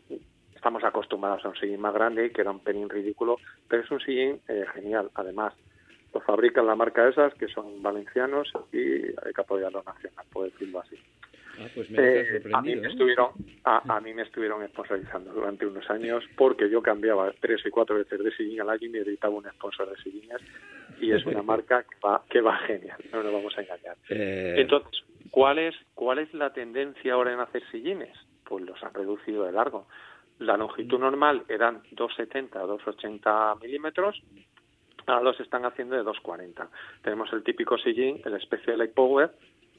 estamos 0.53 0.83
acostumbrados 0.83 1.43
a 1.45 1.49
un 1.49 1.55
sillín 1.55 1.81
más 1.81 1.93
grande 1.93 2.27
y 2.27 2.31
queda 2.31 2.51
un 2.51 2.59
pelín 2.59 2.89
ridículo 2.89 3.37
pero 3.67 3.81
es 3.81 3.89
un 3.89 4.01
sillín 4.01 4.41
eh, 4.47 4.65
genial 4.75 5.09
además 5.15 5.53
lo 6.13 6.19
fabrican 6.21 6.67
la 6.67 6.75
marca 6.75 7.07
esas, 7.07 7.33
que 7.35 7.47
son 7.47 7.81
valencianos, 7.81 8.51
y 8.73 8.77
hay 8.79 9.33
que 9.33 9.41
apoyarlo 9.41 9.81
nacional, 9.83 10.25
por 10.31 10.51
decirlo 10.51 10.81
así. 10.81 10.97
Ah, 11.59 11.67
pues 11.75 11.89
me 11.89 11.99
eh, 11.99 12.41
a 12.53 12.61
mí 12.61 12.75
me 12.75 12.87
estuvieron 12.87 13.31
a, 13.63 13.99
mí 13.99 14.13
me 14.13 14.23
estuvieron 14.23 14.65
sponsorizando 14.69 15.33
durante 15.33 15.65
unos 15.65 15.89
años 15.89 16.23
porque 16.35 16.69
yo 16.69 16.81
cambiaba 16.81 17.31
tres 17.39 17.61
y 17.65 17.69
cuatro 17.69 17.97
veces 17.97 18.23
de 18.23 18.31
sillín 18.31 18.61
al 18.61 18.69
año 18.69 18.87
y 18.87 18.89
necesitaba 18.89 19.35
un 19.35 19.45
sponsor 19.45 19.89
de 19.89 20.01
sillines 20.01 20.41
y 20.99 21.11
es 21.11 21.25
una 21.25 21.41
marca 21.43 21.83
que 21.83 21.95
va, 22.05 22.23
que 22.29 22.41
va 22.41 22.57
genial 22.59 22.97
no 23.11 23.23
nos 23.23 23.33
vamos 23.33 23.57
a 23.57 23.61
engañar 23.61 23.97
eh. 24.09 24.55
entonces 24.57 25.03
¿cuál 25.29 25.59
es 25.59 25.75
cuál 25.93 26.19
es 26.19 26.33
la 26.33 26.53
tendencia 26.53 27.13
ahora 27.13 27.33
en 27.33 27.39
hacer 27.39 27.63
sillines? 27.71 28.17
pues 28.45 28.65
los 28.65 28.81
han 28.83 28.93
reducido 28.93 29.45
de 29.45 29.51
largo 29.51 29.87
la 30.39 30.57
longitud 30.57 30.99
normal 30.99 31.43
eran 31.49 31.83
2,70 31.91 32.49
2,80 32.49 33.61
milímetros 33.61 34.21
ahora 35.07 35.23
los 35.23 35.39
están 35.39 35.65
haciendo 35.65 35.95
de 35.95 36.03
2.40. 36.03 36.67
Tenemos 37.01 37.31
el 37.33 37.43
típico 37.43 37.77
sillín, 37.77 38.21
el 38.25 38.39
Special 38.41 38.77
Light 38.77 38.93
Power, 38.93 39.31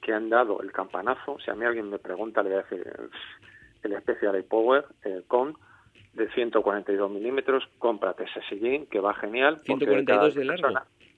que 0.03 0.13
han 0.13 0.29
dado 0.29 0.61
el 0.61 0.73
campanazo. 0.73 1.39
Si 1.43 1.51
a 1.51 1.55
mí 1.55 1.65
alguien 1.65 1.89
me 1.89 1.99
pregunta, 1.99 2.43
le 2.43 2.51
voy 2.51 2.59
a 2.59 2.63
decir 2.63 2.93
el 3.85 3.99
Special 4.01 4.33
Light 4.33 4.47
Power 4.47 4.85
eh, 5.05 5.23
con 5.27 5.57
de 6.13 6.29
142 6.33 7.11
milímetros, 7.11 7.65
cómprate 7.79 8.25
ese 8.25 8.43
sillín 8.49 8.87
que 8.87 9.01
va 9.01 9.15
genial. 9.15 9.61
142 9.65 10.35
de 10.35 10.45
largo. 10.45 10.69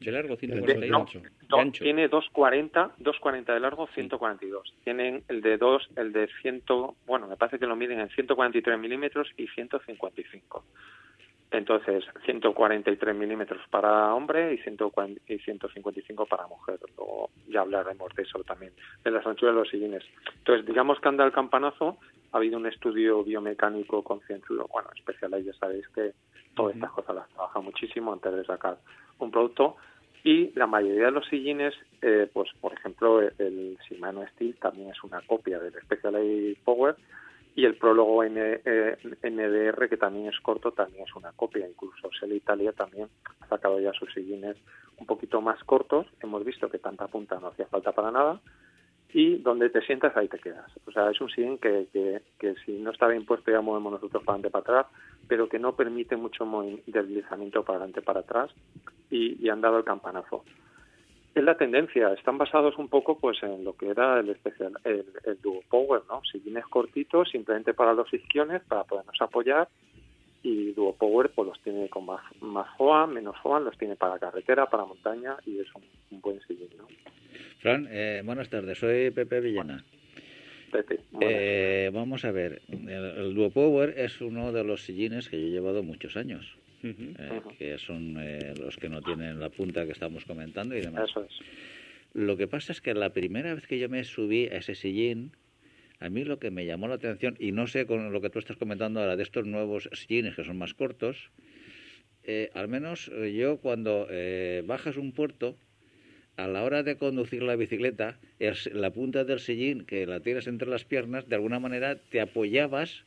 De 0.00 0.12
largo, 0.12 0.36
142. 0.36 1.14
no, 1.48 1.72
tiene 1.72 2.08
240, 2.08 2.92
240 2.98 3.54
de 3.54 3.60
largo, 3.60 3.86
142. 3.88 4.74
Tienen 4.84 5.24
el 5.28 5.40
de 5.40 5.56
2, 5.56 5.90
el 5.96 6.12
de 6.12 6.28
100, 6.42 6.62
bueno, 7.06 7.26
me 7.26 7.36
parece 7.36 7.58
que 7.58 7.66
lo 7.66 7.74
miden 7.74 8.00
en 8.00 8.08
143 8.10 8.78
milímetros 8.78 9.28
y 9.36 9.48
155. 9.48 10.64
Entonces, 11.54 12.04
143 12.24 13.14
milímetros 13.14 13.62
para 13.70 14.12
hombre 14.12 14.54
y, 14.54 14.58
155 14.58 16.26
para 16.26 16.48
mujer. 16.48 16.80
Luego 16.96 17.30
ya 17.46 17.60
hablaremos 17.60 18.12
de 18.16 18.24
eso 18.24 18.42
también, 18.42 18.72
de 19.04 19.12
las 19.12 19.24
anchuras 19.24 19.54
de 19.54 19.60
los 19.60 19.68
sillines. 19.68 20.02
Entonces, 20.38 20.66
digamos 20.66 20.98
que 20.98 21.08
anda 21.08 21.24
el 21.24 21.30
campanazo. 21.30 21.98
Ha 22.32 22.38
habido 22.38 22.58
un 22.58 22.66
estudio 22.66 23.22
biomecánico 23.22 24.02
concienzudo, 24.02 24.66
bueno, 24.72 24.88
especial 24.96 25.40
ya 25.44 25.52
sabéis 25.52 25.86
que 25.90 26.14
todas 26.56 26.74
estas 26.74 26.90
cosas 26.90 27.14
las 27.14 27.28
trabaja 27.28 27.60
muchísimo 27.60 28.12
antes 28.12 28.34
de 28.34 28.44
sacar 28.44 28.78
un 29.20 29.30
producto. 29.30 29.76
Y 30.24 30.50
la 30.58 30.66
mayoría 30.66 31.04
de 31.04 31.10
los 31.12 31.26
sillines, 31.28 31.74
eh, 32.02 32.28
pues 32.32 32.50
por 32.60 32.72
ejemplo, 32.72 33.20
el 33.20 33.78
Shimano 33.88 34.26
Steel 34.32 34.56
también 34.56 34.90
es 34.90 35.04
una 35.04 35.20
copia 35.20 35.60
del 35.60 35.74
Specialized 35.82 36.56
Power, 36.64 36.96
y 37.56 37.64
el 37.64 37.76
prólogo 37.76 38.24
N, 38.24 38.60
eh, 38.64 38.96
NDR, 39.22 39.88
que 39.88 39.96
también 39.96 40.28
es 40.28 40.40
corto, 40.40 40.72
también 40.72 41.04
es 41.04 41.14
una 41.14 41.32
copia. 41.32 41.68
Incluso 41.68 42.10
Sel 42.18 42.32
Italia 42.32 42.72
también 42.72 43.08
ha 43.40 43.46
sacado 43.48 43.78
ya 43.78 43.92
sus 43.92 44.12
sillines 44.12 44.56
un 44.98 45.06
poquito 45.06 45.40
más 45.40 45.62
cortos. 45.64 46.06
Hemos 46.20 46.44
visto 46.44 46.68
que 46.68 46.78
tanta 46.78 47.06
punta 47.06 47.38
no 47.38 47.48
hacía 47.48 47.66
falta 47.66 47.92
para 47.92 48.10
nada. 48.10 48.40
Y 49.12 49.36
donde 49.36 49.70
te 49.70 49.80
sientas, 49.82 50.16
ahí 50.16 50.26
te 50.26 50.40
quedas. 50.40 50.68
O 50.86 50.90
sea, 50.90 51.08
es 51.10 51.20
un 51.20 51.30
sillín 51.30 51.58
que, 51.58 51.86
que, 51.92 52.22
que 52.40 52.56
si 52.66 52.72
no 52.72 52.90
está 52.90 53.06
bien 53.06 53.24
puesto, 53.24 53.52
ya 53.52 53.60
movemos 53.60 53.92
nosotros 53.92 54.24
para 54.24 54.34
adelante 54.34 54.50
para 54.50 54.80
atrás, 54.80 54.86
pero 55.28 55.48
que 55.48 55.60
no 55.60 55.76
permite 55.76 56.16
mucho 56.16 56.44
deslizamiento 56.86 57.62
para 57.62 57.78
adelante 57.78 58.02
para 58.02 58.20
atrás 58.20 58.50
y, 59.10 59.40
y 59.40 59.48
han 59.48 59.60
dado 59.60 59.78
el 59.78 59.84
campanazo 59.84 60.44
es 61.34 61.44
la 61.44 61.56
tendencia. 61.56 62.12
Están 62.12 62.38
basados 62.38 62.78
un 62.78 62.88
poco 62.88 63.18
pues 63.18 63.42
en 63.42 63.64
lo 63.64 63.76
que 63.76 63.88
era 63.88 64.20
el 64.20 64.30
especial, 64.30 64.72
el, 64.84 65.04
Duo 65.42 65.62
Power, 65.68 66.02
¿no? 66.08 66.22
Sillines 66.24 66.64
cortitos, 66.66 67.30
simplemente 67.30 67.74
para 67.74 67.92
los 67.92 68.12
isquiones, 68.12 68.62
para 68.62 68.84
podernos 68.84 69.20
apoyar. 69.20 69.68
Y 70.42 70.72
Duo 70.72 70.94
Power 70.94 71.30
pues 71.34 71.48
los 71.48 71.60
tiene 71.62 71.88
con 71.88 72.06
más, 72.06 72.22
más 72.40 72.68
menos 73.08 73.36
FOAM, 73.42 73.64
los 73.64 73.78
tiene 73.78 73.96
para 73.96 74.18
carretera, 74.18 74.66
para 74.66 74.84
montaña 74.84 75.36
y 75.46 75.58
es 75.58 75.68
un, 75.74 76.20
buen 76.20 76.40
sillín, 76.42 76.68
¿no? 76.76 76.86
Fran, 77.60 77.88
eh, 77.90 78.22
buenas 78.24 78.50
tardes. 78.50 78.78
Soy 78.78 79.10
Pepe 79.10 79.40
Villana. 79.40 79.82
Pepe. 80.70 81.00
Eh, 81.20 81.90
vamos 81.92 82.24
a 82.24 82.30
ver. 82.30 82.60
El, 82.68 82.88
el 82.88 83.34
Duo 83.34 83.50
Power 83.50 83.94
es 83.96 84.20
uno 84.20 84.52
de 84.52 84.64
los 84.64 84.82
sillines 84.82 85.28
que 85.28 85.40
yo 85.40 85.46
he 85.46 85.50
llevado 85.50 85.82
muchos 85.82 86.16
años 86.16 86.58
eh, 86.84 87.40
que 87.58 87.78
son 87.78 88.16
eh, 88.20 88.54
los 88.60 88.76
que 88.76 88.88
no 88.88 89.00
tienen 89.00 89.40
la 89.40 89.48
punta 89.48 89.86
que 89.86 89.92
estamos 89.92 90.24
comentando 90.24 90.76
y 90.76 90.80
demás. 90.80 91.10
Eso 91.10 91.24
es. 91.24 91.32
Lo 92.12 92.36
que 92.36 92.46
pasa 92.46 92.72
es 92.72 92.80
que 92.80 92.94
la 92.94 93.12
primera 93.12 93.54
vez 93.54 93.66
que 93.66 93.78
yo 93.78 93.88
me 93.88 94.04
subí 94.04 94.46
a 94.46 94.58
ese 94.58 94.74
sillín, 94.74 95.32
a 95.98 96.08
mí 96.10 96.24
lo 96.24 96.38
que 96.38 96.50
me 96.50 96.66
llamó 96.66 96.86
la 96.86 96.94
atención, 96.94 97.36
y 97.40 97.52
no 97.52 97.66
sé 97.66 97.86
con 97.86 98.12
lo 98.12 98.20
que 98.20 98.30
tú 98.30 98.38
estás 98.38 98.56
comentando 98.56 99.00
ahora 99.00 99.16
de 99.16 99.22
estos 99.22 99.46
nuevos 99.46 99.88
sillines 99.92 100.36
que 100.36 100.44
son 100.44 100.58
más 100.58 100.74
cortos, 100.74 101.30
eh, 102.22 102.50
al 102.54 102.68
menos 102.68 103.10
yo 103.34 103.58
cuando 103.58 104.06
bajas 104.64 104.96
un 104.96 105.12
puerto, 105.12 105.56
a 106.36 106.48
la 106.48 106.64
hora 106.64 106.82
de 106.82 106.96
conducir 106.96 107.42
la 107.42 107.56
bicicleta, 107.56 108.18
es 108.38 108.72
la 108.72 108.90
punta 108.92 109.24
del 109.24 109.40
sillín 109.40 109.84
que 109.84 110.06
la 110.06 110.20
tienes 110.20 110.46
entre 110.46 110.68
las 110.68 110.84
piernas, 110.84 111.28
de 111.28 111.36
alguna 111.36 111.60
manera 111.60 111.96
te 111.96 112.20
apoyabas 112.20 113.04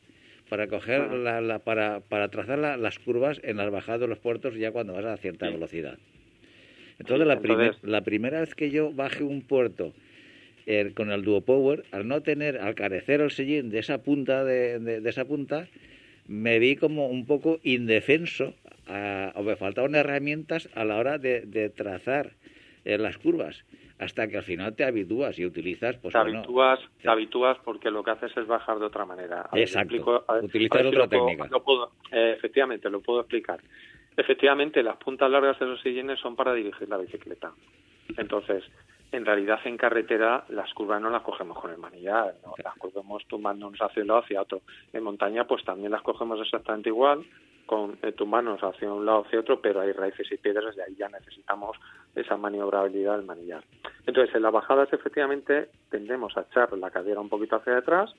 para 0.48 0.66
coger 0.66 1.12
la, 1.12 1.58
para, 1.60 2.00
para 2.00 2.28
trazar 2.28 2.58
las 2.58 2.98
curvas 2.98 3.40
en 3.42 3.56
las 3.56 3.70
bajadas 3.70 4.00
de 4.00 4.08
los 4.08 4.18
puertos 4.18 4.54
ya 4.54 4.72
cuando 4.72 4.94
vas 4.94 5.04
a 5.04 5.16
cierta 5.16 5.48
velocidad. 5.48 5.98
Entonces, 6.98 7.26
la, 7.26 7.40
la 7.82 8.00
primera 8.02 8.40
vez 8.40 8.54
que 8.54 8.70
yo 8.70 8.92
baje 8.92 9.22
un 9.22 9.42
puerto 9.42 9.92
eh, 10.66 10.92
con 10.94 11.10
el 11.10 11.22
Duo 11.22 11.42
Power, 11.42 11.84
al 11.92 12.08
no 12.08 12.22
tener, 12.22 12.58
al 12.58 12.74
carecer 12.74 13.20
el 13.20 13.30
sillín 13.30 13.70
de 13.70 13.78
esa 13.78 14.02
punta, 14.02 14.44
de, 14.44 14.78
de, 14.78 15.08
esa 15.08 15.24
punta, 15.24 15.68
me 16.26 16.58
vi 16.58 16.76
como 16.76 17.08
un 17.08 17.24
poco 17.24 17.58
indefenso 17.62 18.54
o 19.34 19.42
me 19.42 19.56
faltaban 19.56 19.94
herramientas 19.94 20.68
a 20.74 20.84
la 20.84 20.96
hora 20.96 21.18
de, 21.18 21.42
de 21.42 21.70
trazar 21.70 22.32
eh, 22.84 22.98
las 22.98 23.18
curvas. 23.18 23.64
Hasta 23.98 24.28
que 24.28 24.36
al 24.36 24.44
final 24.44 24.74
te 24.76 24.84
habitúas 24.84 25.38
y 25.38 25.44
utilizas, 25.44 25.96
pues 25.96 26.12
te 26.12 26.18
habitúas, 26.18 26.80
te 27.02 27.10
habitúas 27.10 27.58
porque 27.64 27.90
lo 27.90 28.04
que 28.04 28.12
haces 28.12 28.36
es 28.36 28.46
bajar 28.46 28.78
de 28.78 28.86
otra 28.86 29.04
manera. 29.04 29.48
Exacto. 29.52 30.24
utilizar 30.42 30.86
otra 30.86 31.08
técnica. 31.08 31.48
Eh, 32.12 32.34
efectivamente, 32.36 32.88
lo 32.88 33.00
puedo 33.00 33.20
explicar. 33.20 33.60
Efectivamente, 34.16 34.82
las 34.82 34.96
puntas 34.96 35.30
largas 35.30 35.58
de 35.58 35.66
los 35.66 35.80
sillines 35.80 36.18
son 36.20 36.36
para 36.36 36.52
dirigir 36.52 36.88
la 36.88 36.96
bicicleta. 36.96 37.52
Entonces, 38.16 38.64
en 39.12 39.24
realidad 39.24 39.60
en 39.64 39.76
carretera 39.76 40.44
las 40.48 40.72
curvas 40.74 41.00
no 41.00 41.10
las 41.10 41.22
cogemos 41.22 41.58
con 41.58 41.70
el 41.70 41.78
manillar, 41.78 42.34
las 42.62 42.74
cogemos 42.76 43.24
tumbándonos 43.26 43.80
hacia 43.80 44.02
un 44.02 44.08
lado 44.08 44.20
hacia 44.20 44.42
otro. 44.42 44.60
En 44.92 45.02
montaña 45.02 45.44
pues 45.44 45.64
también 45.64 45.92
las 45.92 46.02
cogemos 46.02 46.40
exactamente 46.40 46.90
igual, 46.90 47.24
con 47.68 47.96
eh, 48.02 48.10
tumbarnos 48.10 48.60
hacia 48.60 48.92
un 48.92 49.06
lado 49.06 49.24
hacia 49.24 49.38
otro, 49.38 49.60
pero 49.60 49.80
hay 49.80 49.92
raíces 49.92 50.26
y 50.32 50.36
piedras 50.38 50.76
y 50.76 50.80
ahí 50.80 50.96
ya 50.96 51.08
necesitamos 51.08 51.76
esa 52.16 52.36
maniobrabilidad 52.36 53.16
del 53.16 53.26
manillar. 53.26 53.62
Entonces 54.06 54.34
en 54.34 54.42
las 54.42 54.52
bajadas 54.52 54.92
efectivamente 54.92 55.70
tendemos 55.90 56.36
a 56.36 56.40
echar 56.40 56.72
la 56.76 56.90
cadera 56.90 57.20
un 57.20 57.28
poquito 57.28 57.56
hacia 57.56 57.78
atrás, 57.78 58.10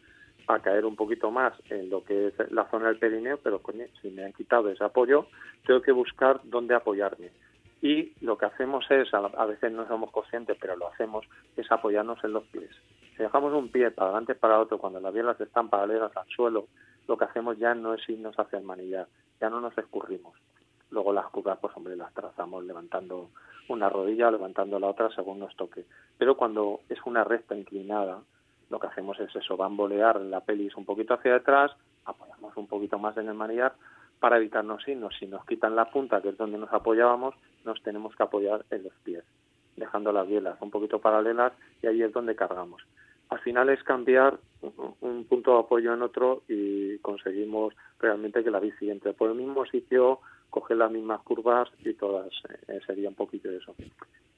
a 0.47 0.59
caer 0.59 0.85
un 0.85 0.95
poquito 0.95 1.29
más 1.29 1.53
en 1.69 1.89
lo 1.89 2.03
que 2.05 2.27
es 2.27 2.33
la 2.51 2.69
zona 2.69 2.87
del 2.87 2.99
perineo, 2.99 3.37
pero 3.43 3.61
si 4.01 4.09
me 4.11 4.23
han 4.23 4.33
quitado 4.33 4.69
ese 4.69 4.83
apoyo, 4.83 5.27
tengo 5.65 5.81
que 5.81 5.91
buscar 5.91 6.39
dónde 6.45 6.75
apoyarme 6.75 7.31
y 7.81 8.13
lo 8.21 8.37
que 8.37 8.45
hacemos 8.45 8.85
es, 8.91 9.13
a 9.13 9.45
veces 9.45 9.71
no 9.71 9.87
somos 9.87 10.11
conscientes, 10.11 10.57
pero 10.59 10.75
lo 10.75 10.87
hacemos, 10.87 11.25
es 11.55 11.71
apoyarnos 11.71 12.21
en 12.23 12.33
los 12.33 12.43
pies. 12.45 12.69
Si 13.15 13.23
dejamos 13.23 13.53
un 13.53 13.69
pie 13.69 13.91
para 13.91 14.09
adelante 14.09 14.35
para 14.35 14.59
otro 14.59 14.77
cuando 14.77 14.99
las 14.99 15.13
bielas 15.13 15.39
están 15.39 15.69
paralelas 15.69 16.15
al 16.15 16.27
suelo, 16.27 16.67
lo 17.07 17.17
que 17.17 17.25
hacemos 17.25 17.57
ya 17.57 17.73
no 17.75 17.93
es 17.93 18.09
irnos 18.09 18.37
hacia 18.37 18.59
el 18.59 18.65
manillar, 18.65 19.07
ya 19.39 19.49
no 19.49 19.61
nos 19.61 19.77
escurrimos. 19.77 20.33
Luego 20.91 21.13
las 21.13 21.27
curvas, 21.27 21.59
pues 21.59 21.75
hombre, 21.75 21.95
las 21.95 22.13
trazamos 22.13 22.63
levantando 22.63 23.29
una 23.67 23.89
rodilla, 23.89 24.31
levantando 24.31 24.79
la 24.79 24.87
otra 24.87 25.09
según 25.11 25.39
nos 25.39 25.55
toque. 25.55 25.85
Pero 26.17 26.35
cuando 26.35 26.81
es 26.89 26.99
una 27.05 27.23
recta 27.23 27.55
inclinada, 27.55 28.21
lo 28.69 28.79
que 28.79 28.87
hacemos 28.87 29.19
es 29.19 29.35
eso, 29.35 29.57
bambolear 29.57 30.19
la 30.21 30.41
pelis 30.41 30.75
un 30.75 30.85
poquito 30.85 31.13
hacia 31.13 31.35
atrás, 31.35 31.71
apoyamos 32.05 32.55
un 32.57 32.67
poquito 32.67 32.97
más 32.99 33.17
en 33.17 33.27
el 33.27 33.33
manillar 33.33 33.73
para 34.19 34.37
evitarnos 34.37 34.87
irnos. 34.87 35.15
Si 35.19 35.27
nos 35.27 35.45
quitan 35.45 35.75
la 35.75 35.85
punta, 35.85 36.21
que 36.21 36.29
es 36.29 36.37
donde 36.37 36.57
nos 36.57 36.71
apoyábamos, 36.73 37.35
nos 37.65 37.81
tenemos 37.83 38.15
que 38.15 38.23
apoyar 38.23 38.65
en 38.69 38.83
los 38.83 38.93
pies, 39.03 39.23
dejando 39.75 40.11
las 40.11 40.27
bielas 40.27 40.57
un 40.61 40.71
poquito 40.71 40.99
paralelas 40.99 41.53
y 41.81 41.87
ahí 41.87 42.01
es 42.01 42.11
donde 42.11 42.35
cargamos. 42.35 42.81
Al 43.29 43.39
final 43.39 43.69
es 43.69 43.83
cambiar 43.83 44.39
un 45.01 45.25
punto 45.25 45.53
de 45.53 45.59
apoyo 45.59 45.93
en 45.93 46.01
otro 46.01 46.43
y 46.47 46.97
conseguimos 46.99 47.73
realmente 47.99 48.43
que 48.43 48.51
la 48.51 48.59
bici 48.59 48.89
entre 48.89 49.13
por 49.13 49.29
el 49.29 49.35
mismo 49.35 49.65
sitio, 49.65 50.19
coge 50.49 50.75
las 50.75 50.91
mismas 50.91 51.21
curvas 51.21 51.69
y 51.79 51.93
todas 51.93 52.27
eh, 52.67 52.79
sería 52.85 53.09
un 53.09 53.15
poquito 53.15 53.49
eso. 53.49 53.75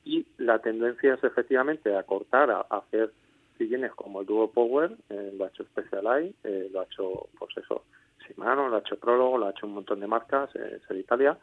Y 0.03 0.25
la 0.37 0.59
tendencia 0.59 1.13
es 1.13 1.23
efectivamente 1.23 1.95
a 1.95 2.03
cortar, 2.03 2.51
a, 2.51 2.61
hacer 2.69 3.13
sillines 3.57 3.93
como 3.93 4.21
el 4.21 4.27
Duo 4.27 4.51
Power, 4.51 4.91
eh, 5.09 5.31
lo 5.37 5.45
ha 5.45 5.47
hecho 5.47 5.63
Specialized, 5.63 6.35
eh, 6.43 6.69
lo 6.71 6.81
ha 6.81 6.83
hecho, 6.83 7.29
pues 7.39 7.55
eso, 7.57 7.83
Shimano, 8.27 8.69
lo 8.69 8.75
ha 8.75 8.79
hecho 8.79 8.97
Prólogo, 8.97 9.37
lo 9.37 9.47
ha 9.47 9.51
hecho 9.51 9.67
un 9.67 9.73
montón 9.73 9.99
de 9.99 10.07
marcas, 10.07 10.49
eh, 10.55 10.79
de 10.87 10.99
Italia, 10.99 11.37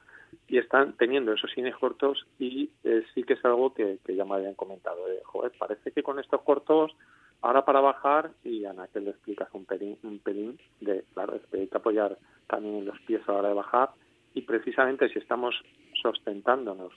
y 0.47 0.59
están 0.59 0.95
teniendo 0.97 1.33
esos 1.33 1.51
cines 1.53 1.77
cortos 1.77 2.27
y 2.39 2.71
eh, 2.85 3.05
sí 3.15 3.23
que 3.23 3.35
es 3.35 3.45
algo 3.45 3.73
que, 3.73 3.99
ya 4.07 4.25
me 4.25 4.35
habían 4.35 4.55
comentado. 4.55 5.07
De, 5.07 5.21
joder, 5.25 5.53
parece 5.59 5.91
que 5.93 6.03
con 6.03 6.19
estos 6.19 6.43
cortos, 6.43 6.95
ahora 7.43 7.65
para 7.65 7.81
bajar, 7.81 8.31
y 8.45 8.65
Ana, 8.65 8.89
que 8.89 9.01
le 9.01 9.11
explicas 9.11 9.49
un 9.53 9.65
pelín, 9.65 9.99
un 10.03 10.19
pelín 10.19 10.59
de, 10.81 11.05
claro, 11.15 11.37
es 11.37 11.43
que 11.47 11.61
hay 11.61 11.69
que 11.69 11.77
apoyar 11.77 12.17
también 12.47 12.77
en 12.77 12.87
los 12.87 13.01
pies 13.01 13.23
a 13.27 13.33
la 13.33 13.39
hora 13.39 13.49
de 13.49 13.55
bajar, 13.55 13.91
y 14.35 14.43
precisamente 14.43 15.09
si 15.09 15.19
estamos 15.19 15.55
sustentándonos 16.01 16.93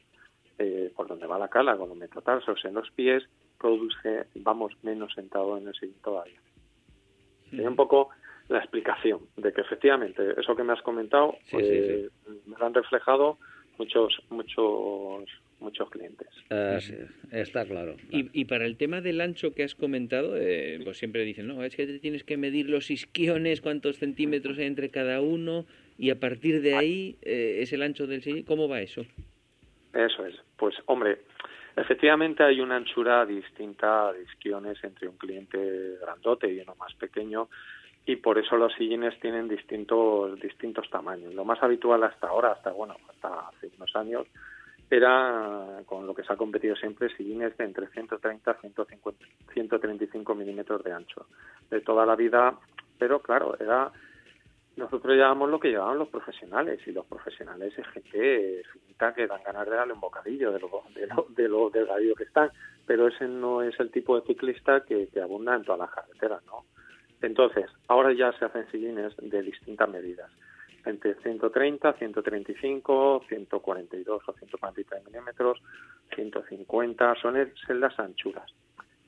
eh, 0.60 0.92
por 0.96 1.08
donde 1.08 1.28
va 1.28 1.40
la 1.40 1.48
cala 1.48 1.78
con 1.78 1.90
los 1.90 1.98
metatarsos 1.98 2.64
en 2.66 2.76
los 2.76 2.90
pies, 2.92 3.24
produce, 3.58 4.28
vamos 4.36 4.74
menos 4.84 5.14
sentado 5.14 5.58
en 5.58 5.68
el 5.68 5.74
sillín 5.74 6.02
todavía. 6.04 6.40
un 7.52 7.76
poco 7.76 8.10
la 8.48 8.60
explicación 8.60 9.22
de 9.38 9.54
que 9.54 9.62
efectivamente 9.62 10.40
eso 10.40 10.56
que 10.56 10.64
me 10.64 10.74
has 10.74 10.82
comentado 10.82 11.36
eh, 11.54 12.10
me 12.46 12.58
lo 12.58 12.66
han 12.66 12.74
reflejado 12.74 13.38
muchos 13.78 14.22
muchos 14.30 15.24
muchos 15.62 15.90
clientes. 15.90 16.28
está 17.32 17.66
claro. 17.66 17.96
Y, 18.10 18.46
para 18.46 18.66
el 18.66 18.78
tema 18.78 19.02
del 19.02 19.22
ancho 19.22 19.54
que 19.54 19.64
has 19.64 19.76
comentado, 19.76 20.36
eh, 20.38 20.80
pues 20.84 20.98
siempre 20.98 21.24
dicen, 21.24 21.48
no, 21.48 21.64
es 21.64 21.76
que 21.76 21.86
te 21.88 22.00
tienes 22.00 22.24
que 22.24 22.38
medir 22.38 22.70
los 22.70 22.92
isquiones, 22.92 23.62
cuántos 23.62 23.98
centímetros 23.98 24.58
hay 24.58 24.66
entre 24.66 24.90
cada 24.90 25.22
uno, 25.22 25.66
y 25.98 26.10
a 26.10 26.20
partir 26.20 26.62
de 26.62 26.76
ahí 26.76 27.18
eh, 27.22 27.60
es 27.62 27.72
el 27.74 27.84
ancho 27.84 28.08
del 28.08 28.22
sillín. 28.22 28.44
¿Cómo 28.44 28.68
va 28.68 28.82
eso? 28.82 29.06
Eso 29.94 30.26
es. 30.26 30.36
Pues, 30.58 30.76
hombre, 30.86 31.20
efectivamente 31.76 32.44
hay 32.44 32.60
una 32.60 32.78
anchura 32.78 33.26
distinta 33.26 34.12
de 34.14 34.24
isquiones 34.24 34.84
entre 34.84 35.08
un 35.08 35.18
cliente 35.18 35.98
grandote 36.02 36.52
y 36.52 36.60
uno 36.60 36.76
más 36.76 36.94
pequeño 36.96 37.50
y 38.06 38.16
por 38.16 38.38
eso 38.38 38.58
los 38.58 38.74
sillines 38.74 39.20
tienen 39.20 39.48
distintos 39.48 40.40
distintos 40.40 40.90
tamaños. 40.90 41.34
Lo 41.34 41.46
más 41.46 41.62
habitual 41.62 42.04
hasta 42.04 42.28
ahora, 42.28 42.54
hasta 42.54 42.72
bueno, 42.72 42.98
hasta 43.10 43.50
hace 43.50 43.70
unos 43.78 43.96
años, 43.96 44.28
era 44.92 45.82
con 45.86 46.06
lo 46.06 46.14
que 46.14 46.24
se 46.24 46.34
ha 46.34 46.36
competido 46.36 46.76
siempre 46.76 47.16
sillines 47.16 47.56
de 47.56 47.64
entre 47.64 47.88
130 47.88 48.52
y 48.52 48.62
150, 48.62 49.26
135 49.54 50.36
milímetros 50.36 50.84
de 50.84 50.92
ancho 50.92 51.28
de 51.70 51.80
toda 51.80 52.06
la 52.06 52.18
vida, 52.18 52.60
pero 53.00 53.22
claro, 53.22 53.56
era 53.58 53.90
nosotros 54.76 55.16
llevamos 55.16 55.50
lo 55.50 55.60
que 55.60 55.70
llevaban 55.70 55.98
los 55.98 56.10
profesionales 56.10 56.80
y 56.86 56.92
los 56.92 57.06
profesionales 57.06 57.74
es 57.78 57.88
gente 57.88 58.64
finita 58.72 59.14
que 59.14 59.28
dan 59.28 59.44
ganas 59.44 59.66
de 59.66 59.76
darle 59.76 59.94
un 59.94 60.02
bocadillo 60.02 60.52
de 60.52 60.60
lo, 60.60 60.84
de 60.94 61.08
lo, 61.08 61.26
de 61.30 61.48
lo 61.48 61.70
delgadillo 61.70 62.16
que 62.16 62.24
están, 62.24 62.50
pero 62.86 63.08
ese 63.08 63.28
no 63.28 63.62
es 63.62 63.80
el 63.80 63.92
tipo 63.92 64.20
de 64.20 64.28
ciclista 64.28 64.82
que, 64.82 65.08
que 65.08 65.22
abunda 65.22 65.56
en 65.56 65.64
todas 65.64 65.80
las 65.80 65.92
carreteras, 65.92 66.44
¿no? 66.46 66.66
Entonces, 67.22 67.70
ahora 67.88 68.12
ya 68.14 68.32
se 68.34 68.46
hacen 68.46 68.70
sillines 68.72 69.16
de 69.18 69.42
distintas 69.42 69.88
medidas, 69.88 70.32
entre 70.86 71.16
130, 71.16 71.94
135, 71.94 73.24
142 73.28 74.22
o 74.28 74.34
143 74.34 75.06
milímetros, 75.06 75.62
150, 76.16 77.16
son 77.16 77.36
las 77.80 78.00
anchuras. 78.00 78.52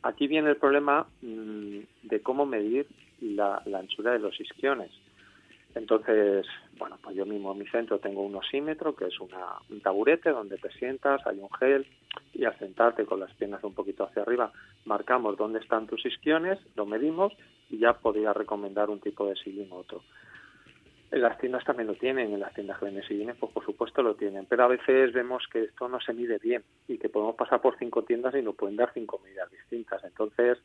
Aquí 0.04 0.28
viene 0.28 0.50
el 0.50 0.58
problema 0.58 1.08
mm, 1.22 1.80
de 2.04 2.22
cómo 2.22 2.46
medir 2.46 2.88
la, 3.22 3.64
anchura 3.74 4.12
de 4.12 4.20
los 4.20 4.40
isquiones. 4.40 4.92
Entonces, 5.76 6.46
bueno, 6.78 7.00
pues 7.02 7.16
yo 7.16 7.26
mismo 7.26 7.52
en 7.52 7.60
mi 7.60 7.68
centro 7.68 7.98
tengo 8.00 8.22
un 8.22 8.36
osímetro, 8.36 8.96
que 8.96 9.06
es 9.06 9.20
una, 9.20 9.56
un 9.70 9.82
taburete 9.82 10.30
donde 10.30 10.58
te 10.58 10.70
sientas, 10.74 11.26
hay 11.26 11.40
un 11.40 11.50
gel, 11.54 11.88
y 12.34 12.46
al 12.46 12.58
sentarte 12.60 13.06
con 13.06 13.20
las 13.20 13.34
piernas 13.36 13.64
un 13.64 13.74
poquito 13.74 14.04
hacia 14.04 14.22
arriba, 14.22 14.52
marcamos 14.86 15.38
dónde 15.38 15.60
están 15.60 15.88
tus 15.88 16.06
isquiones, 16.06 16.60
lo 16.76 16.86
medimos 16.86 17.34
y 17.70 17.80
ya 17.80 17.94
podría 17.94 18.34
recomendar 18.34 18.90
un 18.90 19.00
tipo 19.00 19.26
de 19.28 19.36
sillín 19.36 19.72
u 19.72 19.76
otro. 19.76 20.04
Las 21.14 21.38
tiendas 21.38 21.64
también 21.64 21.88
lo 21.88 21.94
tienen, 21.94 22.34
en 22.34 22.40
las 22.40 22.56
tiendas 22.56 22.80
que 22.80 22.86
venden 22.86 23.04
sillines, 23.04 23.36
pues 23.40 23.52
por 23.52 23.64
supuesto 23.64 24.02
lo 24.02 24.16
tienen, 24.16 24.48
pero 24.48 24.64
a 24.64 24.68
veces 24.68 25.14
vemos 25.14 25.46
que 25.52 25.66
esto 25.66 25.88
no 25.88 26.00
se 26.02 26.12
mide 26.12 26.40
bien 26.40 26.64
y 26.88 26.98
que 26.98 27.08
podemos 27.08 27.36
pasar 27.36 27.62
por 27.62 27.78
cinco 27.78 28.04
tiendas 28.04 28.34
y 28.34 28.42
nos 28.42 28.56
pueden 28.56 28.78
dar 28.78 28.92
cinco 28.96 29.22
medidas 29.24 29.52
distintas. 29.52 30.04
Entonces, 30.04 30.58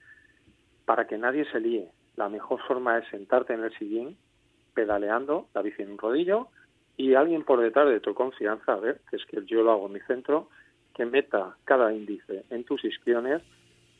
para 0.87 1.07
que 1.07 1.19
nadie 1.19 1.45
se 1.53 1.61
líe, 1.61 1.91
la 2.17 2.31
mejor 2.31 2.63
forma 2.67 2.97
es 2.97 3.07
sentarte 3.09 3.53
en 3.53 3.63
el 3.63 3.77
sillín, 3.77 4.17
pedaleando, 4.73 5.49
la 5.53 5.61
bici 5.61 5.83
en 5.83 5.93
un 5.93 5.99
rodillo, 5.99 6.49
y 6.97 7.15
alguien 7.15 7.45
por 7.45 7.61
detrás 7.61 7.87
de 7.91 8.01
tu 8.01 8.15
confianza, 8.15 8.73
a 8.73 8.81
ver, 8.81 9.03
que 9.11 9.17
es 9.17 9.27
que 9.27 9.45
yo 9.45 9.63
lo 9.63 9.73
hago 9.73 9.87
en 9.89 9.93
mi 9.93 10.01
centro, 10.01 10.49
que 10.95 11.05
meta 11.05 11.59
cada 11.65 11.93
índice 11.93 12.45
en 12.49 12.65
tus 12.65 12.83
isquiones 12.85 13.43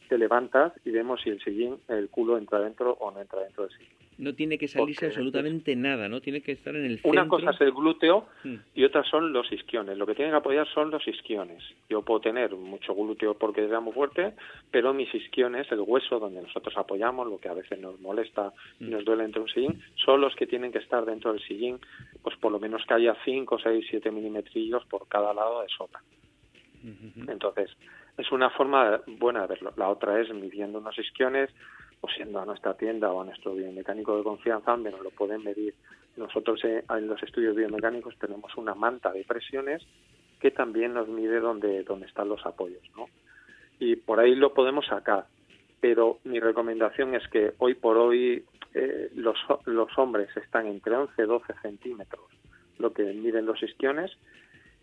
te 0.09 0.19
levantas 0.19 0.73
y 0.85 0.91
vemos 0.91 1.21
si 1.23 1.31
el 1.31 1.41
sillín, 1.41 1.77
el 1.89 2.09
culo 2.09 2.39
entra 2.39 2.61
dentro 2.61 2.93
o 2.93 3.11
no 3.11 3.21
entra 3.21 3.41
dentro 3.43 3.65
del 3.65 3.73
sillín. 3.73 3.93
No 4.19 4.35
tiene 4.35 4.59
que 4.59 4.67
salirse 4.67 5.07
absolutamente 5.07 5.77
nada, 5.77 6.09
¿no? 6.09 6.21
Tiene 6.21 6.41
que 6.41 6.51
estar 6.51 6.75
en 6.75 6.85
el 6.85 6.99
centro. 6.99 7.11
Una 7.13 7.29
cosa 7.29 7.51
es 7.51 7.61
el 7.61 7.71
glúteo 7.71 8.27
mm. 8.43 8.55
y 8.75 8.83
otra 8.83 9.05
son 9.05 9.33
los 9.33 9.51
isquiones. 9.53 9.97
Lo 9.97 10.07
que 10.07 10.17
tienen 10.17 10.33
que 10.33 10.39
apoyar 10.39 10.67
son 10.75 10.91
los 10.91 11.07
isquiones. 11.07 11.63
Yo 11.89 12.03
puedo 12.03 12.21
tener 12.21 12.51
mucho 12.57 12.97
glúteo 12.97 13.35
porque 13.35 13.65
es 13.65 13.71
muy 13.81 13.93
fuerte, 13.93 14.35
pero 14.73 14.93
mis 14.93 15.15
isquiones, 15.15 15.71
el 15.71 15.81
hueso 15.81 16.19
donde 16.19 16.43
nosotros 16.43 16.77
apoyamos, 16.77 17.29
lo 17.29 17.39
que 17.39 17.49
a 17.49 17.55
veces 17.55 17.79
nos 17.79 18.01
molesta 18.01 18.53
y 18.81 18.87
mm. 18.87 18.91
nos 18.91 19.05
duele 19.05 19.23
entre 19.23 19.41
un 19.41 19.49
sillín, 19.49 19.81
son 19.95 20.21
los 20.21 20.35
que 20.35 20.49
tienen 20.49 20.73
que 20.73 20.79
estar 20.79 21.05
dentro 21.05 21.33
del 21.33 21.41
sillín, 21.43 21.79
pues 22.21 22.37
por 22.39 22.51
lo 22.51 22.59
menos 22.59 22.85
que 22.87 22.95
haya 22.95 23.17
5, 23.25 23.59
6, 23.63 23.87
7 23.89 24.11
milimetrillos 24.11 24.85
por 24.87 25.07
cada 25.07 25.33
lado 25.33 25.63
de 25.63 25.69
sopa. 25.69 26.03
Entonces, 27.29 27.71
es 28.19 28.31
una 28.33 28.51
forma 28.51 29.01
buena 29.07 29.43
de 29.43 29.47
verlo. 29.47 29.73
La 29.77 29.89
otra 29.89 30.21
es 30.21 30.33
midiendo 30.35 30.79
unos 30.79 30.99
isquiones, 30.99 31.51
o 32.01 32.09
siendo 32.09 32.41
a 32.41 32.45
nuestra 32.45 32.75
tienda 32.75 33.11
o 33.11 33.21
a 33.21 33.25
nuestro 33.25 33.55
biomecánico 33.55 34.17
de 34.17 34.23
confianza 34.23 34.73
donde 34.73 34.91
nos 34.91 35.01
lo 35.01 35.11
pueden 35.11 35.43
medir. 35.43 35.75
Nosotros 36.17 36.63
eh, 36.65 36.85
en 36.89 37.09
los 37.09 37.23
estudios 37.23 37.57
biomecánicos 37.57 38.17
tenemos 38.19 38.55
una 38.57 38.75
manta 38.75 39.13
de 39.13 39.25
presiones 39.25 39.83
que 40.41 40.51
también 40.51 40.95
nos 40.95 41.09
mide 41.09 41.41
dónde, 41.41 41.83
dónde 41.83 42.07
están 42.07 42.29
los 42.29 42.45
apoyos, 42.47 42.83
¿no? 42.97 43.07
Y 43.81 43.97
por 43.97 44.21
ahí 44.21 44.35
lo 44.35 44.55
podemos 44.55 44.87
sacar. 44.87 45.27
Pero 45.81 46.19
mi 46.25 46.41
recomendación 46.41 47.15
es 47.15 47.27
que 47.29 47.53
hoy 47.59 47.75
por 47.75 47.97
hoy 47.97 48.45
eh, 48.75 49.11
los, 49.15 49.37
los 49.65 49.97
hombres 49.99 50.29
están 50.37 50.67
entre 50.67 50.97
11 50.97 51.23
y 51.23 51.27
12 51.27 51.55
centímetros 51.63 52.39
lo 52.79 52.93
que 52.93 53.03
miden 53.03 53.47
los 53.47 53.63
isquiones 53.63 54.17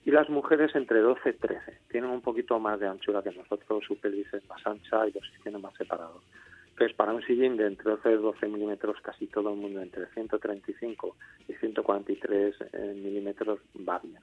y 0.05 0.11
las 0.11 0.29
mujeres 0.29 0.73
entre 0.75 0.99
12 0.99 1.29
y 1.29 1.33
13. 1.33 1.79
Tienen 1.89 2.11
un 2.11 2.21
poquito 2.21 2.59
más 2.59 2.79
de 2.79 2.87
anchura 2.87 3.23
que 3.23 3.31
nosotros, 3.31 3.83
su 3.85 3.99
pelvis 3.99 4.31
es 4.33 4.47
más 4.47 4.65
ancha 4.65 5.07
y 5.07 5.11
los 5.11 5.23
tienen 5.41 5.61
más 5.61 5.73
separados. 5.73 6.23
Entonces, 6.69 6.95
para 6.95 7.13
un 7.13 7.23
sillín 7.23 7.57
de 7.57 7.67
entre 7.67 7.89
12 7.89 8.11
y 8.11 8.15
12 8.15 8.47
milímetros, 8.47 9.01
casi 9.01 9.27
todo 9.27 9.51
el 9.51 9.55
mundo 9.55 9.81
entre 9.81 10.05
135 10.07 11.15
y 11.47 11.53
143 11.53 12.55
eh, 12.73 12.93
milímetros 12.95 13.59
va 13.87 13.99
bien. 13.99 14.19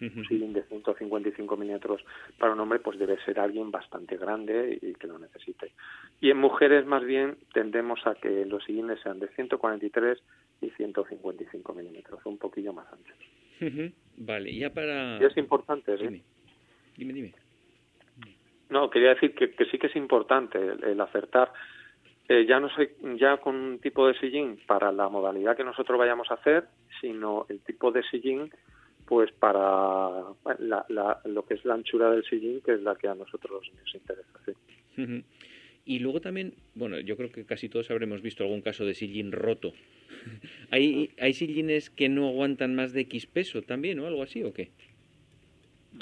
Un 0.00 0.26
sillín 0.26 0.52
de 0.52 0.64
155 0.64 1.56
milímetros 1.56 2.04
para 2.38 2.52
un 2.52 2.60
hombre, 2.60 2.80
pues 2.80 2.98
debe 2.98 3.16
ser 3.24 3.40
alguien 3.40 3.70
bastante 3.70 4.18
grande 4.18 4.76
y 4.82 4.92
que 4.94 5.06
lo 5.06 5.18
necesite. 5.18 5.72
Y 6.20 6.30
en 6.30 6.36
mujeres, 6.36 6.84
más 6.84 7.02
bien, 7.04 7.38
tendemos 7.54 8.06
a 8.06 8.14
que 8.16 8.44
los 8.44 8.64
sillines 8.64 9.00
sean 9.00 9.20
de 9.20 9.28
143 9.28 10.18
y 10.60 10.70
155 10.70 11.72
milímetros, 11.72 12.20
un 12.26 12.36
poquillo 12.36 12.74
más 12.74 12.92
anchos. 12.92 13.16
Vale, 14.16 14.54
ya 14.56 14.70
para... 14.70 15.18
Y 15.20 15.24
es 15.24 15.36
importante, 15.36 15.96
¿sí? 15.98 16.22
Dime, 16.96 17.12
dime. 17.12 17.34
No, 18.70 18.90
quería 18.90 19.10
decir 19.10 19.34
que, 19.34 19.52
sí 19.70 19.78
que 19.78 19.88
es 19.88 19.96
importante 19.96 20.58
el, 20.58 21.00
acertar. 21.00 21.52
Eh, 22.28 22.46
ya 22.46 22.58
no 22.58 22.68
soy 22.70 22.90
ya 23.16 23.36
con 23.36 23.54
un 23.54 23.78
tipo 23.78 24.06
de 24.06 24.18
sillín 24.18 24.58
para 24.66 24.90
la 24.90 25.08
modalidad 25.08 25.56
que 25.56 25.64
nosotros 25.64 25.98
vayamos 25.98 26.30
a 26.30 26.34
hacer, 26.34 26.64
sino 27.00 27.46
el 27.48 27.60
tipo 27.60 27.92
de 27.92 28.02
sillín 28.04 28.50
pues 29.04 29.30
para 29.32 30.22
la, 30.58 31.20
lo 31.24 31.44
que 31.44 31.54
es 31.54 31.64
la 31.66 31.74
anchura 31.74 32.10
del 32.10 32.24
sillín, 32.24 32.62
que 32.62 32.72
es 32.72 32.80
la 32.80 32.96
que 32.96 33.08
a 33.08 33.14
nosotros 33.14 33.70
nos 33.78 33.94
interesa. 33.94 34.40
¿sí? 34.46 35.24
Y 35.84 35.98
luego 35.98 36.20
también, 36.20 36.54
bueno, 36.74 36.98
yo 37.00 37.16
creo 37.16 37.30
que 37.30 37.44
casi 37.44 37.68
todos 37.68 37.90
habremos 37.90 38.22
visto 38.22 38.42
algún 38.42 38.62
caso 38.62 38.84
de 38.84 38.94
sillín 38.94 39.32
roto. 39.32 39.72
¿Hay, 40.70 41.10
¿Hay 41.20 41.34
sillines 41.34 41.90
que 41.90 42.08
no 42.08 42.28
aguantan 42.28 42.74
más 42.74 42.92
de 42.92 43.02
X 43.02 43.26
peso 43.26 43.62
también 43.62 44.00
o 44.00 44.06
algo 44.06 44.22
así 44.22 44.42
o 44.42 44.52
qué? 44.52 44.70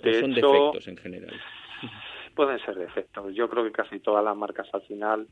¿O 0.02 0.12
son 0.20 0.34
defectos 0.34 0.88
en 0.88 0.96
general? 0.96 1.34
Pueden 2.34 2.58
ser 2.60 2.76
defectos. 2.76 3.34
Yo 3.34 3.48
creo 3.50 3.64
que 3.64 3.72
casi 3.72 3.98
todas 4.00 4.24
las 4.24 4.36
marcas 4.36 4.68
al 4.72 4.82
final 4.82 5.26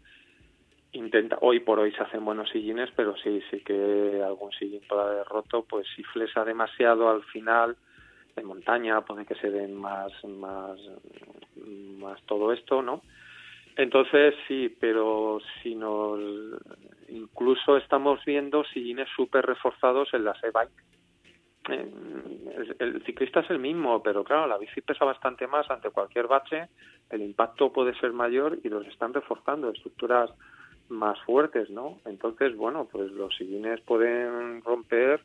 intenta 0.93 1.39
hoy 1.41 1.61
por 1.61 1.79
hoy 1.79 1.93
se 1.93 2.03
hacen 2.03 2.25
buenos 2.25 2.51
sillines 2.51 2.91
pero 2.97 3.17
sí 3.17 3.41
sí 3.51 3.61
que 3.61 4.23
algún 4.25 4.51
sillín 4.53 4.81
puede 4.89 5.03
haber 5.03 5.27
roto 5.27 5.65
pues 5.65 5.87
si 5.95 6.03
flesa 6.03 6.45
demasiado 6.45 7.09
al 7.09 7.23
final 7.25 7.77
en 8.35 8.45
montaña 8.45 9.01
puede 9.03 9.25
que 9.25 9.37
se 9.37 9.51
den 9.51 9.77
más 9.77 10.13
más 10.25 10.81
más 11.99 12.21
todo 12.27 12.53
esto 12.53 12.83
no 12.83 13.03
entonces 13.77 14.35
sí 14.47 14.75
pero 14.81 15.39
si 15.63 15.75
nos 15.75 16.19
incluso 17.09 17.77
estamos 17.77 18.25
viendo 18.25 18.65
sillines 18.65 19.09
súper 19.17 19.47
reforzados 19.47 20.13
en 20.15 20.25
las 20.25 20.43
e-bike 20.43 20.91
el, 21.69 22.77
el, 22.79 23.03
ciclista 23.05 23.41
es 23.41 23.51
el 23.51 23.59
mismo, 23.59 24.03
pero 24.03 24.25
claro, 24.25 24.47
la 24.47 24.59
bici 24.59 24.81
pesa 24.81 25.05
bastante 25.05 25.47
más 25.47 25.71
ante 25.71 25.91
cualquier 25.91 26.27
bache, 26.27 26.69
el 27.11 27.23
impacto 27.23 27.73
puede 27.73 27.95
ser 28.01 28.13
mayor 28.13 28.59
y 28.63 28.69
los 28.69 28.87
están 28.87 29.13
reforzando 29.13 29.71
estructuras 29.71 30.31
más 30.89 31.21
fuertes, 31.23 31.71
¿no? 31.71 31.99
Entonces, 32.05 32.57
bueno, 32.57 32.89
pues 32.91 33.11
los 33.13 33.35
sillines 33.37 33.81
pueden 33.83 34.63
romper 34.63 35.21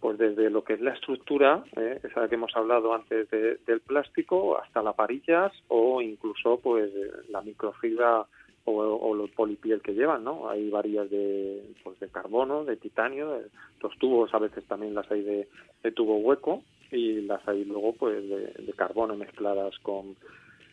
pues 0.00 0.18
desde 0.18 0.50
lo 0.50 0.62
que 0.62 0.74
es 0.74 0.80
la 0.80 0.92
estructura, 0.92 1.64
¿eh? 1.76 2.00
esa 2.02 2.28
que 2.28 2.36
hemos 2.36 2.54
hablado 2.56 2.94
antes 2.94 3.28
del 3.30 3.80
plástico, 3.80 4.58
hasta 4.58 4.82
las 4.82 4.96
varillas 4.96 5.52
o 5.68 6.00
incluso 6.00 6.60
pues 6.60 6.90
la 7.28 7.42
microfibra 7.42 8.26
o, 8.70 9.14
los 9.14 9.30
polipiel 9.30 9.80
que 9.80 9.94
llevan, 9.94 10.24
¿no? 10.24 10.50
Hay 10.50 10.68
varillas 10.68 11.08
de, 11.08 11.62
pues, 11.82 11.98
de 12.00 12.08
carbono, 12.08 12.64
de 12.64 12.76
titanio, 12.76 13.40
los 13.80 13.98
tubos 13.98 14.34
a 14.34 14.38
veces 14.38 14.62
también 14.66 14.94
las 14.94 15.10
hay 15.10 15.22
de, 15.22 15.48
de 15.82 15.92
tubo 15.92 16.18
hueco 16.18 16.62
y 16.92 17.22
las 17.22 17.46
hay 17.48 17.64
luego 17.64 17.94
pues 17.94 18.28
de 18.28 18.72
carbono 18.74 19.16
mezcladas 19.16 19.78
con, 19.78 20.16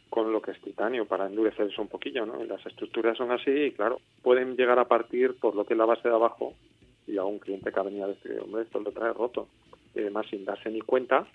con 0.09 0.31
lo 0.31 0.41
que 0.41 0.51
es 0.51 0.61
titanio 0.61 1.05
para 1.05 1.27
endurecerse 1.27 1.81
un 1.81 1.87
poquillo, 1.87 2.25
¿no? 2.25 2.43
las 2.45 2.65
estructuras 2.65 3.17
son 3.17 3.31
así 3.31 3.51
y 3.51 3.71
claro, 3.71 3.99
pueden 4.21 4.55
llegar 4.55 4.79
a 4.79 4.87
partir 4.87 5.35
por 5.39 5.55
lo 5.55 5.65
que 5.65 5.73
es 5.73 5.77
la 5.77 5.85
base 5.85 6.07
de 6.07 6.15
abajo 6.15 6.53
y 7.07 7.17
a 7.17 7.23
un 7.23 7.39
cliente 7.39 7.71
que 7.71 7.79
ha 7.79 7.83
venido 7.83 8.05
a 8.05 8.09
decir, 8.09 8.39
hombre, 8.41 8.63
esto 8.63 8.79
lo 8.79 8.91
trae 8.91 9.13
roto. 9.13 9.47
Y 9.93 9.99
además 9.99 10.25
sin 10.29 10.45
darse 10.45 10.69
ni 10.69 10.81
cuenta. 10.81 11.27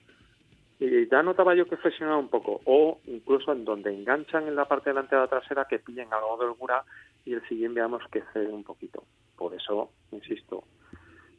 Y 0.78 1.08
ya 1.08 1.22
notaba 1.22 1.54
yo 1.54 1.66
que 1.66 1.76
flexionaba 1.76 2.18
un 2.18 2.28
poco, 2.28 2.62
o 2.64 3.00
incluso 3.06 3.52
en 3.52 3.66
donde 3.66 3.92
enganchan 3.92 4.48
en 4.48 4.56
la 4.56 4.66
parte 4.66 4.90
delantera 4.90 5.28
trasera 5.28 5.66
que 5.68 5.78
pillen 5.78 6.12
algo 6.12 6.38
de 6.38 6.46
holgura 6.46 6.84
y 7.26 7.34
el 7.34 7.46
siguiente 7.46 7.80
veamos 7.80 8.02
que 8.10 8.22
cede 8.32 8.48
un 8.48 8.64
poquito. 8.64 9.04
Por 9.36 9.54
eso, 9.54 9.92
insisto, 10.10 10.64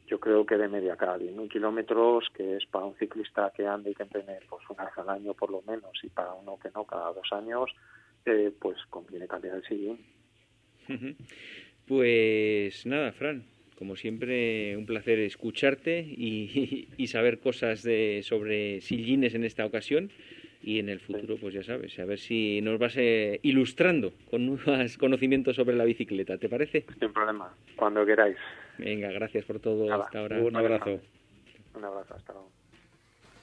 yo 0.06 0.20
creo 0.20 0.46
que 0.46 0.56
de 0.56 0.68
media 0.68 0.96
cada 0.96 1.18
10.000 1.18 1.48
kilómetros, 1.48 2.28
que 2.34 2.56
es 2.56 2.66
para 2.66 2.84
un 2.84 2.94
ciclista 2.96 3.52
que 3.56 3.66
anda 3.66 3.90
y 3.90 3.94
que 3.94 4.04
entrene 4.04 4.38
pues, 4.48 4.62
una 4.70 4.84
vez 4.84 4.98
al 4.98 5.08
año 5.08 5.34
por 5.34 5.50
lo 5.50 5.62
menos, 5.62 5.92
y 6.02 6.08
para 6.08 6.34
uno 6.34 6.58
que 6.62 6.70
no, 6.74 6.84
cada 6.84 7.12
dos 7.12 7.32
años, 7.32 7.70
eh, 8.24 8.52
pues 8.60 8.76
conviene 8.90 9.26
cambiar 9.26 9.56
el 9.56 9.64
sillín. 9.64 9.98
Pues 11.86 12.86
nada, 12.86 13.12
Fran, 13.12 13.44
como 13.78 13.96
siempre, 13.96 14.76
un 14.76 14.86
placer 14.86 15.18
escucharte 15.18 16.00
y, 16.00 16.88
y 16.96 17.06
saber 17.08 17.40
cosas 17.40 17.82
de, 17.82 18.22
sobre 18.22 18.80
sillines 18.80 19.34
en 19.34 19.44
esta 19.44 19.66
ocasión. 19.66 20.10
Y 20.64 20.78
en 20.78 20.88
el 20.88 21.00
futuro, 21.00 21.36
pues 21.40 21.54
ya 21.54 21.64
sabes, 21.64 21.98
a 21.98 22.04
ver 22.04 22.20
si 22.20 22.60
nos 22.60 22.78
vas 22.78 22.94
eh, 22.96 23.40
ilustrando 23.42 24.12
con 24.30 24.46
nuevos 24.46 24.96
conocimientos 24.96 25.56
sobre 25.56 25.74
la 25.74 25.82
bicicleta. 25.82 26.38
¿Te 26.38 26.48
parece? 26.48 26.84
Sin 27.00 27.12
problema, 27.12 27.52
cuando 27.74 28.06
queráis. 28.06 28.36
Venga, 28.78 29.10
gracias 29.10 29.44
por 29.44 29.58
todo 29.58 29.92
hasta 29.92 30.20
ahora. 30.20 30.40
Un 30.40 30.54
abrazo. 30.54 31.00
Un 31.74 31.84
abrazo, 31.84 32.14
hasta 32.14 32.32
luego. 32.32 32.52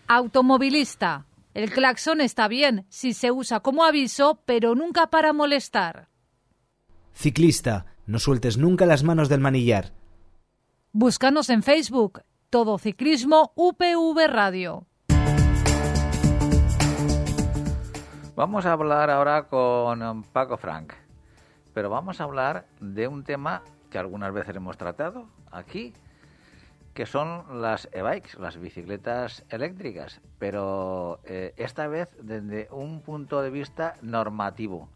Automovilista. 0.07 1.25
El 1.53 1.71
claxon 1.71 2.21
está 2.21 2.47
bien 2.47 2.85
si 2.87 3.11
se 3.11 3.31
usa 3.31 3.59
como 3.59 3.83
aviso, 3.83 4.41
pero 4.45 4.73
nunca 4.73 5.07
para 5.07 5.33
molestar. 5.33 6.07
Ciclista. 7.11 7.85
No 8.07 8.17
sueltes 8.19 8.57
nunca 8.57 8.85
las 8.85 9.03
manos 9.03 9.27
del 9.27 9.41
manillar. 9.41 9.91
Búscanos 10.91 11.51
en 11.51 11.61
Facebook. 11.61 12.23
Todo 12.49 12.79
Ciclismo 12.79 13.53
UPV 13.53 14.25
Radio. 14.27 14.87
Vamos 18.35 18.65
a 18.65 18.71
hablar 18.71 19.11
ahora 19.11 19.43
con 19.43 20.23
Paco 20.33 20.57
Frank, 20.57 20.93
pero 21.75 21.91
vamos 21.91 22.19
a 22.19 22.23
hablar 22.23 22.65
de 22.79 23.07
un 23.07 23.23
tema 23.23 23.61
que 23.91 23.99
algunas 23.99 24.33
veces 24.33 24.55
hemos 24.55 24.77
tratado 24.77 25.27
aquí, 25.51 25.93
que 26.95 27.05
son 27.05 27.61
las 27.61 27.87
e-bikes, 27.91 28.39
las 28.39 28.57
bicicletas 28.57 29.45
eléctricas, 29.49 30.21
pero 30.39 31.19
eh, 31.23 31.53
esta 31.57 31.87
vez 31.87 32.09
desde 32.19 32.67
un 32.71 33.01
punto 33.01 33.43
de 33.43 33.51
vista 33.51 33.93
normativo. 34.01 34.89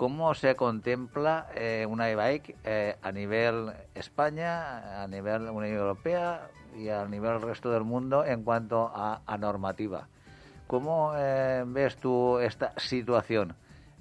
¿Cómo 0.00 0.32
se 0.32 0.56
contempla 0.56 1.48
eh, 1.54 1.84
una 1.86 2.08
e-bike 2.08 2.56
eh, 2.64 2.96
a 3.02 3.12
nivel 3.12 3.70
España, 3.94 5.02
a 5.02 5.06
nivel 5.06 5.42
Unión 5.42 5.76
Europea 5.76 6.48
y 6.74 6.88
a 6.88 7.04
nivel 7.04 7.42
resto 7.42 7.70
del 7.70 7.84
mundo 7.84 8.24
en 8.24 8.42
cuanto 8.42 8.90
a, 8.94 9.20
a 9.26 9.36
normativa? 9.36 10.08
¿Cómo 10.66 11.12
ves 11.12 11.96
tú 11.96 12.38
esta 12.38 12.72
situación? 12.78 13.52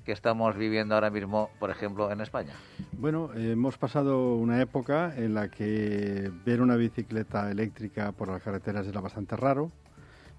que 0.06 0.14
estamos 0.14 0.56
viviendo 0.56 0.96
ahora 0.96 1.10
mismo, 1.10 1.50
por 1.60 1.70
ejemplo, 1.70 2.10
en 2.10 2.22
España? 2.22 2.54
Bueno, 2.94 3.32
hemos 3.36 3.78
pasado 3.78 4.36
una 4.36 4.62
época 4.62 5.14
en 5.18 5.34
la 5.34 5.50
que 5.50 6.32
ver 6.46 6.62
una 6.62 6.78
bicicleta 6.78 7.52
eléctrica 7.52 8.14
por 8.14 8.30
las 8.30 8.42
carreteras 8.42 8.88
era 8.88 9.02
bastante 9.02 9.36
raro 9.36 9.70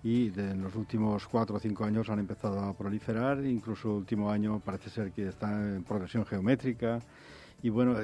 y 0.03 0.28
en 0.38 0.62
los 0.62 0.74
últimos 0.76 1.26
cuatro 1.26 1.57
o 1.57 1.61
cinco 1.61 1.84
años 1.84 2.09
han 2.09 2.18
empezado 2.18 2.61
a 2.61 2.76
proliferar, 2.76 3.44
incluso 3.44 3.88
el 3.88 3.96
último 3.96 4.30
año 4.30 4.61
parece 4.61 4.88
ser 4.90 5.12
que 5.12 5.28
está 5.28 5.51
en 5.53 5.84
progresión 5.84 6.24
geométrica. 6.24 7.01
Y 7.62 7.68
bueno, 7.68 7.96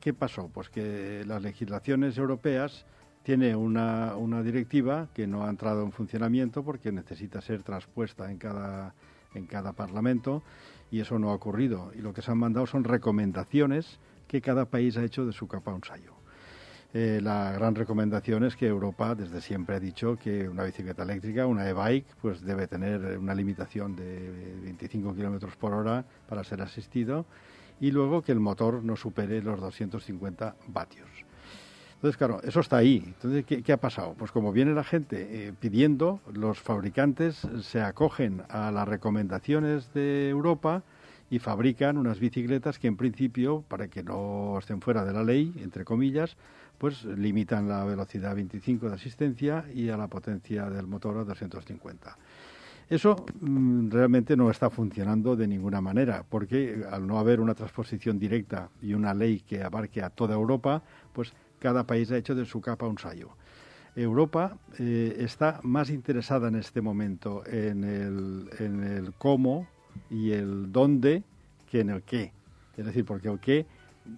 ¿qué 0.00 0.14
pasó? 0.14 0.48
Pues 0.48 0.70
que 0.70 1.24
las 1.26 1.42
legislaciones 1.42 2.16
europeas 2.16 2.86
tiene 3.22 3.54
una, 3.56 4.16
una 4.16 4.42
directiva 4.42 5.08
que 5.12 5.26
no 5.26 5.44
ha 5.44 5.50
entrado 5.50 5.82
en 5.82 5.92
funcionamiento 5.92 6.62
porque 6.62 6.92
necesita 6.92 7.40
ser 7.40 7.62
transpuesta 7.62 8.30
en 8.30 8.38
cada, 8.38 8.94
en 9.34 9.46
cada 9.46 9.72
parlamento 9.72 10.42
y 10.90 11.00
eso 11.00 11.18
no 11.18 11.30
ha 11.30 11.34
ocurrido. 11.34 11.90
Y 11.94 11.98
lo 11.98 12.14
que 12.14 12.22
se 12.22 12.30
han 12.30 12.38
mandado 12.38 12.66
son 12.66 12.84
recomendaciones 12.84 13.98
que 14.28 14.40
cada 14.40 14.66
país 14.66 14.96
ha 14.96 15.04
hecho 15.04 15.26
de 15.26 15.32
su 15.32 15.46
capa 15.48 15.74
un 15.74 15.84
sallo. 15.84 16.13
Eh, 16.96 17.18
la 17.20 17.50
gran 17.50 17.74
recomendación 17.74 18.44
es 18.44 18.54
que 18.54 18.68
Europa 18.68 19.16
desde 19.16 19.40
siempre 19.40 19.74
ha 19.74 19.80
dicho 19.80 20.16
que 20.16 20.48
una 20.48 20.62
bicicleta 20.62 21.02
eléctrica, 21.02 21.44
una 21.44 21.68
e-bike, 21.68 22.06
pues 22.22 22.40
debe 22.40 22.68
tener 22.68 23.18
una 23.18 23.34
limitación 23.34 23.96
de 23.96 24.60
25 24.62 25.12
kilómetros 25.12 25.56
por 25.56 25.72
hora 25.74 26.04
para 26.28 26.44
ser 26.44 26.62
asistido 26.62 27.26
y 27.80 27.90
luego 27.90 28.22
que 28.22 28.30
el 28.30 28.38
motor 28.38 28.84
no 28.84 28.94
supere 28.94 29.42
los 29.42 29.60
250 29.60 30.54
vatios. 30.68 31.08
Entonces, 31.96 32.16
claro, 32.16 32.40
eso 32.44 32.60
está 32.60 32.76
ahí. 32.76 33.02
Entonces, 33.04 33.44
¿qué, 33.44 33.72
ha 33.72 33.78
pasado? 33.78 34.14
Pues 34.16 34.30
como 34.30 34.52
viene 34.52 34.72
la 34.72 34.84
gente 34.84 35.48
eh, 35.48 35.52
pidiendo, 35.58 36.20
los 36.32 36.60
fabricantes 36.60 37.44
se 37.62 37.80
acogen 37.80 38.42
a 38.48 38.70
las 38.70 38.86
recomendaciones 38.86 39.92
de 39.94 40.28
Europa 40.28 40.84
y 41.28 41.40
fabrican 41.40 41.96
unas 41.98 42.20
bicicletas 42.20 42.78
que 42.78 42.86
en 42.86 42.96
principio, 42.96 43.64
para 43.66 43.88
que 43.88 44.04
no 44.04 44.58
estén 44.60 44.80
fuera 44.80 45.04
de 45.04 45.12
la 45.12 45.24
ley, 45.24 45.52
entre 45.60 45.84
comillas, 45.84 46.36
pues 46.78 47.04
limitan 47.04 47.68
la 47.68 47.84
velocidad 47.84 48.32
a 48.32 48.34
25 48.34 48.88
de 48.88 48.94
asistencia 48.94 49.64
y 49.74 49.88
a 49.88 49.96
la 49.96 50.08
potencia 50.08 50.68
del 50.68 50.86
motor 50.86 51.18
a 51.18 51.24
250. 51.24 52.16
Eso 52.88 53.24
mm, 53.40 53.90
realmente 53.90 54.36
no 54.36 54.50
está 54.50 54.68
funcionando 54.68 55.36
de 55.36 55.48
ninguna 55.48 55.80
manera, 55.80 56.24
porque 56.28 56.84
al 56.90 57.06
no 57.06 57.18
haber 57.18 57.40
una 57.40 57.54
transposición 57.54 58.18
directa 58.18 58.68
y 58.82 58.92
una 58.92 59.14
ley 59.14 59.40
que 59.40 59.62
abarque 59.62 60.02
a 60.02 60.10
toda 60.10 60.34
Europa, 60.34 60.82
pues 61.12 61.32
cada 61.58 61.86
país 61.86 62.10
ha 62.10 62.18
hecho 62.18 62.34
de 62.34 62.44
su 62.44 62.60
capa 62.60 62.86
un 62.86 62.98
sayo. 62.98 63.30
Europa 63.96 64.58
eh, 64.78 65.16
está 65.18 65.60
más 65.62 65.88
interesada 65.88 66.48
en 66.48 66.56
este 66.56 66.80
momento 66.80 67.42
en 67.46 67.84
el, 67.84 68.50
en 68.58 68.82
el 68.82 69.14
cómo 69.14 69.68
y 70.10 70.32
el 70.32 70.72
dónde 70.72 71.22
que 71.70 71.80
en 71.80 71.90
el 71.90 72.02
qué. 72.02 72.32
Es 72.76 72.84
decir, 72.84 73.04
porque 73.04 73.28
el 73.28 73.38
qué 73.38 73.66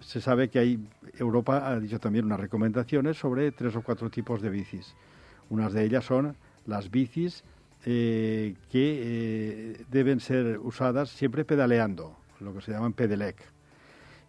se 0.01 0.21
sabe 0.21 0.49
que 0.49 0.59
hay 0.59 0.79
Europa 1.17 1.67
ha 1.67 1.79
dicho 1.79 1.99
también 1.99 2.25
unas 2.25 2.39
recomendaciones 2.39 3.17
sobre 3.17 3.51
tres 3.51 3.75
o 3.75 3.81
cuatro 3.81 4.09
tipos 4.09 4.41
de 4.41 4.49
bicis. 4.49 4.95
Unas 5.49 5.73
de 5.73 5.83
ellas 5.83 6.05
son 6.05 6.35
las 6.65 6.91
bicis 6.91 7.43
eh, 7.85 8.55
que 8.69 9.01
eh, 9.03 9.85
deben 9.89 10.19
ser 10.19 10.59
usadas 10.59 11.09
siempre 11.09 11.45
pedaleando, 11.45 12.17
lo 12.39 12.53
que 12.53 12.61
se 12.61 12.71
llaman 12.71 12.93
pedelec. 12.93 13.37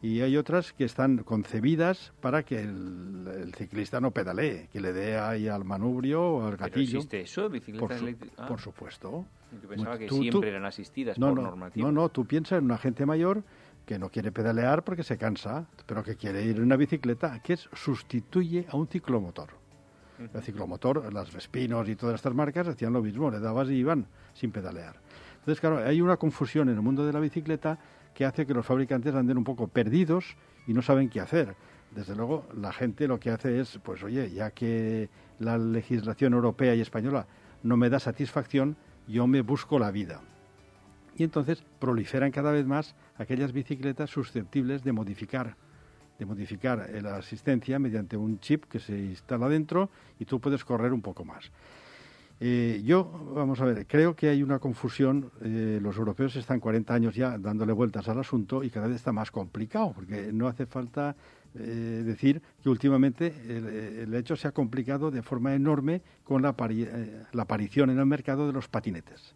Y 0.01 0.21
hay 0.21 0.37
otras 0.37 0.73
que 0.73 0.85
están 0.85 1.19
concebidas 1.25 2.13
para 2.21 2.45
que 2.45 2.61
el, 2.61 3.53
ciclista 3.57 4.01
no 4.01 4.13
pedalee, 4.13 4.69
que 4.73 4.81
le 4.81 4.93
dé 4.93 5.19
ahí 5.19 5.49
al 5.49 5.65
manubrio 5.65 6.23
o 6.23 6.47
al 6.47 6.57
gatillo. 6.57 6.99
¿Existe 6.99 7.21
eso, 7.23 7.51
bicicletas 7.51 8.01
por, 8.37 8.47
por 8.47 8.61
supuesto. 8.61 9.27
Yo 9.61 9.69
pensaba 9.69 9.99
que 9.99 10.09
siempre 10.09 10.51
eran 10.51 10.67
asistidas 10.67 11.19
no, 11.19 11.29
por 11.31 11.37
no, 11.37 11.43
normativa. 11.43 11.85
No, 11.87 11.93
no, 11.93 12.09
tú 12.11 12.27
piensas 12.27 12.59
en 12.59 12.67
una 12.67 12.79
gente 12.79 13.07
mayor 13.07 13.43
que 13.89 13.99
no 13.99 14.11
quiere 14.11 14.31
pedalear 14.31 14.85
porque 14.85 15.03
se 15.03 15.17
cansa, 15.17 15.65
pero 15.87 16.05
que 16.05 16.15
quiere 16.15 16.43
ir 16.43 16.57
en 16.57 16.65
una 16.65 16.77
bicicleta, 16.77 17.41
que 17.43 17.57
sustituye 17.57 18.67
a 18.69 18.77
un 18.77 18.87
ciclomotor. 18.87 19.49
El 20.19 20.43
ciclomotor, 20.43 21.11
las 21.11 21.33
Vespinos 21.33 21.89
y 21.89 21.97
todas 21.97 22.17
estas 22.17 22.35
marcas 22.35 22.69
hacían 22.69 22.93
lo 22.93 23.01
mismo, 23.01 23.31
le 23.31 23.41
dabas 23.41 23.71
y 23.71 23.77
iban 23.77 24.07
sin 24.35 24.53
pedalear. 24.53 24.97
Entonces, 25.39 25.59
claro, 25.59 25.79
hay 25.79 26.03
una 26.03 26.19
confusión 26.19 26.69
en 26.69 26.75
el 26.75 26.83
mundo 26.83 27.07
de 27.07 27.15
la 27.15 27.21
bicicleta 27.21 27.79
que 28.13 28.27
hace 28.27 28.45
que 28.45 28.53
los 28.53 28.67
fabricantes 28.67 29.15
anden 29.15 29.39
un 29.39 29.45
poco 29.45 29.69
perdidos 29.69 30.37
y 30.67 30.75
no 30.75 30.83
saben 30.83 31.09
qué 31.09 31.21
hacer. 31.21 31.57
Desde 31.91 32.15
luego, 32.15 32.47
la 32.55 32.75
gente 32.75 33.09
lo 33.09 33.19
que 33.19 33.31
hace 33.31 33.59
es, 33.59 33.81
pues 33.83 34.03
oye, 34.03 34.31
ya 34.31 34.51
que 34.51 35.09
la 35.39 35.57
legislación 35.57 36.35
europea 36.35 36.75
y 36.75 36.83
española 36.83 37.27
no 37.63 37.79
me 37.79 37.89
da 37.89 37.99
satisfacción, 37.99 38.77
yo 39.07 39.27
me 39.27 39.41
busco 39.41 39.79
la 39.79 39.91
vida. 39.91 40.21
Y 41.19 41.25
entonces 41.25 41.63
proliferan 41.79 42.31
cada 42.31 42.53
vez 42.53 42.65
más 42.65 42.95
aquellas 43.17 43.53
bicicletas 43.53 44.09
susceptibles 44.09 44.83
de 44.85 44.93
modificar 44.93 45.57
de 46.19 46.27
modificar 46.27 46.91
la 47.01 47.17
asistencia 47.17 47.79
mediante 47.79 48.17
un 48.17 48.41
chip 48.41 48.65
que 48.65 48.81
se 48.81 48.99
instala 48.99 49.49
dentro 49.49 49.89
y 50.19 50.25
tú 50.25 50.41
puedes 50.41 50.65
correr 50.65 50.93
un 50.93 51.01
poco 51.01 51.25
más. 51.25 51.53
Eh, 52.41 52.83
yo, 52.85 53.33
vamos 53.35 53.61
a 53.61 53.65
ver, 53.65 53.87
creo 53.87 54.15
que 54.15 54.29
hay 54.29 54.43
una 54.43 54.59
confusión. 54.59 55.31
Eh, 55.43 55.79
los 55.83 55.97
europeos 55.97 56.37
están 56.37 56.61
40 56.61 56.95
años 56.95 57.15
ya 57.15 57.39
dándole 57.39 57.73
vueltas 57.73 58.09
al 58.09 58.19
asunto 58.19 58.63
y 58.63 58.71
cada 58.71 58.87
vez 58.87 58.97
está 58.97 59.13
más 59.13 59.31
complicado, 59.31 59.93
porque 59.95 60.33
no 60.33 60.47
hace 60.47 60.67
falta 60.67 61.17
eh, 61.55 62.03
decir 62.05 62.43
que 62.63 62.69
últimamente 62.69 63.33
el, 63.49 64.15
hecho 64.15 64.37
se 64.37 64.49
ha 64.49 64.53
complicado 64.53 65.11
de 65.11 65.23
forma 65.23 65.55
enorme 65.55 66.03
con 66.25 66.43
la, 66.43 66.55
la 67.33 67.43
aparición 67.43 67.91
en 67.91 67.99
el 67.99 68.07
mercado 68.07 68.47
de 68.47 68.53
los 68.53 68.69
patinetes. 68.69 69.35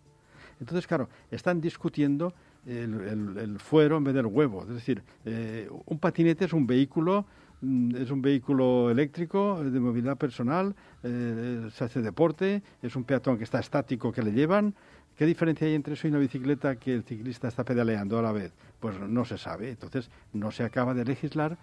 Entonces, 0.62 0.86
claro, 0.86 1.08
están 1.28 1.60
discutiendo 1.60 2.32
el, 2.64 3.58
fuero 3.58 3.96
en 3.96 4.04
vez 4.04 4.14
del 4.14 4.26
huevo. 4.26 4.62
Es 4.62 4.68
decir, 4.68 5.02
eh, 5.24 5.68
un 5.86 5.98
patinete 5.98 6.44
es 6.44 6.52
un 6.52 6.68
vehículo, 6.68 7.26
mm, 7.62 7.96
es 7.96 8.12
un 8.12 8.22
vehículo 8.22 8.88
eléctrico 8.88 9.60
de 9.64 9.80
movilidad 9.80 10.16
personal, 10.16 10.76
eh, 11.02 11.68
se 11.74 11.82
hace 11.82 12.00
deporte, 12.00 12.62
es 12.80 12.94
un 12.94 13.02
peatón 13.02 13.38
que 13.38 13.44
está 13.44 13.58
estático 13.58 14.12
que 14.12 14.22
le 14.22 14.30
llevan. 14.30 14.72
¿Qué 15.16 15.26
diferencia 15.26 15.66
hay 15.66 15.74
entre 15.74 15.94
eso 15.94 16.06
y 16.06 16.10
una 16.10 16.20
bicicleta 16.20 16.76
que 16.76 16.94
el 16.94 17.02
ciclista 17.02 17.48
está 17.48 17.64
pedaleando 17.64 18.16
a 18.20 18.22
la 18.22 18.30
vez? 18.30 18.52
Pues 18.78 19.00
no 19.00 19.24
se 19.24 19.38
sabe. 19.38 19.70
Entonces, 19.70 20.10
no 20.32 20.52
se 20.52 20.62
acaba 20.62 20.94
de 20.94 21.04
legislar 21.04 21.58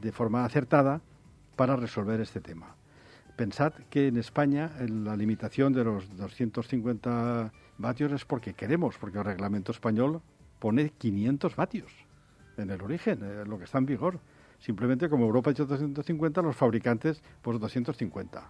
de 0.00 0.12
forma 0.12 0.44
acertada 0.44 1.00
para 1.56 1.74
resolver 1.74 2.20
este 2.20 2.40
tema. 2.40 2.76
Pensad 3.38 3.72
que 3.88 4.08
en 4.08 4.16
España 4.16 4.72
la 4.80 5.14
limitación 5.14 5.72
de 5.72 5.84
los 5.84 6.16
250 6.16 7.52
vatios 7.78 8.10
es 8.10 8.24
porque 8.24 8.52
queremos, 8.52 8.98
porque 8.98 9.18
el 9.18 9.24
reglamento 9.24 9.70
español 9.70 10.20
pone 10.58 10.90
500 10.90 11.54
vatios 11.54 11.92
en 12.56 12.70
el 12.70 12.82
origen, 12.82 13.20
eh, 13.22 13.44
lo 13.46 13.56
que 13.56 13.66
está 13.66 13.78
en 13.78 13.86
vigor. 13.86 14.18
Simplemente 14.58 15.08
como 15.08 15.24
Europa 15.26 15.50
ha 15.50 15.52
hecho 15.52 15.66
250, 15.66 16.42
los 16.42 16.56
fabricantes 16.56 17.22
pues 17.40 17.60
250. 17.60 18.42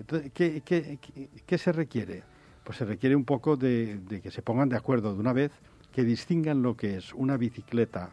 Entonces, 0.00 0.32
¿qué, 0.32 1.58
se 1.58 1.70
requiere? 1.70 2.24
Pues 2.64 2.78
se 2.78 2.84
requiere 2.84 3.14
un 3.14 3.24
poco 3.24 3.56
de, 3.56 4.00
de, 4.00 4.20
que 4.20 4.32
se 4.32 4.42
pongan 4.42 4.68
de 4.68 4.76
acuerdo 4.76 5.14
de 5.14 5.20
una 5.20 5.32
vez, 5.32 5.52
que 5.92 6.02
distingan 6.02 6.60
lo 6.60 6.76
que 6.76 6.96
es 6.96 7.14
una 7.14 7.36
bicicleta 7.36 8.10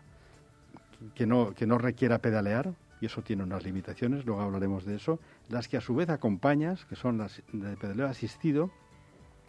que 1.16 1.26
no, 1.26 1.56
que 1.56 1.66
no 1.66 1.80
requiera 1.80 2.20
pedalear, 2.20 2.76
y 3.02 3.06
eso 3.06 3.22
tiene 3.22 3.44
unas 3.44 3.64
limitaciones, 3.64 4.26
luego 4.26 4.42
hablaremos 4.42 4.86
de 4.86 4.96
eso, 4.96 5.20
las 5.50 5.68
que 5.68 5.78
a 5.78 5.82
su 5.82 5.96
vez 5.96 6.10
acompañas, 6.10 6.86
que 6.86 6.96
son 6.96 7.18
las 7.18 7.42
de 7.52 7.76
pedaleo 7.78 8.08
asistido, 8.08 8.72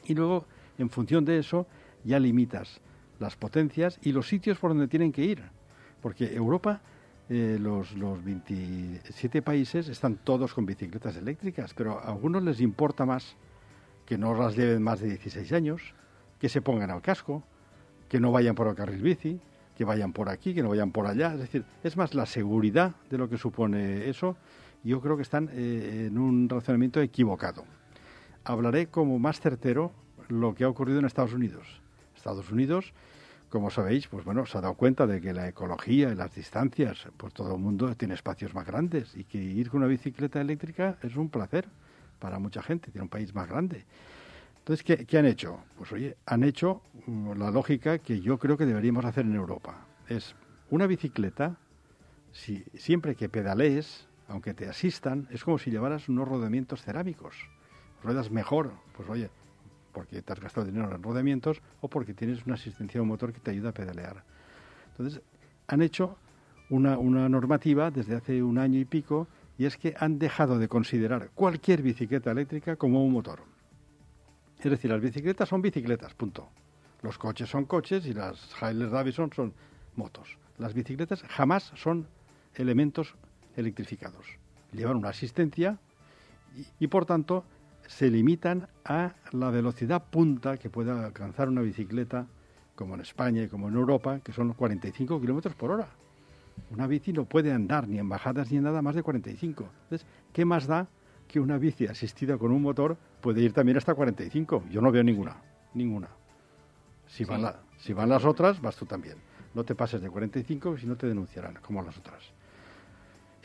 y 0.05 0.15
luego, 0.15 0.47
en 0.79 0.91
función 0.91 1.25
de 1.25 1.39
eso, 1.39 1.67
ya 2.05 2.19
limitas 2.19 2.81
las 3.19 3.37
potencias 3.37 3.99
y 4.03 4.13
los 4.13 4.29
sitios 4.29 4.59
por 4.59 4.71
donde 4.71 4.89
tienen 4.89 5.13
que 5.13 5.25
ir. 5.25 5.43
Porque 6.01 6.35
Europa, 6.35 6.81
eh, 7.29 7.59
los, 7.61 7.93
los 7.93 8.25
27 8.25 9.43
países 9.43 9.89
están 9.89 10.17
todos 10.17 10.55
con 10.55 10.65
bicicletas 10.65 11.17
eléctricas, 11.17 11.75
pero 11.75 11.99
a 11.99 12.09
algunos 12.09 12.43
les 12.43 12.61
importa 12.61 13.05
más 13.05 13.37
que 14.07 14.19
no 14.19 14.35
las 14.35 14.57
lleven 14.57 14.83
más 14.83 15.01
de 15.01 15.09
16 15.09 15.53
años, 15.53 15.95
que 16.41 16.49
se 16.49 16.63
pongan 16.63 16.91
al 16.91 17.03
casco, 17.03 17.45
que 18.09 18.19
no 18.19 18.33
vayan 18.33 18.57
por 18.57 18.67
el 18.67 18.75
carril 18.75 19.03
bici, 19.03 19.39
que 19.77 19.85
vayan 19.85 20.13
por 20.13 20.29
aquí, 20.29 20.53
que 20.53 20.63
no 20.63 20.71
vayan 20.71 20.91
por 20.91 21.07
allá. 21.07 21.35
Es 21.35 21.41
decir, 21.41 21.65
es 21.85 21.97
más 21.97 22.15
la 22.15 22.27
seguridad 22.27 22.93
de 23.09 23.19
lo 23.19 23.29
que 23.29 23.39
supone 23.39 24.09
eso. 24.09 24.37
Yo 24.83 25.01
creo 25.01 25.17
que 25.17 25.23
están 25.23 25.51
eh, 25.53 26.07
en 26.09 26.19
un 26.19 26.49
razonamiento 26.49 27.01
equivocado. 27.01 27.65
Hablaré 28.45 28.87
como 28.87 29.19
más 29.19 29.41
certero 29.41 29.93
lo 30.29 30.55
que 30.55 30.65
ha 30.65 30.69
ocurrido 30.69 30.99
en 30.99 31.05
Estados 31.05 31.35
Unidos. 31.35 31.81
Estados 32.17 32.51
Unidos, 32.51 32.93
como 33.51 33.71
sabéis, 33.71 34.07
pues 34.09 34.25
bueno, 34.25 34.47
se 34.47 34.57
ha 34.57 34.61
dado 34.61 34.75
cuenta 34.75 35.07
de 35.07 35.21
que 35.21 35.35
la 35.35 35.49
ecología 35.49 36.11
y 36.11 36.15
las 36.15 36.35
distancias, 36.35 37.09
pues 37.17 37.35
todo 37.35 37.55
el 37.55 37.61
mundo 37.61 37.95
tiene 37.95 38.15
espacios 38.15 38.55
más 38.55 38.67
grandes 38.67 39.15
y 39.17 39.25
que 39.25 39.39
ir 39.39 39.71
con 39.71 39.79
una 39.79 39.87
bicicleta 39.87 40.41
eléctrica 40.41 40.99
es 41.03 41.17
un 41.17 41.29
placer 41.29 41.67
para 42.19 42.39
mucha 42.39 42.63
gente, 42.63 42.91
tiene 42.91 43.03
un 43.03 43.09
país 43.09 43.35
más 43.35 43.49
grande. 43.49 43.85
Entonces, 44.59 44.85
¿qué, 44.85 45.05
¿qué, 45.05 45.19
han 45.19 45.27
hecho? 45.27 45.59
Pues 45.77 45.91
oye, 45.93 46.17
han 46.27 46.45
hecho 46.45 46.83
mm, 47.07 47.33
la 47.33 47.51
lógica 47.51 47.99
que 47.99 48.21
yo 48.21 48.39
creo 48.39 48.57
que 48.57 48.67
deberíamos 48.67 49.05
hacer 49.05 49.25
en 49.25 49.35
Europa. 49.35 49.87
Es 50.09 50.35
una 50.71 50.87
bicicleta, 50.87 51.57
si, 52.31 52.63
siempre 52.75 53.15
que 53.15 53.29
pedalees, 53.29 54.07
aunque 54.31 54.55
te 54.55 54.69
asistan, 54.69 55.27
es 55.31 55.43
como 55.45 55.59
si 55.59 55.71
llevaras 55.71 56.09
unos 56.09 56.27
rodamientos 56.27 56.83
cerámicos. 56.83 57.35
Ruedas 58.03 58.31
mejor, 58.31 58.73
pues 58.97 59.09
oye, 59.09 59.29
porque 59.93 60.23
te 60.23 60.33
has 60.33 60.41
gastado 60.41 60.67
dinero 60.67 60.95
en 60.95 61.03
rodamientos 61.03 61.61
o 61.81 61.89
porque 61.89 62.15
tienes 62.15 62.47
una 62.47 62.55
asistencia 62.55 63.01
a 63.01 63.03
un 63.03 63.09
motor 63.09 63.33
que 63.33 63.41
te 63.41 63.51
ayuda 63.51 63.71
a 63.71 63.73
pedalear. 63.73 64.23
Entonces, 64.93 65.21
han 65.67 65.83
hecho 65.83 66.17
una, 66.71 66.97
una 66.97 67.29
normativa 67.29 67.91
desde 67.91 68.15
hace 68.15 68.43
un 68.43 68.59
año 68.59 68.79
y 68.79 68.85
pico 68.85 69.27
y 69.59 69.67
es 69.67 69.77
que 69.77 69.95
han 69.99 70.19
dejado 70.19 70.59
de 70.59 70.69
considerar 70.69 71.31
cualquier 71.35 71.83
bicicleta 71.83 72.31
eléctrica 72.31 72.77
como 72.77 73.05
un 73.05 73.13
motor. 73.13 73.41
Es 74.61 74.71
decir, 74.71 74.93
las 74.93 75.01
bicicletas 75.01 75.49
son 75.49 75.61
bicicletas, 75.61 76.15
punto. 76.15 76.49
Los 77.03 77.19
coches 77.19 77.49
son 77.49 77.65
coches 77.65 78.07
y 78.07 78.15
las 78.15 78.51
Harley 78.63 78.89
Davidson 78.89 79.33
son 79.33 79.53
motos. 79.97 80.39
Las 80.57 80.73
bicicletas 80.73 81.23
jamás 81.25 81.73
son 81.75 82.07
elementos 82.55 83.17
electrificados. 83.57 84.25
Llevan 84.73 84.97
una 84.97 85.09
asistencia 85.09 85.79
y, 86.57 86.85
y 86.85 86.87
por 86.89 87.07
tanto 87.07 87.45
se 87.87 88.09
limitan 88.09 88.69
a 88.85 89.15
la 89.33 89.51
velocidad 89.51 90.05
punta 90.11 90.57
que 90.57 90.71
puede 90.71 90.93
alcanzar 90.93 91.49
una 91.49 91.61
bicicleta, 91.61 92.27
como 92.77 92.95
en 92.95 93.01
España 93.01 93.43
y 93.43 93.49
como 93.49 93.69
en 93.69 93.75
Europa, 93.75 94.21
que 94.21 94.33
son 94.33 94.53
45 94.53 95.21
kilómetros 95.21 95.55
por 95.55 95.73
hora. 95.73 95.89
Una 96.71 96.87
bici 96.87 97.13
no 97.13 97.25
puede 97.25 97.53
andar 97.53 97.89
ni 97.89 97.99
en 97.99 98.09
bajadas 98.09 98.51
ni 98.51 98.59
en 98.59 98.65
nada 98.65 98.81
más 98.81 98.95
de 98.95 99.03
45. 99.03 99.69
Entonces, 99.83 100.07
¿qué 100.33 100.45
más 100.45 100.67
da 100.67 100.87
que 101.27 101.41
una 101.41 101.59
bici 101.59 101.87
asistida 101.87 102.39
con 102.39 102.53
un 102.53 102.63
motor 102.63 102.97
puede 103.21 103.43
ir 103.43 103.53
también 103.53 103.77
hasta 103.77 103.95
45? 103.95 104.65
Yo 104.71 104.81
no 104.81 104.93
veo 104.93 105.03
ninguna, 105.03 105.37
ninguna. 105.75 106.09
Si, 107.09 107.25
van, 107.25 107.53
si 107.79 107.93
van 107.93 108.09
las 108.09 108.25
otras, 108.25 108.61
vas 108.61 108.77
tú 108.77 108.87
también. 108.87 109.17
No 109.53 109.65
te 109.65 109.75
pases 109.75 110.01
de 110.01 110.09
45, 110.09 110.79
si 110.79 110.87
no 110.87 110.97
te 110.97 111.09
denunciarán, 111.09 111.59
como 111.61 111.83
las 111.83 111.99
otras. 111.99 112.23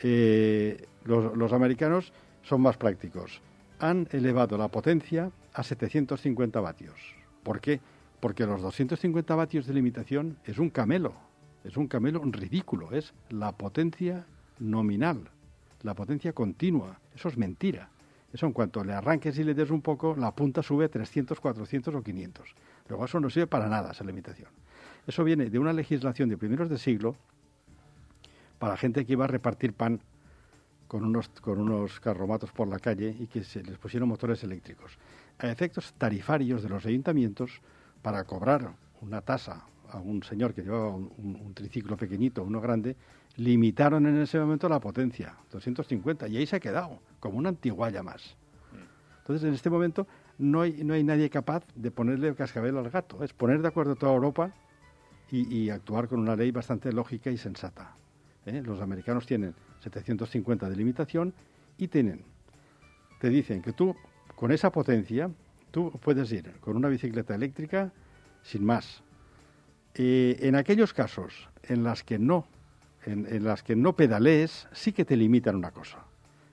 Eh, 0.02 0.86
los, 1.04 1.36
los 1.36 1.52
americanos 1.52 2.12
son 2.42 2.60
más 2.60 2.76
prácticos 2.76 3.40
han 3.78 4.08
elevado 4.10 4.56
la 4.56 4.68
potencia 4.68 5.30
a 5.52 5.62
750 5.62 6.60
vatios. 6.60 6.94
¿Por 7.42 7.60
qué? 7.60 7.80
Porque 8.20 8.46
los 8.46 8.62
250 8.62 9.34
vatios 9.34 9.66
de 9.66 9.74
limitación 9.74 10.38
es 10.44 10.58
un 10.58 10.70
camelo, 10.70 11.12
es 11.64 11.76
un 11.76 11.86
camelo 11.86 12.22
ridículo, 12.24 12.92
es 12.92 13.12
la 13.30 13.52
potencia 13.52 14.26
nominal, 14.58 15.28
la 15.82 15.94
potencia 15.94 16.32
continua. 16.32 16.98
Eso 17.14 17.28
es 17.28 17.36
mentira. 17.36 17.90
Eso 18.32 18.46
en 18.46 18.52
cuanto 18.52 18.82
le 18.84 18.92
arranques 18.92 19.38
y 19.38 19.44
le 19.44 19.54
des 19.54 19.70
un 19.70 19.82
poco, 19.82 20.16
la 20.16 20.34
punta 20.34 20.62
sube 20.62 20.86
a 20.86 20.88
300, 20.88 21.40
400 21.40 21.94
o 21.94 22.02
500. 22.02 22.54
Luego 22.88 23.04
eso 23.04 23.20
no 23.20 23.30
sirve 23.30 23.46
para 23.46 23.68
nada, 23.68 23.92
esa 23.92 24.04
limitación. 24.04 24.48
Eso 25.06 25.22
viene 25.24 25.48
de 25.48 25.58
una 25.58 25.72
legislación 25.72 26.28
de 26.28 26.36
primeros 26.36 26.68
de 26.68 26.78
siglo 26.78 27.16
para 28.58 28.76
gente 28.76 29.04
que 29.04 29.12
iba 29.12 29.24
a 29.24 29.28
repartir 29.28 29.72
pan 29.72 30.00
con 30.88 31.04
unos, 31.04 31.28
con 31.28 31.58
unos 31.58 32.00
carromatos 32.00 32.52
por 32.52 32.68
la 32.68 32.78
calle 32.78 33.14
y 33.18 33.26
que 33.26 33.42
se 33.42 33.62
les 33.62 33.78
pusieron 33.78 34.08
motores 34.08 34.42
eléctricos. 34.44 34.98
A 35.38 35.48
efectos 35.48 35.94
tarifarios 35.98 36.62
de 36.62 36.68
los 36.68 36.86
ayuntamientos, 36.86 37.60
para 38.02 38.24
cobrar 38.24 38.72
una 39.00 39.20
tasa 39.20 39.64
a 39.90 39.98
un 39.98 40.22
señor 40.22 40.54
que 40.54 40.62
llevaba 40.62 40.90
un, 40.94 41.52
triciclo 41.54 41.96
pequeñito, 41.96 42.42
uno 42.42 42.60
grande, 42.60 42.96
limitaron 43.36 44.06
en 44.06 44.20
ese 44.20 44.38
momento 44.38 44.68
la 44.68 44.80
potencia, 44.80 45.34
250, 45.50 46.28
y 46.28 46.36
ahí 46.38 46.46
se 46.46 46.56
ha 46.56 46.60
quedado, 46.60 47.00
como 47.20 47.38
una 47.38 47.50
antiguaya 47.50 48.02
más. 48.02 48.36
Entonces, 49.18 49.48
en 49.48 49.54
este 49.54 49.70
momento 49.70 50.06
no 50.38 50.60
hay, 50.60 50.84
no 50.84 50.94
hay 50.94 51.02
nadie 51.02 51.28
capaz 51.30 51.64
de 51.74 51.90
ponerle 51.90 52.28
el 52.28 52.36
cascabel 52.36 52.76
al 52.76 52.90
gato, 52.90 53.24
es 53.24 53.32
poner 53.32 53.60
de 53.62 53.68
acuerdo 53.68 53.96
toda 53.96 54.14
Europa 54.14 54.52
y, 55.30 55.70
actuar 55.70 56.06
con 56.06 56.20
una 56.20 56.36
ley 56.36 56.52
bastante 56.52 56.92
lógica 56.92 57.30
y 57.30 57.36
sensata. 57.36 57.96
¿Eh? 58.46 58.62
Los 58.64 58.80
americanos 58.80 59.26
tienen 59.26 59.54
750 59.80 60.68
de 60.68 60.76
limitación 60.76 61.34
y 61.78 61.88
tienen, 61.88 62.22
te 63.20 63.28
dicen 63.28 63.62
que 63.62 63.72
tú, 63.72 63.94
con 64.34 64.52
esa 64.52 64.70
potencia, 64.70 65.30
tú 65.70 65.92
puedes 66.02 66.30
ir 66.32 66.52
con 66.60 66.76
una 66.76 66.88
bicicleta 66.88 67.34
eléctrica 67.34 67.92
sin 68.42 68.64
más, 68.64 69.02
eh, 69.94 70.36
en 70.40 70.54
aquellos 70.54 70.92
casos 70.92 71.48
en 71.62 71.82
las 71.82 72.04
que 72.04 72.18
no, 72.18 72.46
en, 73.06 73.44
las 73.44 73.62
que 73.62 73.76
no 73.76 73.94
pedalees, 73.94 74.68
sí 74.72 74.92
que 74.92 75.04
te 75.04 75.16
limitan 75.16 75.56
una 75.56 75.70
cosa. 75.70 75.98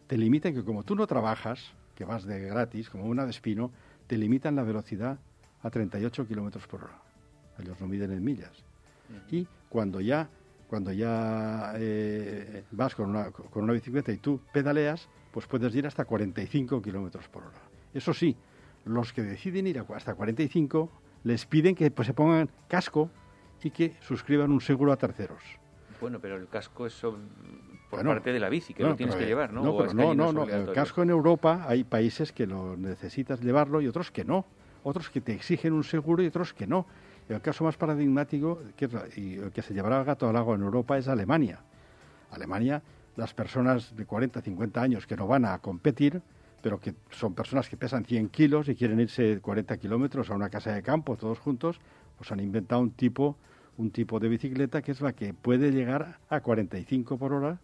Te 0.08 0.18
limitan 0.18 0.54
que 0.54 0.64
como 0.64 0.84
tú 0.84 0.96
no 0.96 1.08
trabajas, 1.08 1.72
que 1.96 2.06
vas 2.06 2.26
de 2.26 2.40
gratis, 2.40 2.90
como 2.90 3.06
una 3.06 3.26
de 3.26 3.32
espino, 3.32 3.72
te 4.08 4.18
limitan 4.18 4.56
la 4.56 4.64
velocidad 4.64 5.18
a 5.62 5.70
38 5.70 6.28
kilómetros 6.28 6.68
por 6.68 6.84
hora. 6.84 6.98
Ellos 7.60 7.80
lo 7.80 7.88
miden 7.88 8.12
en 8.12 8.24
millas. 8.24 8.64
Y 9.32 9.48
cuando 9.70 10.02
ya, 10.02 10.30
cuando 10.74 10.92
ya 10.92 11.74
eh, 11.76 12.64
vas 12.72 12.96
con 12.96 13.12
una, 13.12 13.30
con 13.30 13.64
una 13.64 13.74
bicicleta 13.74 14.12
y 14.12 14.18
tú 14.18 14.40
pedaleas, 14.52 15.08
pues 15.32 15.46
puedes 15.46 15.76
ir 15.76 15.86
hasta 15.86 16.04
45 16.04 16.82
kilómetros 16.82 17.28
por 17.28 17.44
hora. 17.44 17.60
Eso 17.94 18.12
sí, 18.12 18.36
los 18.84 19.14
que 19.14 19.22
deciden 19.22 19.68
ir 19.68 19.86
hasta 19.94 20.16
45 20.16 20.90
les 21.26 21.46
piden 21.46 21.76
que 21.76 21.92
pues, 21.92 22.08
se 22.08 22.16
pongan 22.16 22.50
casco 22.68 23.12
y 23.62 23.70
que 23.70 23.94
suscriban 24.02 24.52
un 24.52 24.62
seguro 24.62 24.92
a 24.92 24.98
terceros. 24.98 25.44
Bueno, 26.02 26.20
pero 26.20 26.38
el 26.38 26.48
casco 26.48 26.88
es 26.88 27.00
por 27.92 28.04
parte 28.04 28.34
de 28.34 28.40
la 28.40 28.50
bici, 28.50 28.74
que 28.74 28.82
lo 28.82 28.96
tienes 28.96 29.16
que 29.16 29.28
llevar, 29.28 29.54
¿no? 29.54 29.62
No, 29.94 30.16
no, 30.16 30.34
no, 30.34 30.44
el 30.46 30.72
casco 30.72 31.04
en 31.04 31.12
Europa 31.12 31.68
hay 31.68 31.84
países 31.84 32.32
que 32.32 32.48
lo 32.48 32.76
necesitas 32.76 33.42
llevarlo 33.42 33.80
y 33.80 33.88
otros 33.88 34.10
que 34.10 34.26
no. 34.26 34.48
Otros 34.82 35.12
que 35.12 35.22
te 35.22 35.34
exigen 35.34 35.74
un 35.74 35.84
seguro 35.84 36.24
y 36.24 36.26
otros 36.26 36.52
que 36.52 36.66
no. 36.66 36.88
El 37.30 37.42
caso 37.42 37.64
más 37.64 37.78
paradigmático 37.78 38.60
que, 38.76 38.90
y 39.16 39.36
el 39.36 39.52
que 39.52 39.62
se 39.62 39.74
llevará 39.74 40.00
el 40.00 40.06
gato 40.06 40.28
al 40.28 40.36
agua 40.36 40.56
en 40.56 40.62
Europa 40.62 40.98
es 40.98 41.08
Alemania. 41.08 41.60
Alemania, 42.32 42.82
las 43.16 43.34
personas 43.34 43.96
de 43.96 44.06
40, 44.06 44.42
50 44.42 44.82
años 44.82 45.08
que 45.08 45.16
no 45.16 45.28
van 45.28 45.46
a 45.46 45.58
competir, 45.60 46.22
pero 46.62 46.80
que 46.80 46.96
son 47.12 47.34
personas 47.34 47.70
que 47.70 47.78
pesan 47.78 48.06
100 48.06 48.30
kilos 48.30 48.70
y 48.70 48.76
quieren 48.76 49.00
irse 49.00 49.40
40 49.42 49.78
kilómetros 49.78 50.30
a 50.30 50.36
una 50.36 50.50
casa 50.50 50.74
de 50.74 50.82
campo 50.82 51.16
todos 51.16 51.40
juntos, 51.40 51.80
pues 52.18 52.32
han 52.32 52.40
inventado 52.40 52.82
un 52.82 52.92
tipo 52.92 53.38
un 53.78 53.92
tipo 53.92 54.20
de 54.20 54.30
bicicleta 54.30 54.82
que 54.82 54.92
es 54.92 55.02
la 55.02 55.14
que 55.14 55.34
puede 55.34 55.72
llegar 55.72 56.20
a 56.30 56.42
45 56.42 57.18
por 57.18 57.34
hora 57.34 57.60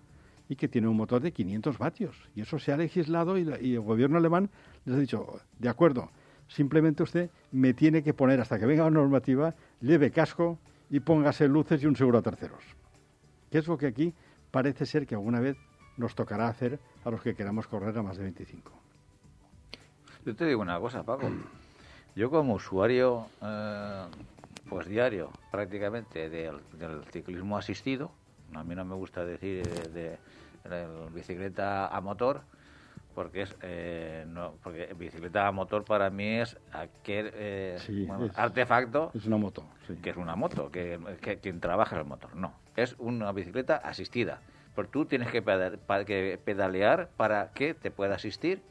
y 0.47 0.55
que 0.55 0.67
tiene 0.67 0.87
un 0.87 0.97
motor 0.97 1.21
de 1.21 1.31
500 1.31 1.77
vatios. 1.77 2.15
Y 2.35 2.41
eso 2.41 2.57
se 2.57 2.71
ha 2.71 2.77
legislado 2.77 3.37
y, 3.37 3.43
el 3.43 3.81
gobierno 3.81 4.17
alemán 4.17 4.49
les 4.85 4.95
ha 4.95 4.99
dicho, 4.99 5.41
de 5.59 5.69
acuerdo, 5.69 6.09
simplemente 6.49 7.03
usted 7.03 7.29
me 7.51 7.73
tiene 7.73 8.03
que 8.03 8.13
poner 8.13 8.41
hasta 8.41 8.59
que 8.59 8.65
venga 8.65 8.83
la 8.83 8.89
normativa, 8.89 9.53
lleve 9.79 10.11
casco 10.11 10.59
y 10.89 10.99
póngase 10.99 11.47
luces 11.47 11.81
y 11.81 11.85
un 11.85 11.95
seguro 11.95 12.17
a 12.17 12.21
terceros. 12.21 12.63
Que 13.49 13.59
es 13.59 13.67
lo 13.67 13.77
que 13.77 13.87
aquí 13.87 14.13
parece 14.51 14.85
ser 14.85 15.07
que 15.07 15.15
alguna 15.15 15.39
vez 15.39 15.55
nos 15.95 16.15
tocará 16.15 16.47
hacer 16.47 16.79
a 17.05 17.11
los 17.11 17.21
que 17.21 17.35
queramos 17.35 17.67
correr 17.67 17.97
a 17.97 18.03
más 18.03 18.17
de 18.17 18.23
25. 18.23 18.71
Yo 20.25 20.35
te 20.35 20.45
digo 20.45 20.61
una 20.61 20.79
cosa, 20.79 21.03
Paco. 21.03 21.29
Yo 22.15 22.29
como 22.29 22.55
usuario 22.55 23.27
eh, 23.41 24.05
pues 24.67 24.87
diario 24.87 25.31
prácticamente 25.51 26.29
del, 26.29 26.59
ciclismo 27.11 27.57
asistido. 27.57 28.11
A 28.53 28.63
mí 28.63 28.75
no 28.75 28.83
me 28.83 28.95
gusta 28.95 29.23
decir 29.23 29.67
de, 29.89 30.17
bicicleta 31.13 31.87
a 31.87 32.01
motor 32.01 32.41
porque 33.15 33.43
es 33.43 33.55
eh, 33.61 34.25
no, 34.27 34.55
porque 34.63 34.93
bicicleta 34.97 35.47
a 35.47 35.51
motor 35.51 35.83
para 35.83 36.09
mí 36.09 36.39
es 36.39 36.57
aquel 36.71 37.31
eh, 37.33 37.77
artefacto 38.35 39.11
es 39.13 39.25
una 39.25 39.37
moto 39.37 39.65
que 40.01 40.09
es 40.09 40.17
una 40.17 40.35
moto 40.35 40.71
que, 40.71 40.99
quien 41.41 41.59
trabaja 41.59 41.97
el 41.97 42.05
motor 42.05 42.35
no. 42.35 42.53
Es 42.75 42.95
una 42.99 43.31
bicicleta 43.31 43.77
asistida 43.77 44.41
porque 44.75 44.91
tú 44.91 45.05
tienes 45.05 45.29
que, 45.29 45.43
que 46.05 46.39
pedalear 46.43 47.09
para 47.17 47.51
que 47.51 47.73
te 47.73 47.91
pueda 47.91 48.15
asistir 48.15 48.61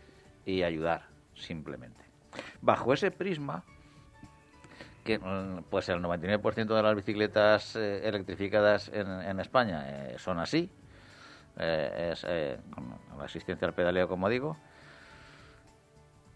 y 0.46 0.62
ayudar 0.62 1.08
simplemente. 1.34 2.02
Bajo 2.62 2.92
ese 2.92 3.10
prisma 3.10 3.64
que 5.04 5.18
mm, 5.18 5.64
pues 5.70 5.88
el 5.88 6.02
99% 6.02 6.66
de 6.66 6.82
las 6.82 6.94
bicicletas 6.94 7.76
eh, 7.76 8.06
electrificadas 8.06 8.90
en, 8.92 9.40
España 9.40 9.84
eh, 9.86 10.18
son 10.18 10.38
así, 10.38 10.70
eh, 11.58 12.10
es 12.12 12.26
con 12.74 13.18
la 13.18 13.24
asistencia 13.24 13.66
al 13.66 13.74
pedaleo, 13.74 14.08
como 14.08 14.28
digo. 14.28 14.56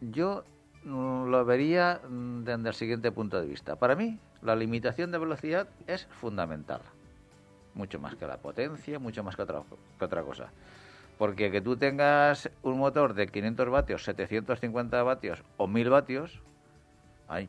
Yo 0.00 0.44
mm, 0.84 1.26
lo 1.26 1.44
vería 1.44 2.00
mm, 2.08 2.44
desde 2.44 2.68
el 2.68 2.74
siguiente 2.74 3.12
punto 3.12 3.40
de 3.40 3.46
vista. 3.46 3.76
Para 3.76 3.94
mí, 3.94 4.18
la 4.42 4.56
limitación 4.56 5.12
de 5.12 5.18
velocidad 5.18 5.68
es 5.86 6.06
fundamental, 6.06 6.80
mucho 7.74 8.00
más 8.00 8.16
que 8.16 8.26
la 8.26 8.38
potencia, 8.38 8.98
mucho 8.98 9.22
más 9.22 9.36
que 9.36 9.42
otra, 9.42 9.62
que 9.98 10.04
otra 10.04 10.22
cosa. 10.22 10.50
Porque 11.18 11.52
que 11.52 11.60
tú 11.60 11.76
tengas 11.76 12.50
un 12.62 12.78
motor 12.78 13.14
de 13.14 13.28
500 13.28 13.70
vatios, 13.70 14.04
750 14.04 15.02
vatios 15.04 15.44
o 15.56 15.68
1000 15.68 15.90
vatios, 15.90 16.40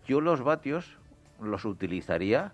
yo 0.06 0.22
los 0.22 0.44
vatios 0.44 0.98
los 1.42 1.66
utilizaría 1.66 2.54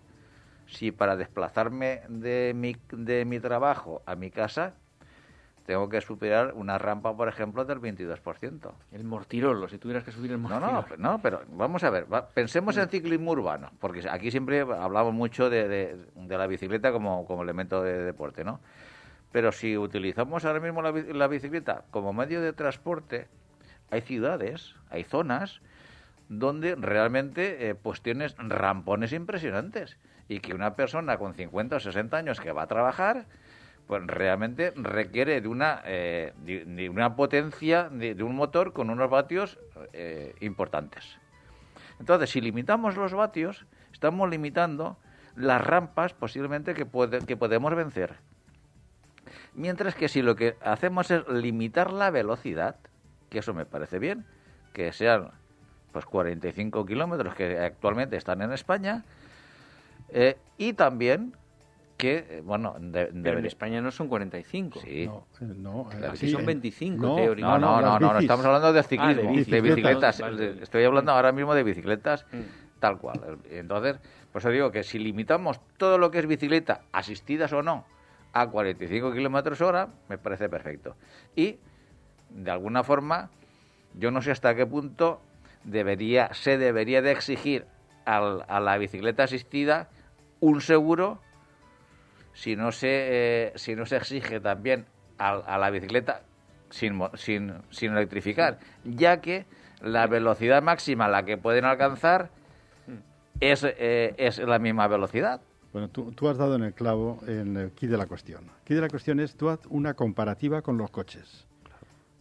si 0.66 0.92
para 0.92 1.16
desplazarme 1.16 2.02
de 2.08 2.54
mi, 2.56 2.76
de 2.92 3.26
mi 3.26 3.40
trabajo 3.40 4.02
a 4.06 4.16
mi 4.16 4.32
casa 4.32 4.76
tengo 5.66 5.90
que 5.90 6.02
superar 6.02 6.54
una 6.56 6.78
rampa, 6.78 7.16
por 7.16 7.28
ejemplo, 7.28 7.66
del 7.66 7.80
22%. 7.80 8.72
El 8.92 9.04
mortirolo, 9.04 9.68
si 9.68 9.78
tuvieras 9.78 10.04
que 10.04 10.12
subir 10.12 10.32
el 10.32 10.38
mortirolo. 10.38 10.72
No, 10.72 10.86
no, 10.98 11.12
no 11.12 11.22
pero 11.22 11.42
vamos 11.50 11.84
a 11.84 11.90
ver, 11.90 12.06
pensemos 12.34 12.78
en 12.78 12.90
ciclismo 12.90 13.32
urbano, 13.32 13.72
porque 13.80 14.08
aquí 14.10 14.32
siempre 14.32 14.62
hablamos 14.62 15.14
mucho 15.14 15.50
de, 15.50 15.68
de, 15.68 16.38
la 16.38 16.48
bicicleta 16.48 16.92
como, 16.92 17.26
como, 17.26 17.44
elemento 17.44 17.84
de 17.84 18.04
deporte, 18.04 18.44
¿no? 18.44 18.60
Pero 19.32 19.52
si 19.52 19.78
utilizamos 19.78 20.46
ahora 20.46 20.60
mismo 20.60 20.82
la, 20.82 20.92
la 20.92 21.28
bicicleta 21.28 21.84
como 21.92 22.14
medio 22.14 22.42
de 22.42 22.54
transporte, 22.54 23.28
hay 23.92 24.02
ciudades, 24.02 24.76
hay 24.90 25.04
zonas 25.04 25.62
donde 26.30 26.76
realmente 26.76 27.70
eh, 27.70 27.76
pues 27.76 28.02
tienes 28.02 28.36
rampones 28.38 29.14
impresionantes 29.14 29.98
y 30.28 30.40
que 30.40 30.54
una 30.54 30.76
persona 30.76 31.18
con 31.18 31.34
50 31.34 31.76
o 31.76 31.80
60 31.80 32.16
años 32.16 32.40
que 32.40 32.52
va 32.52 32.64
a 32.64 32.68
trabajar 32.68 33.26
pues 33.90 34.06
realmente 34.06 34.72
requiere 34.76 35.42
de 35.42 35.48
una 35.48 35.82
eh, 35.84 36.34
de, 36.46 36.90
una 36.92 37.16
potencia 37.16 37.90
de, 37.90 38.14
un 38.22 38.36
motor 38.36 38.72
con 38.72 38.92
unos 38.92 39.10
vatios 39.10 39.58
eh, 39.94 40.36
importantes. 40.42 41.18
Entonces 42.00 42.30
si 42.30 42.40
limitamos 42.40 42.96
los 42.96 43.16
vatios 43.16 43.66
estamos 43.92 44.30
limitando 44.30 44.96
las 45.36 45.60
rampas 45.66 46.14
posiblemente 46.14 46.76
que, 46.76 46.86
que 47.26 47.36
podemos 47.36 47.74
vencer. 47.74 48.18
Mientras 49.56 49.96
que 49.96 50.08
si 50.08 50.22
lo 50.22 50.36
que 50.36 50.56
hacemos 50.62 51.10
es 51.10 51.28
limitar 51.28 51.92
la 51.92 52.12
velocidad 52.12 52.76
que 53.32 53.40
eso 53.40 53.56
me 53.56 53.66
parece 53.66 53.98
bien 53.98 54.24
que 54.72 54.94
sean 54.94 55.32
pues 55.94 56.06
45 56.06 56.86
kilómetros 56.86 57.34
que 57.34 57.58
actualmente 57.58 58.18
están 58.18 58.44
en 58.44 58.54
España 58.54 59.04
eh, 60.10 60.38
y 60.60 60.74
también 60.74 61.34
que, 62.00 62.26
eh, 62.30 62.42
bueno, 62.42 62.78
de, 62.80 63.10
en 63.12 63.46
España 63.46 63.82
no 63.82 63.92
son 63.92 64.08
45. 64.08 64.80
Sí. 64.80 65.06
No, 65.06 65.28
eh, 65.42 65.54
no 65.58 65.90
aquí 66.10 66.30
son 66.30 66.46
25, 66.46 66.96
no, 67.06 67.16
teóricamente. 67.18 67.60
No, 67.60 67.82
no, 67.82 68.00
no, 68.00 68.14
no, 68.14 68.20
estamos 68.20 68.46
hablando 68.46 68.72
de 68.72 68.84
ciclismo, 68.84 69.32
ah, 69.32 69.44
de, 69.46 69.62
bicicletas. 69.62 70.22
Estoy 70.62 70.86
hablando 70.86 71.12
ahora 71.12 71.34
mismo 71.34 71.54
de 71.54 71.64
bicicletas, 71.64 72.26
mm. 72.32 72.80
tal 72.80 73.00
cual. 73.00 73.40
Entonces, 73.52 74.00
pues 74.32 74.46
os 74.46 74.54
digo 74.54 74.72
que 74.72 74.84
si 74.84 74.98
limitamos 74.98 75.60
todo 75.76 75.98
lo 75.98 76.10
que 76.10 76.20
es 76.20 76.26
bicicleta, 76.26 76.84
asistidas 76.94 77.52
o 77.52 77.62
no, 77.62 77.84
a 78.32 78.48
45 78.48 79.12
kilómetros 79.12 79.60
hora, 79.60 79.90
me 80.08 80.18
parece 80.18 80.48
perfecto. 80.48 80.96
Y, 81.36 81.58
de 82.30 82.50
alguna 82.50 82.82
forma, 82.86 83.30
yo 83.94 84.10
no 84.10 84.22
sé 84.22 84.32
hasta 84.32 84.56
qué 84.56 84.66
punto 84.66 85.20
debería, 85.66 86.34
se 86.34 86.58
debería 86.58 87.02
de 87.02 87.12
exigir 87.12 87.66
a 88.06 88.60
la 88.62 88.78
bicicleta 88.78 89.24
asistida 89.24 89.90
un 90.40 90.62
seguro 90.62 91.20
si 92.40 92.56
no 92.56 92.72
se, 92.72 92.88
eh, 92.90 93.52
si 93.56 93.76
no 93.76 93.86
se 93.86 93.98
exige 93.98 94.40
también 94.40 94.86
a, 95.18 95.58
la 95.58 95.70
bicicleta 95.70 96.22
sin, 96.70 96.98
sin, 97.16 97.54
sin 97.70 97.92
electrificar, 97.92 98.60
ya 98.86 99.20
que 99.20 99.46
la 99.82 100.08
velocidad 100.08 100.64
máxima 100.64 101.06
a 101.06 101.10
la 101.10 101.26
que 101.26 101.36
pueden 101.36 101.66
alcanzar 101.66 102.30
es, 103.42 103.66
eh, 103.66 104.16
es 104.18 104.40
la 104.40 104.58
misma 104.58 104.88
velocidad. 104.88 105.42
Bueno, 105.74 105.90
tú, 105.90 106.14
tú, 106.14 106.30
has 106.30 106.38
dado 106.38 106.56
en 106.56 106.64
el 106.64 106.74
clavo 106.74 107.20
en 107.28 107.58
el 107.58 107.72
key 107.72 107.90
de 107.90 107.98
la 107.98 108.06
cuestión. 108.06 108.46
El 108.46 108.64
key 108.64 108.76
de 108.76 108.82
la 108.82 108.90
cuestión 108.90 109.20
es 109.20 109.36
tú 109.36 109.50
haz 109.50 109.60
una 109.68 109.94
comparativa 109.96 110.62
con 110.62 110.78
los 110.78 110.90
coches. 110.92 111.46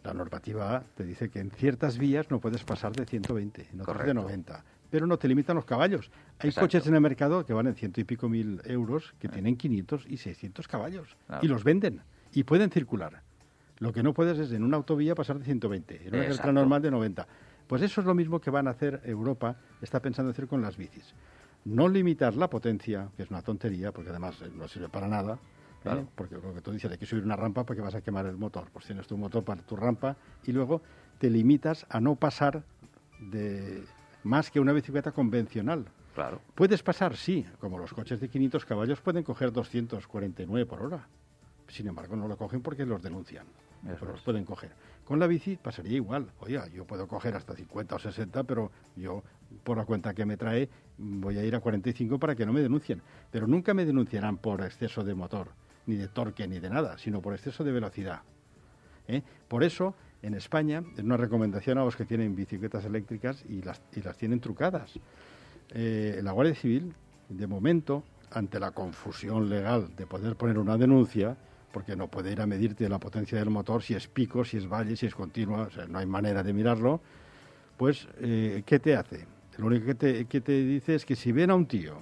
La 0.02 0.14
normativa 0.14 0.76
A 0.76 0.80
te 0.96 1.04
dice 1.04 1.30
que 1.30 1.38
en 1.38 1.52
ciertas 1.52 1.96
vías 1.96 2.28
no 2.28 2.40
puedes 2.40 2.64
pasar 2.64 2.90
de 2.90 3.06
120, 3.06 3.68
no 3.72 3.84
de 3.84 4.14
90, 4.14 4.64
pero 4.90 5.06
no 5.06 5.18
te 5.18 5.28
limitan 5.28 5.56
los 5.56 5.64
caballos. 5.64 6.10
Hay 6.38 6.52
coches 6.52 6.86
en 6.86 6.94
el 6.94 7.00
mercado 7.00 7.44
que 7.44 7.52
van 7.52 7.66
en 7.66 7.74
ciento 7.74 8.00
y 8.00 8.04
pico 8.04 8.28
mil 8.28 8.60
euros 8.64 9.14
que 9.18 9.28
ah. 9.28 9.30
tienen 9.30 9.56
500 9.56 10.06
y 10.08 10.16
600 10.16 10.68
caballos 10.68 11.16
y 11.42 11.48
los 11.48 11.64
venden 11.64 12.02
y 12.32 12.44
pueden 12.44 12.70
circular. 12.70 13.22
Lo 13.78 13.92
que 13.92 14.02
no 14.02 14.12
puedes 14.12 14.38
es 14.38 14.52
en 14.52 14.64
una 14.64 14.76
autovía 14.76 15.14
pasar 15.14 15.38
de 15.38 15.44
120, 15.44 16.08
en 16.08 16.14
una 16.14 16.24
carretera 16.24 16.52
normal 16.52 16.82
de 16.82 16.90
90. 16.90 17.26
Pues 17.66 17.82
eso 17.82 18.00
es 18.00 18.06
lo 18.06 18.14
mismo 18.14 18.40
que 18.40 18.50
van 18.50 18.66
a 18.66 18.70
hacer 18.70 19.00
Europa, 19.04 19.56
está 19.82 20.00
pensando 20.00 20.30
hacer 20.30 20.48
con 20.48 20.62
las 20.62 20.76
bicis. 20.76 21.14
No 21.64 21.86
limitar 21.86 22.34
la 22.34 22.48
potencia, 22.48 23.08
que 23.16 23.22
es 23.22 23.30
una 23.30 23.42
tontería, 23.42 23.92
porque 23.92 24.10
además 24.10 24.40
eh, 24.42 24.50
no 24.56 24.66
sirve 24.68 24.88
para 24.88 25.06
nada, 25.06 25.38
¿eh? 25.84 26.06
porque 26.14 26.36
lo 26.36 26.54
que 26.54 26.60
tú 26.60 26.72
dices, 26.72 26.90
hay 26.90 26.98
que 26.98 27.06
subir 27.06 27.24
una 27.24 27.36
rampa 27.36 27.64
porque 27.64 27.82
vas 27.82 27.94
a 27.94 28.00
quemar 28.00 28.26
el 28.26 28.36
motor. 28.36 28.68
Pues 28.72 28.86
tienes 28.86 29.06
tu 29.06 29.16
motor 29.16 29.44
para 29.44 29.62
tu 29.62 29.76
rampa 29.76 30.16
y 30.44 30.52
luego 30.52 30.82
te 31.18 31.30
limitas 31.30 31.86
a 31.90 32.00
no 32.00 32.16
pasar 32.16 32.62
de 33.20 33.84
más 34.24 34.50
que 34.50 34.60
una 34.60 34.72
bicicleta 34.72 35.12
convencional. 35.12 35.86
Claro. 36.14 36.40
Puedes 36.54 36.82
pasar, 36.82 37.16
sí, 37.16 37.46
como 37.60 37.78
los 37.78 37.92
coches 37.92 38.20
de 38.20 38.28
500 38.28 38.64
caballos 38.64 39.00
pueden 39.00 39.22
coger 39.22 39.52
249 39.52 40.66
por 40.66 40.82
hora. 40.82 41.06
Sin 41.68 41.86
embargo, 41.86 42.16
no 42.16 42.26
lo 42.26 42.36
cogen 42.36 42.60
porque 42.60 42.84
los 42.84 43.02
denuncian. 43.02 43.46
pero 43.84 44.12
los 44.12 44.22
pueden 44.22 44.44
coger. 44.44 44.72
Con 45.04 45.18
la 45.18 45.26
bici 45.26 45.56
pasaría 45.56 45.96
igual. 45.96 46.32
Oiga, 46.40 46.66
yo 46.68 46.84
puedo 46.84 47.06
coger 47.06 47.36
hasta 47.36 47.54
50 47.54 47.94
o 47.94 47.98
60, 47.98 48.44
pero 48.44 48.72
yo, 48.96 49.22
por 49.62 49.76
la 49.76 49.84
cuenta 49.84 50.12
que 50.12 50.26
me 50.26 50.36
trae, 50.36 50.68
voy 50.98 51.38
a 51.38 51.44
ir 51.44 51.54
a 51.54 51.60
45 51.60 52.18
para 52.18 52.34
que 52.34 52.44
no 52.44 52.52
me 52.52 52.60
denuncien. 52.60 53.00
Pero 53.30 53.46
nunca 53.46 53.72
me 53.72 53.84
denunciarán 53.84 54.38
por 54.38 54.62
exceso 54.62 55.04
de 55.04 55.14
motor, 55.14 55.48
ni 55.86 55.96
de 55.96 56.08
torque, 56.08 56.48
ni 56.48 56.58
de 56.58 56.70
nada, 56.70 56.98
sino 56.98 57.22
por 57.22 57.34
exceso 57.34 57.64
de 57.64 57.72
velocidad. 57.72 58.22
¿Eh? 59.06 59.22
Por 59.46 59.62
eso, 59.62 59.94
en 60.22 60.34
España, 60.34 60.82
es 60.96 61.04
una 61.04 61.16
recomendación 61.16 61.78
a 61.78 61.84
los 61.84 61.96
que 61.96 62.04
tienen 62.04 62.34
bicicletas 62.34 62.84
eléctricas 62.84 63.44
y 63.48 63.62
las, 63.62 63.80
y 63.94 64.02
las 64.02 64.16
tienen 64.16 64.40
trucadas. 64.40 64.98
Eh, 65.70 66.20
la 66.22 66.32
Guardia 66.32 66.54
Civil, 66.54 66.92
de 67.28 67.46
momento, 67.46 68.04
ante 68.30 68.58
la 68.58 68.72
confusión 68.72 69.48
legal 69.48 69.90
de 69.96 70.06
poder 70.06 70.36
poner 70.36 70.58
una 70.58 70.76
denuncia, 70.76 71.36
porque 71.72 71.94
no 71.94 72.08
puede 72.08 72.32
ir 72.32 72.40
a 72.40 72.46
medirte 72.46 72.88
la 72.88 72.98
potencia 72.98 73.38
del 73.38 73.50
motor, 73.50 73.82
si 73.82 73.94
es 73.94 74.08
pico, 74.08 74.44
si 74.44 74.56
es 74.56 74.68
valle, 74.68 74.96
si 74.96 75.06
es 75.06 75.14
continua, 75.14 75.62
o 75.62 75.70
sea, 75.70 75.86
no 75.86 75.98
hay 75.98 76.06
manera 76.06 76.42
de 76.42 76.52
mirarlo, 76.52 77.00
pues, 77.76 78.08
eh, 78.18 78.62
¿qué 78.66 78.78
te 78.78 78.96
hace? 78.96 79.26
Lo 79.58 79.66
único 79.66 79.86
que 79.86 79.94
te, 79.94 80.24
que 80.26 80.40
te 80.40 80.52
dice 80.52 80.94
es 80.94 81.04
que 81.04 81.16
si 81.16 81.32
ven 81.32 81.50
a 81.50 81.54
un 81.54 81.66
tío 81.66 81.98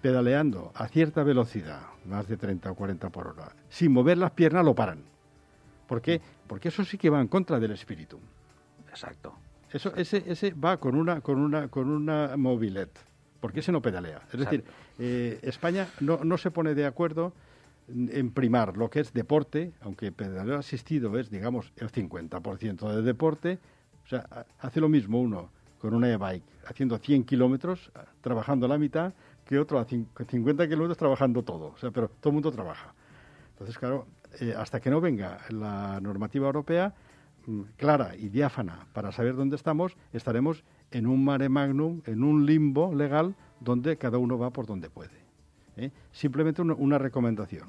pedaleando 0.00 0.72
a 0.74 0.88
cierta 0.88 1.22
velocidad, 1.22 1.82
más 2.06 2.28
de 2.28 2.36
30 2.36 2.70
o 2.70 2.74
40 2.74 3.10
por 3.10 3.28
hora, 3.28 3.52
sin 3.68 3.92
mover 3.92 4.18
las 4.18 4.32
piernas, 4.32 4.64
lo 4.64 4.74
paran. 4.74 5.13
¿Por 5.94 6.02
qué? 6.02 6.20
Porque 6.48 6.68
eso 6.68 6.84
sí 6.84 6.98
que 6.98 7.08
va 7.08 7.20
en 7.20 7.28
contra 7.28 7.60
del 7.60 7.70
espíritu. 7.70 8.18
Exacto. 8.88 9.34
Eso, 9.72 9.94
ese, 9.96 10.24
ese 10.26 10.52
va 10.52 10.76
con 10.78 10.96
una, 10.96 11.20
con 11.20 11.38
una, 11.38 11.68
con 11.68 11.88
una 11.88 12.36
mobilet, 12.36 12.90
porque 13.40 13.60
ese 13.60 13.70
no 13.70 13.80
pedalea. 13.80 14.22
Es 14.32 14.40
decir, 14.40 14.64
eh, 14.98 15.38
España 15.42 15.88
no, 16.00 16.24
no 16.24 16.36
se 16.38 16.50
pone 16.50 16.74
de 16.74 16.86
acuerdo 16.86 17.32
en 17.88 18.30
primar 18.30 18.76
lo 18.76 18.90
que 18.90 19.00
es 19.00 19.12
deporte, 19.12 19.72
aunque 19.82 20.10
pedaleo 20.10 20.58
asistido 20.58 21.16
es, 21.18 21.30
digamos, 21.30 21.72
el 21.76 21.92
50% 21.92 22.92
de 22.94 23.02
deporte, 23.02 23.58
o 24.04 24.08
sea, 24.08 24.46
hace 24.60 24.80
lo 24.80 24.88
mismo 24.88 25.20
uno 25.20 25.50
con 25.78 25.94
una 25.94 26.10
e-bike 26.10 26.42
haciendo 26.66 26.98
100 26.98 27.24
kilómetros, 27.24 27.92
trabajando 28.20 28.66
la 28.66 28.78
mitad, 28.78 29.12
que 29.44 29.58
otro 29.58 29.78
a 29.78 29.84
50 29.84 30.66
kilómetros 30.66 30.96
trabajando 30.96 31.42
todo. 31.42 31.72
O 31.74 31.78
sea, 31.78 31.90
pero 31.90 32.08
todo 32.08 32.30
el 32.30 32.34
mundo 32.34 32.50
trabaja. 32.50 32.94
Entonces, 33.52 33.78
claro, 33.78 34.06
eh, 34.40 34.54
hasta 34.56 34.80
que 34.80 34.90
no 34.90 35.00
venga 35.00 35.38
la 35.50 36.00
normativa 36.00 36.46
europea 36.46 36.94
mm, 37.46 37.60
clara 37.76 38.16
y 38.16 38.28
diáfana 38.28 38.86
para 38.92 39.12
saber 39.12 39.36
dónde 39.36 39.56
estamos, 39.56 39.96
estaremos 40.12 40.64
en 40.90 41.06
un 41.06 41.24
mare 41.24 41.48
magnum, 41.48 42.02
en 42.06 42.22
un 42.22 42.46
limbo 42.46 42.94
legal, 42.94 43.34
donde 43.60 43.96
cada 43.96 44.18
uno 44.18 44.38
va 44.38 44.50
por 44.50 44.66
donde 44.66 44.90
puede. 44.90 45.24
¿eh? 45.76 45.90
Simplemente 46.12 46.62
una, 46.62 46.98
recomendación. 46.98 47.68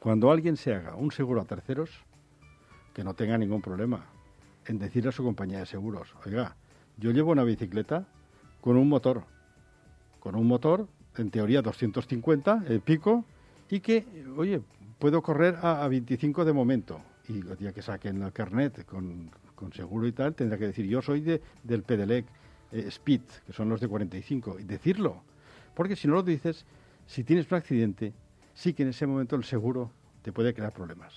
Cuando 0.00 0.30
alguien 0.30 0.56
se 0.56 0.74
haga 0.74 0.94
un 0.94 1.12
seguro 1.12 1.40
a 1.40 1.44
terceros, 1.44 1.90
que 2.94 3.04
no 3.04 3.14
tenga 3.14 3.38
ningún 3.38 3.60
problema 3.60 4.06
en 4.66 4.78
decirle 4.78 5.10
a 5.10 5.12
su 5.12 5.22
compañía 5.22 5.58
de 5.58 5.66
seguros, 5.66 6.14
oiga, 6.24 6.56
yo 6.96 7.10
llevo 7.10 7.32
una 7.32 7.44
bicicleta 7.44 8.06
con 8.60 8.76
un 8.76 8.88
motor, 8.88 9.24
con 10.18 10.34
un 10.34 10.46
motor, 10.46 10.88
en 11.16 11.30
teoría 11.30 11.62
250, 11.62 12.64
el 12.68 12.80
pico, 12.80 13.24
y 13.70 13.80
que, 13.80 14.06
oye, 14.36 14.62
puedo 14.98 15.22
correr 15.22 15.56
a, 15.62 15.86
25 15.88 16.44
de 16.44 16.52
momento. 16.52 17.00
Y 17.28 17.38
el 17.38 17.56
día 17.56 17.72
que 17.72 17.82
saquen 17.82 18.22
el 18.22 18.32
carnet 18.32 18.84
con, 18.84 19.30
seguro 19.74 20.06
y 20.06 20.12
tal, 20.12 20.34
tendrá 20.34 20.58
que 20.58 20.66
decir, 20.66 20.86
yo 20.86 21.02
soy 21.02 21.20
de, 21.20 21.42
del 21.64 21.82
Pedelec 21.82 22.26
eh, 22.72 22.84
Speed, 22.88 23.22
que 23.46 23.52
son 23.52 23.68
los 23.68 23.80
de 23.80 23.88
45, 23.88 24.60
y 24.60 24.64
decirlo. 24.64 25.22
Porque 25.74 25.96
si 25.96 26.06
no 26.08 26.14
lo 26.14 26.22
dices, 26.22 26.64
si 27.06 27.24
tienes 27.24 27.50
un 27.50 27.58
accidente, 27.58 28.12
sí 28.54 28.74
que 28.74 28.84
en 28.84 28.90
ese 28.90 29.06
momento 29.06 29.36
el 29.36 29.44
seguro 29.44 29.90
te 30.22 30.32
puede 30.32 30.54
crear 30.54 30.72
problemas. 30.72 31.12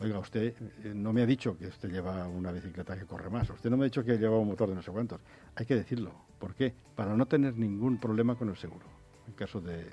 Oiga, 0.00 0.18
usted 0.18 0.54
eh, 0.84 0.92
no 0.94 1.12
me 1.12 1.22
ha 1.22 1.26
dicho 1.26 1.56
que 1.58 1.66
usted 1.66 1.90
lleva 1.90 2.26
una 2.26 2.52
bicicleta 2.52 2.98
que 2.98 3.04
corre 3.04 3.30
más. 3.30 3.48
Usted 3.50 3.70
no 3.70 3.76
me 3.76 3.84
ha 3.84 3.88
dicho 3.88 4.04
que 4.04 4.18
lleva 4.18 4.38
un 4.38 4.48
motor 4.48 4.68
de 4.68 4.74
no 4.74 4.82
sé 4.82 4.90
cuántos. 4.90 5.20
Hay 5.56 5.66
que 5.66 5.74
decirlo. 5.74 6.12
¿Por 6.38 6.54
qué? 6.54 6.72
Para 6.96 7.14
no 7.14 7.26
tener 7.26 7.56
ningún 7.56 7.98
problema 7.98 8.34
con 8.34 8.48
el 8.48 8.56
seguro 8.56 9.00
en 9.30 9.34
caso 9.34 9.60
de, 9.60 9.86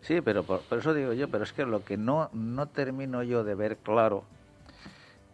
Sí, 0.00 0.20
pero 0.20 0.42
por, 0.42 0.62
eso 0.70 0.94
digo 0.94 1.12
yo, 1.12 1.28
pero 1.28 1.44
es 1.44 1.52
que 1.52 1.64
lo 1.64 1.84
que 1.84 1.96
no, 1.96 2.30
no 2.32 2.66
termino 2.68 3.22
yo 3.22 3.44
de 3.44 3.54
ver 3.54 3.76
claro 3.78 4.24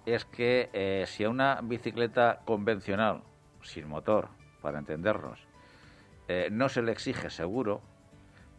es 0.06 0.24
que 0.24 0.70
eh, 0.72 1.04
si 1.06 1.24
a 1.24 1.30
una 1.30 1.60
bicicleta 1.62 2.40
convencional, 2.44 3.22
sin 3.62 3.88
motor, 3.88 4.28
para 4.60 4.78
entendernos, 4.78 5.40
eh, 6.28 6.48
no 6.50 6.68
se 6.68 6.82
le 6.82 6.92
exige 6.92 7.30
seguro, 7.30 7.80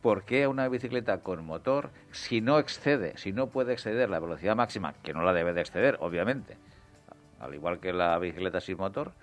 ¿por 0.01 0.23
qué 0.23 0.47
una 0.47 0.67
bicicleta 0.69 1.21
con 1.21 1.45
motor, 1.45 1.91
si 2.11 2.41
no 2.41 2.59
excede, 2.59 3.17
si 3.17 3.31
no 3.31 3.47
puede 3.47 3.73
exceder 3.73 4.09
la 4.09 4.19
velocidad 4.19 4.55
máxima, 4.55 4.93
que 5.03 5.13
no 5.13 5.23
la 5.23 5.33
debe 5.33 5.53
de 5.53 5.61
exceder, 5.61 5.97
obviamente, 5.99 6.57
al 7.39 7.53
igual 7.53 7.79
que 7.79 7.93
la 7.93 8.17
bicicleta 8.19 8.61
sin 8.61 8.77
motor, 8.77 9.13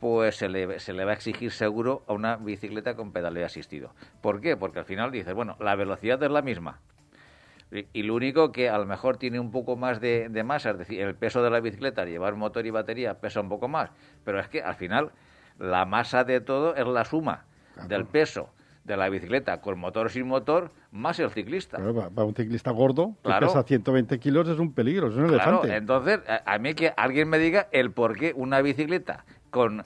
pues 0.00 0.36
se 0.36 0.48
le, 0.48 0.80
se 0.80 0.92
le 0.92 1.04
va 1.04 1.12
a 1.12 1.14
exigir 1.14 1.52
seguro 1.52 2.02
a 2.08 2.14
una 2.14 2.36
bicicleta 2.36 2.96
con 2.96 3.12
pedaleo 3.12 3.44
asistido. 3.44 3.92
¿Por 4.22 4.40
qué? 4.40 4.56
Porque 4.56 4.80
al 4.80 4.86
final 4.86 5.12
dices, 5.12 5.34
bueno, 5.34 5.56
la 5.60 5.76
velocidad 5.76 6.22
es 6.22 6.30
la 6.30 6.42
misma. 6.42 6.80
Y, 7.70 8.02
lo 8.02 8.16
único 8.16 8.50
que 8.50 8.68
a 8.68 8.78
lo 8.78 8.86
mejor 8.86 9.16
tiene 9.16 9.38
un 9.38 9.52
poco 9.52 9.76
más 9.76 10.00
de, 10.00 10.28
de 10.28 10.42
masa, 10.42 10.70
es 10.70 10.78
decir, 10.78 11.00
el 11.00 11.14
peso 11.14 11.40
de 11.40 11.50
la 11.50 11.60
bicicleta, 11.60 12.04
llevar 12.04 12.34
motor 12.34 12.66
y 12.66 12.70
batería 12.70 13.20
pesa 13.20 13.40
un 13.40 13.48
poco 13.48 13.68
más, 13.68 13.90
pero 14.24 14.40
es 14.40 14.48
que 14.48 14.60
al 14.60 14.74
final 14.74 15.12
la 15.56 15.84
masa 15.84 16.24
de 16.24 16.40
todo 16.40 16.74
es 16.74 16.84
la 16.84 17.04
suma 17.04 17.44
del 17.86 18.06
peso 18.06 18.50
de 18.82 18.96
la 18.96 19.08
bicicleta 19.08 19.60
con 19.60 19.78
motor 19.78 20.06
o 20.06 20.08
sin 20.08 20.26
motor, 20.26 20.72
más 20.90 21.20
el 21.20 21.30
ciclista. 21.30 21.78
para, 21.78 22.24
un 22.24 22.34
ciclista 22.34 22.72
gordo, 22.72 23.14
que 23.22 23.30
pesa 23.38 23.62
120 23.62 24.18
kilos, 24.18 24.48
es 24.48 24.58
un 24.58 24.72
peligro, 24.72 25.08
es 25.08 25.16
un 25.16 25.26
elefante. 25.26 25.76
Entonces, 25.76 26.20
a, 26.44 26.58
mí 26.58 26.74
que 26.74 26.92
alguien 26.96 27.28
me 27.28 27.38
diga 27.38 27.68
el 27.70 27.92
por 27.92 28.16
qué 28.16 28.32
una 28.34 28.62
bicicleta 28.62 29.24
con, 29.50 29.84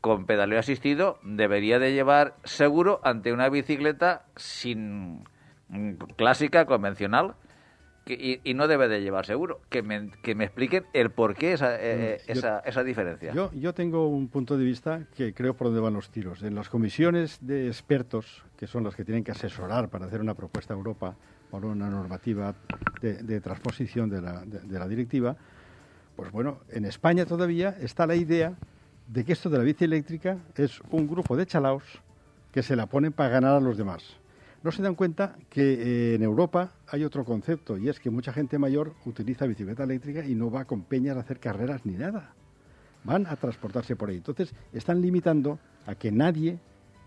con 0.00 0.26
pedaleo 0.26 0.58
asistido 0.58 1.18
debería 1.22 1.78
de 1.78 1.92
llevar 1.92 2.36
seguro 2.44 3.00
ante 3.02 3.32
una 3.32 3.48
bicicleta 3.48 4.24
sin 4.36 5.24
mm, 5.68 5.94
clásica, 6.16 6.66
convencional, 6.66 7.34
y, 8.08 8.54
no 8.54 8.68
debe 8.68 8.86
de 8.86 9.02
llevar 9.02 9.26
seguro. 9.26 9.60
Que 9.68 9.82
me, 9.82 10.10
que 10.22 10.34
me 10.36 10.44
expliquen 10.44 10.84
el 10.92 11.10
por 11.10 11.34
qué 11.34 11.52
esa, 11.52 11.76
eh, 11.80 12.20
mm, 12.28 12.30
esa, 12.30 12.60
esa, 12.60 12.84
diferencia. 12.84 13.32
Yo, 13.32 13.50
yo 13.52 13.74
tengo 13.74 14.08
un 14.08 14.28
punto 14.28 14.56
de 14.56 14.64
vista 14.64 15.06
que 15.16 15.34
creo 15.34 15.54
por 15.54 15.66
dónde 15.66 15.80
van 15.80 15.94
los 15.94 16.10
tiros. 16.10 16.42
En 16.42 16.54
las 16.54 16.68
comisiones 16.68 17.38
de 17.40 17.66
expertos, 17.66 18.44
que 18.56 18.66
son 18.68 18.84
las 18.84 18.94
que 18.94 19.04
tienen 19.04 19.24
que 19.24 19.32
asesorar 19.32 19.88
para 19.88 20.06
hacer 20.06 20.20
una 20.20 20.34
propuesta 20.34 20.72
a 20.72 20.76
Europa 20.76 21.16
por 21.50 21.64
una 21.64 21.88
normativa 21.88 22.54
de, 23.00 23.22
de 23.22 23.40
transposición 23.40 24.08
de 24.08 24.20
la, 24.20 24.44
de, 24.44 24.78
la 24.78 24.86
directiva, 24.88 25.36
pues 26.14 26.30
bueno, 26.30 26.60
en 26.70 26.84
España 26.84 27.26
todavía 27.26 27.76
está 27.80 28.06
la 28.06 28.14
idea 28.14 28.54
de 29.08 29.24
que 29.24 29.32
esto 29.32 29.50
de 29.50 29.58
la 29.58 29.64
bici 29.64 29.84
eléctrica 29.84 30.38
es 30.56 30.80
un 30.90 31.06
grupo 31.06 31.36
de 31.36 31.46
chalaos 31.46 31.84
que 32.52 32.62
se 32.62 32.76
la 32.76 32.86
ponen 32.86 33.12
para 33.12 33.28
ganar 33.28 33.56
a 33.56 33.60
los 33.60 33.76
demás 33.76 34.16
no 34.66 34.72
se 34.72 34.82
dan 34.82 34.96
cuenta 34.96 35.36
que 35.48 35.62
eh, 35.62 36.14
en 36.16 36.24
Europa 36.24 36.72
hay 36.88 37.04
otro 37.04 37.24
concepto 37.24 37.78
y 37.78 37.88
es 37.88 38.00
que 38.00 38.10
mucha 38.10 38.32
gente 38.32 38.58
mayor 38.58 38.94
utiliza 39.04 39.46
bicicleta 39.46 39.84
eléctrica 39.84 40.24
y 40.24 40.34
no 40.34 40.50
va 40.50 40.64
con 40.64 40.82
peñas 40.82 41.16
a 41.16 41.20
hacer 41.20 41.38
carreras 41.38 41.86
ni 41.86 41.92
nada. 41.92 42.34
Van 43.04 43.28
a 43.28 43.36
transportarse 43.36 43.94
por 43.94 44.08
ahí. 44.08 44.16
Entonces, 44.16 44.52
están 44.72 45.00
limitando 45.00 45.60
a 45.86 45.94
que 45.94 46.10
nadie 46.10 46.58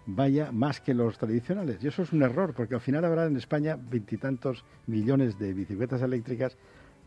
vaya 0.05 0.53
más 0.53 0.79
que 0.79 0.93
los 0.93 1.17
tradicionales. 1.17 1.83
Y 1.83 1.87
eso 1.87 2.01
es 2.01 2.13
un 2.13 2.23
error, 2.23 2.53
porque 2.53 2.75
al 2.75 2.81
final 2.81 3.03
habrá 3.03 3.25
en 3.25 3.35
España 3.35 3.77
veintitantos 3.77 4.63
millones 4.87 5.37
de 5.37 5.53
bicicletas 5.53 6.01
eléctricas 6.01 6.55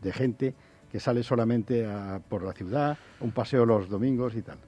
de 0.03 0.13
gente 0.13 0.53
que 0.91 0.99
sale 0.99 1.23
solamente 1.23 1.83
por 2.29 2.43
la 2.43 2.53
ciudad, 2.53 2.95
un 3.21 3.31
paseo 3.31 3.65
los 3.65 3.89
domingos 3.89 4.35
y 4.35 4.43
tal. 4.43 4.59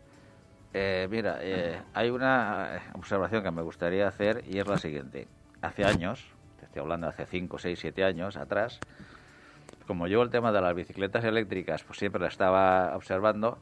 Eh, 0.77 1.07
mira, 1.09 1.37
eh, 1.39 1.81
hay 1.93 2.09
una 2.09 2.81
observación 2.95 3.41
que 3.41 3.49
me 3.49 3.61
gustaría 3.61 4.09
hacer 4.09 4.43
y 4.45 4.59
es 4.59 4.67
la 4.67 4.77
siguiente. 4.77 5.25
Hace 5.61 5.85
años, 5.85 6.27
te 6.59 6.65
estoy 6.65 6.81
hablando 6.81 7.07
hace 7.07 7.25
5, 7.25 7.57
6, 7.57 7.79
7 7.79 8.03
años 8.03 8.35
atrás, 8.35 8.81
como 9.87 10.07
yo 10.07 10.21
el 10.21 10.29
tema 10.31 10.51
de 10.51 10.59
las 10.59 10.75
bicicletas 10.75 11.23
eléctricas 11.23 11.81
pues 11.83 11.97
siempre 11.97 12.19
la 12.19 12.27
estaba 12.27 12.93
observando, 12.93 13.57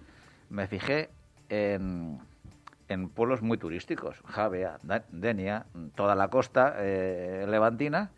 me 0.49 0.65
fijé 0.65 1.11
en, 1.49 2.17
en 2.87 3.09
pueblos 3.09 3.43
muy 3.43 3.59
turísticos, 3.59 4.17
Javea, 4.25 4.79
Denia, 5.09 5.67
toda 5.93 6.15
la 6.15 6.29
costa 6.29 6.77
eh, 6.79 7.45
levantina, 7.47 8.09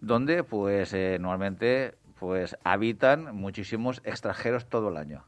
donde 0.00 0.44
pues 0.44 0.94
eh, 0.94 1.18
normalmente 1.20 1.94
pues 2.18 2.56
habitan 2.64 3.36
muchísimos 3.36 4.00
extranjeros 4.02 4.64
todo 4.64 4.88
el 4.88 4.96
año. 4.96 5.24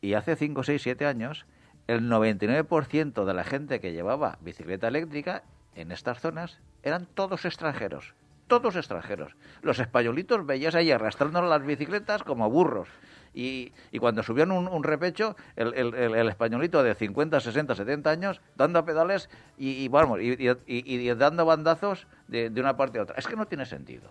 Y 0.00 0.14
hace 0.14 0.34
5, 0.34 0.64
6, 0.64 0.82
7 0.82 1.06
años, 1.06 1.46
el 1.86 2.08
99% 2.08 3.24
de 3.24 3.34
la 3.34 3.44
gente 3.44 3.80
que 3.80 3.92
llevaba 3.92 4.38
bicicleta 4.40 4.88
eléctrica 4.88 5.42
en 5.74 5.92
estas 5.92 6.20
zonas 6.20 6.58
eran 6.82 7.06
todos 7.06 7.44
extranjeros 7.44 8.14
todos 8.52 8.76
extranjeros. 8.76 9.34
Los 9.62 9.78
españolitos 9.78 10.44
veías 10.44 10.74
ahí 10.74 10.90
arrastrando 10.90 11.40
las 11.40 11.64
bicicletas 11.64 12.22
como 12.22 12.50
burros. 12.50 12.86
Y, 13.32 13.72
cuando 13.98 14.22
subían 14.22 14.52
un, 14.52 14.84
repecho, 14.84 15.36
el, 15.56 16.28
españolito 16.28 16.82
de 16.82 16.94
50, 16.94 17.40
60, 17.40 17.74
70 17.74 18.10
años, 18.10 18.42
dando 18.56 18.84
pedales 18.84 19.30
y, 19.56 19.88
vamos, 19.88 20.20
y, 20.20 21.08
dando 21.14 21.46
bandazos 21.46 22.06
de, 22.28 22.52
una 22.60 22.76
parte 22.76 22.98
a 22.98 23.04
otra. 23.04 23.16
Es 23.16 23.26
que 23.26 23.36
no 23.36 23.46
tiene 23.46 23.64
sentido. 23.64 24.10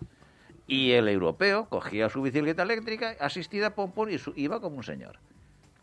Y 0.66 0.90
el 0.90 1.06
europeo 1.06 1.66
cogía 1.68 2.08
su 2.08 2.20
bicicleta 2.20 2.64
eléctrica, 2.64 3.14
asistida 3.20 3.76
por 3.76 3.92
pum, 3.92 4.08
y 4.10 4.18
iba 4.42 4.60
como 4.60 4.78
un 4.78 4.82
señor. 4.82 5.20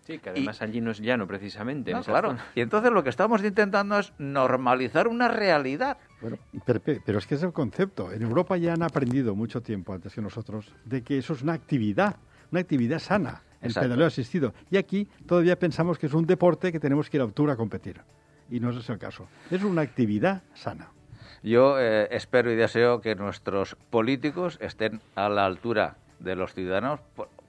Sí, 0.09 0.17
que 0.17 0.31
además 0.31 0.59
allí 0.63 0.81
no 0.81 0.89
es 0.89 0.99
llano 0.99 1.27
precisamente. 1.27 1.93
claro. 2.03 2.35
Y 2.55 2.61
entonces 2.61 2.91
lo 2.91 3.03
que 3.03 3.11
estamos 3.11 3.43
intentando 3.43 3.99
es 3.99 4.11
normalizar 4.17 5.07
una 5.07 5.27
realidad. 5.27 5.97
Bueno, 6.19 6.39
pero, 6.65 6.81
pero, 6.81 7.19
es 7.19 7.27
que 7.27 7.35
es 7.35 7.43
el 7.43 7.53
concepto. 7.53 8.11
En 8.11 8.23
Europa 8.23 8.57
ya 8.57 8.73
han 8.73 8.81
aprendido 8.81 9.35
mucho 9.35 9.61
tiempo 9.61 9.93
antes 9.93 10.15
que 10.15 10.21
nosotros 10.21 10.73
de 10.83 11.03
que 11.03 11.19
eso 11.19 11.33
es 11.33 11.43
una 11.43 11.53
actividad, 11.53 12.15
una 12.51 12.61
actividad 12.61 12.97
sana, 12.97 13.43
el 13.61 13.71
pedaleo 13.71 14.07
asistido. 14.07 14.55
Y 14.71 14.77
aquí 14.77 15.07
todavía 15.27 15.59
pensamos 15.59 15.99
que 15.99 16.07
es 16.07 16.13
un 16.15 16.25
deporte 16.25 16.71
que 16.71 16.79
tenemos 16.79 17.07
que 17.07 17.17
ir 17.17 17.21
a 17.21 17.25
altura 17.25 17.53
a 17.53 17.55
competir. 17.55 18.01
Y 18.49 18.59
no 18.59 18.71
es 18.71 18.89
el 18.89 18.97
caso. 18.97 19.27
Es 19.51 19.63
una 19.63 19.81
actividad 19.81 20.41
sana. 20.55 20.89
Yo 21.43 21.79
eh, 21.79 22.07
espero 22.09 22.51
y 22.51 22.55
deseo 22.55 22.99
que 22.99 23.13
nuestros 23.13 23.75
políticos 23.91 24.57
estén 24.59 25.01
a 25.13 25.29
la 25.29 25.45
altura 25.45 25.97
de 26.17 26.35
los 26.35 26.55
ciudadanos 26.55 26.99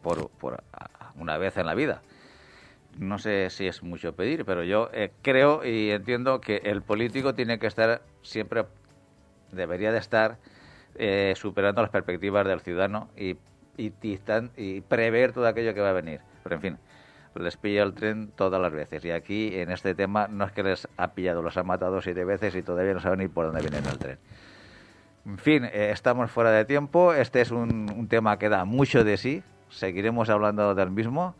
por, 0.03 0.29
por 0.29 0.63
una 1.17 1.39
vez 1.39 1.57
en 1.57 1.65
la 1.65 1.75
vida 1.75 2.03
no 2.99 3.19
sé 3.19 3.51
si 3.51 3.67
es 3.67 3.83
mucho 3.83 4.15
pedir, 4.15 4.45
pero 4.45 4.65
yo 4.65 4.91
eh, 4.93 5.13
creo 5.23 5.65
y 5.65 5.91
entiendo 5.91 6.41
que 6.41 6.61
el 6.65 6.83
político 6.83 7.35
tiene 7.35 7.59
que 7.59 7.67
estar 7.67 8.03
siempre, 8.23 8.65
debería 9.53 9.93
de 9.93 9.99
estar 9.99 10.39
eh, 10.97 11.35
superando 11.37 11.83
las 11.83 11.91
perspectivas 11.91 12.47
del 12.47 12.61
ciudadano 12.61 13.09
y, 13.17 13.37
y, 13.77 14.81
prever 14.83 15.33
todo 15.33 15.47
aquello 15.47 15.73
que 15.73 15.81
va 15.81 15.91
a 15.91 15.95
venir. 15.95 16.21
Pero 16.43 16.57
en 16.57 16.61
fin, 16.61 16.79
les 17.37 17.57
pilla 17.57 17.83
el 17.83 17.95
tren 17.95 18.33
todas 18.35 18.61
las 18.61 18.73
veces. 18.73 19.05
Y 19.05 19.11
aquí, 19.11 19.51
en 19.55 19.71
este 19.71 19.95
tema, 19.95 20.29
no 20.29 20.45
es 20.45 20.53
que 20.53 20.63
les 20.63 20.89
ha 20.97 21.13
pillado, 21.13 21.43
los 21.43 21.57
ha 21.57 21.63
matado 21.63 22.01
siete 22.01 22.25
veces 22.25 22.55
y 22.55 22.63
todavía 22.63 22.93
no 22.93 23.01
saben 23.01 23.21
ni 23.21 23.29
por 23.29 23.47
dónde 23.47 23.63
viene 23.63 23.79
el 23.79 23.99
tren. 23.99 24.19
En 25.27 25.39
fin, 25.39 25.65
eh, 25.65 25.91
estamos 25.93 26.31
fuera 26.31 26.51
de 26.51 26.65
tiempo. 26.65 27.15
Este 27.15 27.41
es 27.41 27.51
un, 27.51 27.91
un 27.97 28.09
tema 28.09 28.39
que 28.39 28.49
da 28.49 28.65
mucho 28.65 29.05
de 29.05 29.17
sí. 29.17 29.43
Seguiremos 29.69 30.29
hablando 30.29 30.75
del 30.75 30.91
mismo. 30.91 31.35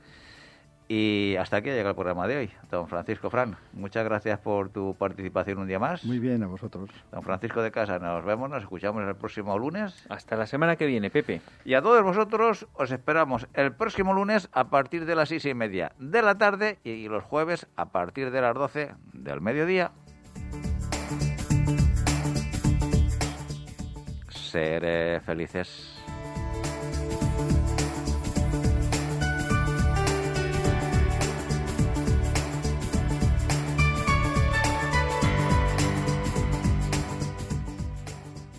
Y 0.93 1.37
hasta 1.37 1.59
aquí 1.59 1.71
llega 1.71 1.91
el 1.91 1.95
programa 1.95 2.27
de 2.27 2.37
hoy. 2.37 2.51
Don 2.69 2.89
Francisco 2.89 3.31
Fran, 3.31 3.57
muchas 3.75 4.03
gracias 4.03 4.41
por 4.41 4.71
tu 4.71 4.97
participación 4.97 5.59
un 5.59 5.69
día 5.69 5.79
más. 5.79 6.05
Muy 6.05 6.19
bien, 6.19 6.43
a 6.43 6.49
vosotros. 6.49 6.91
Don 7.13 7.23
Francisco 7.23 7.63
de 7.63 7.71
Casa, 7.71 8.01
nos 8.01 8.25
vemos, 8.25 8.51
nos 8.51 8.65
escuchamos 8.65 9.07
el 9.07 9.15
próximo 9.15 9.57
lunes. 9.57 10.05
Hasta 10.09 10.35
la 10.35 10.49
semana 10.49 10.75
que 10.75 10.87
viene, 10.87 11.09
Pepe. 11.09 11.43
Y 11.65 11.75
a 11.75 11.81
todos 11.81 12.03
vosotros 12.03 12.67
os 12.73 12.91
esperamos 12.91 13.47
el 13.55 13.73
próximo 13.73 14.13
lunes 14.15 14.49
a 14.51 14.69
partir 14.69 15.05
de 15.07 15.15
las 15.15 15.29
seis 15.29 15.45
y 15.45 15.55
media 15.55 15.93
de 16.01 16.23
la 16.23 16.37
tarde 16.39 16.81
y 16.83 17.07
los 17.07 17.23
jueves 17.23 17.69
a 17.77 17.93
partir 17.93 18.33
de 18.33 18.41
las 18.41 18.55
doce 18.57 18.91
del 19.13 19.41
mediodía. 19.41 19.93
Seré 24.29 25.21
felices. 25.21 26.00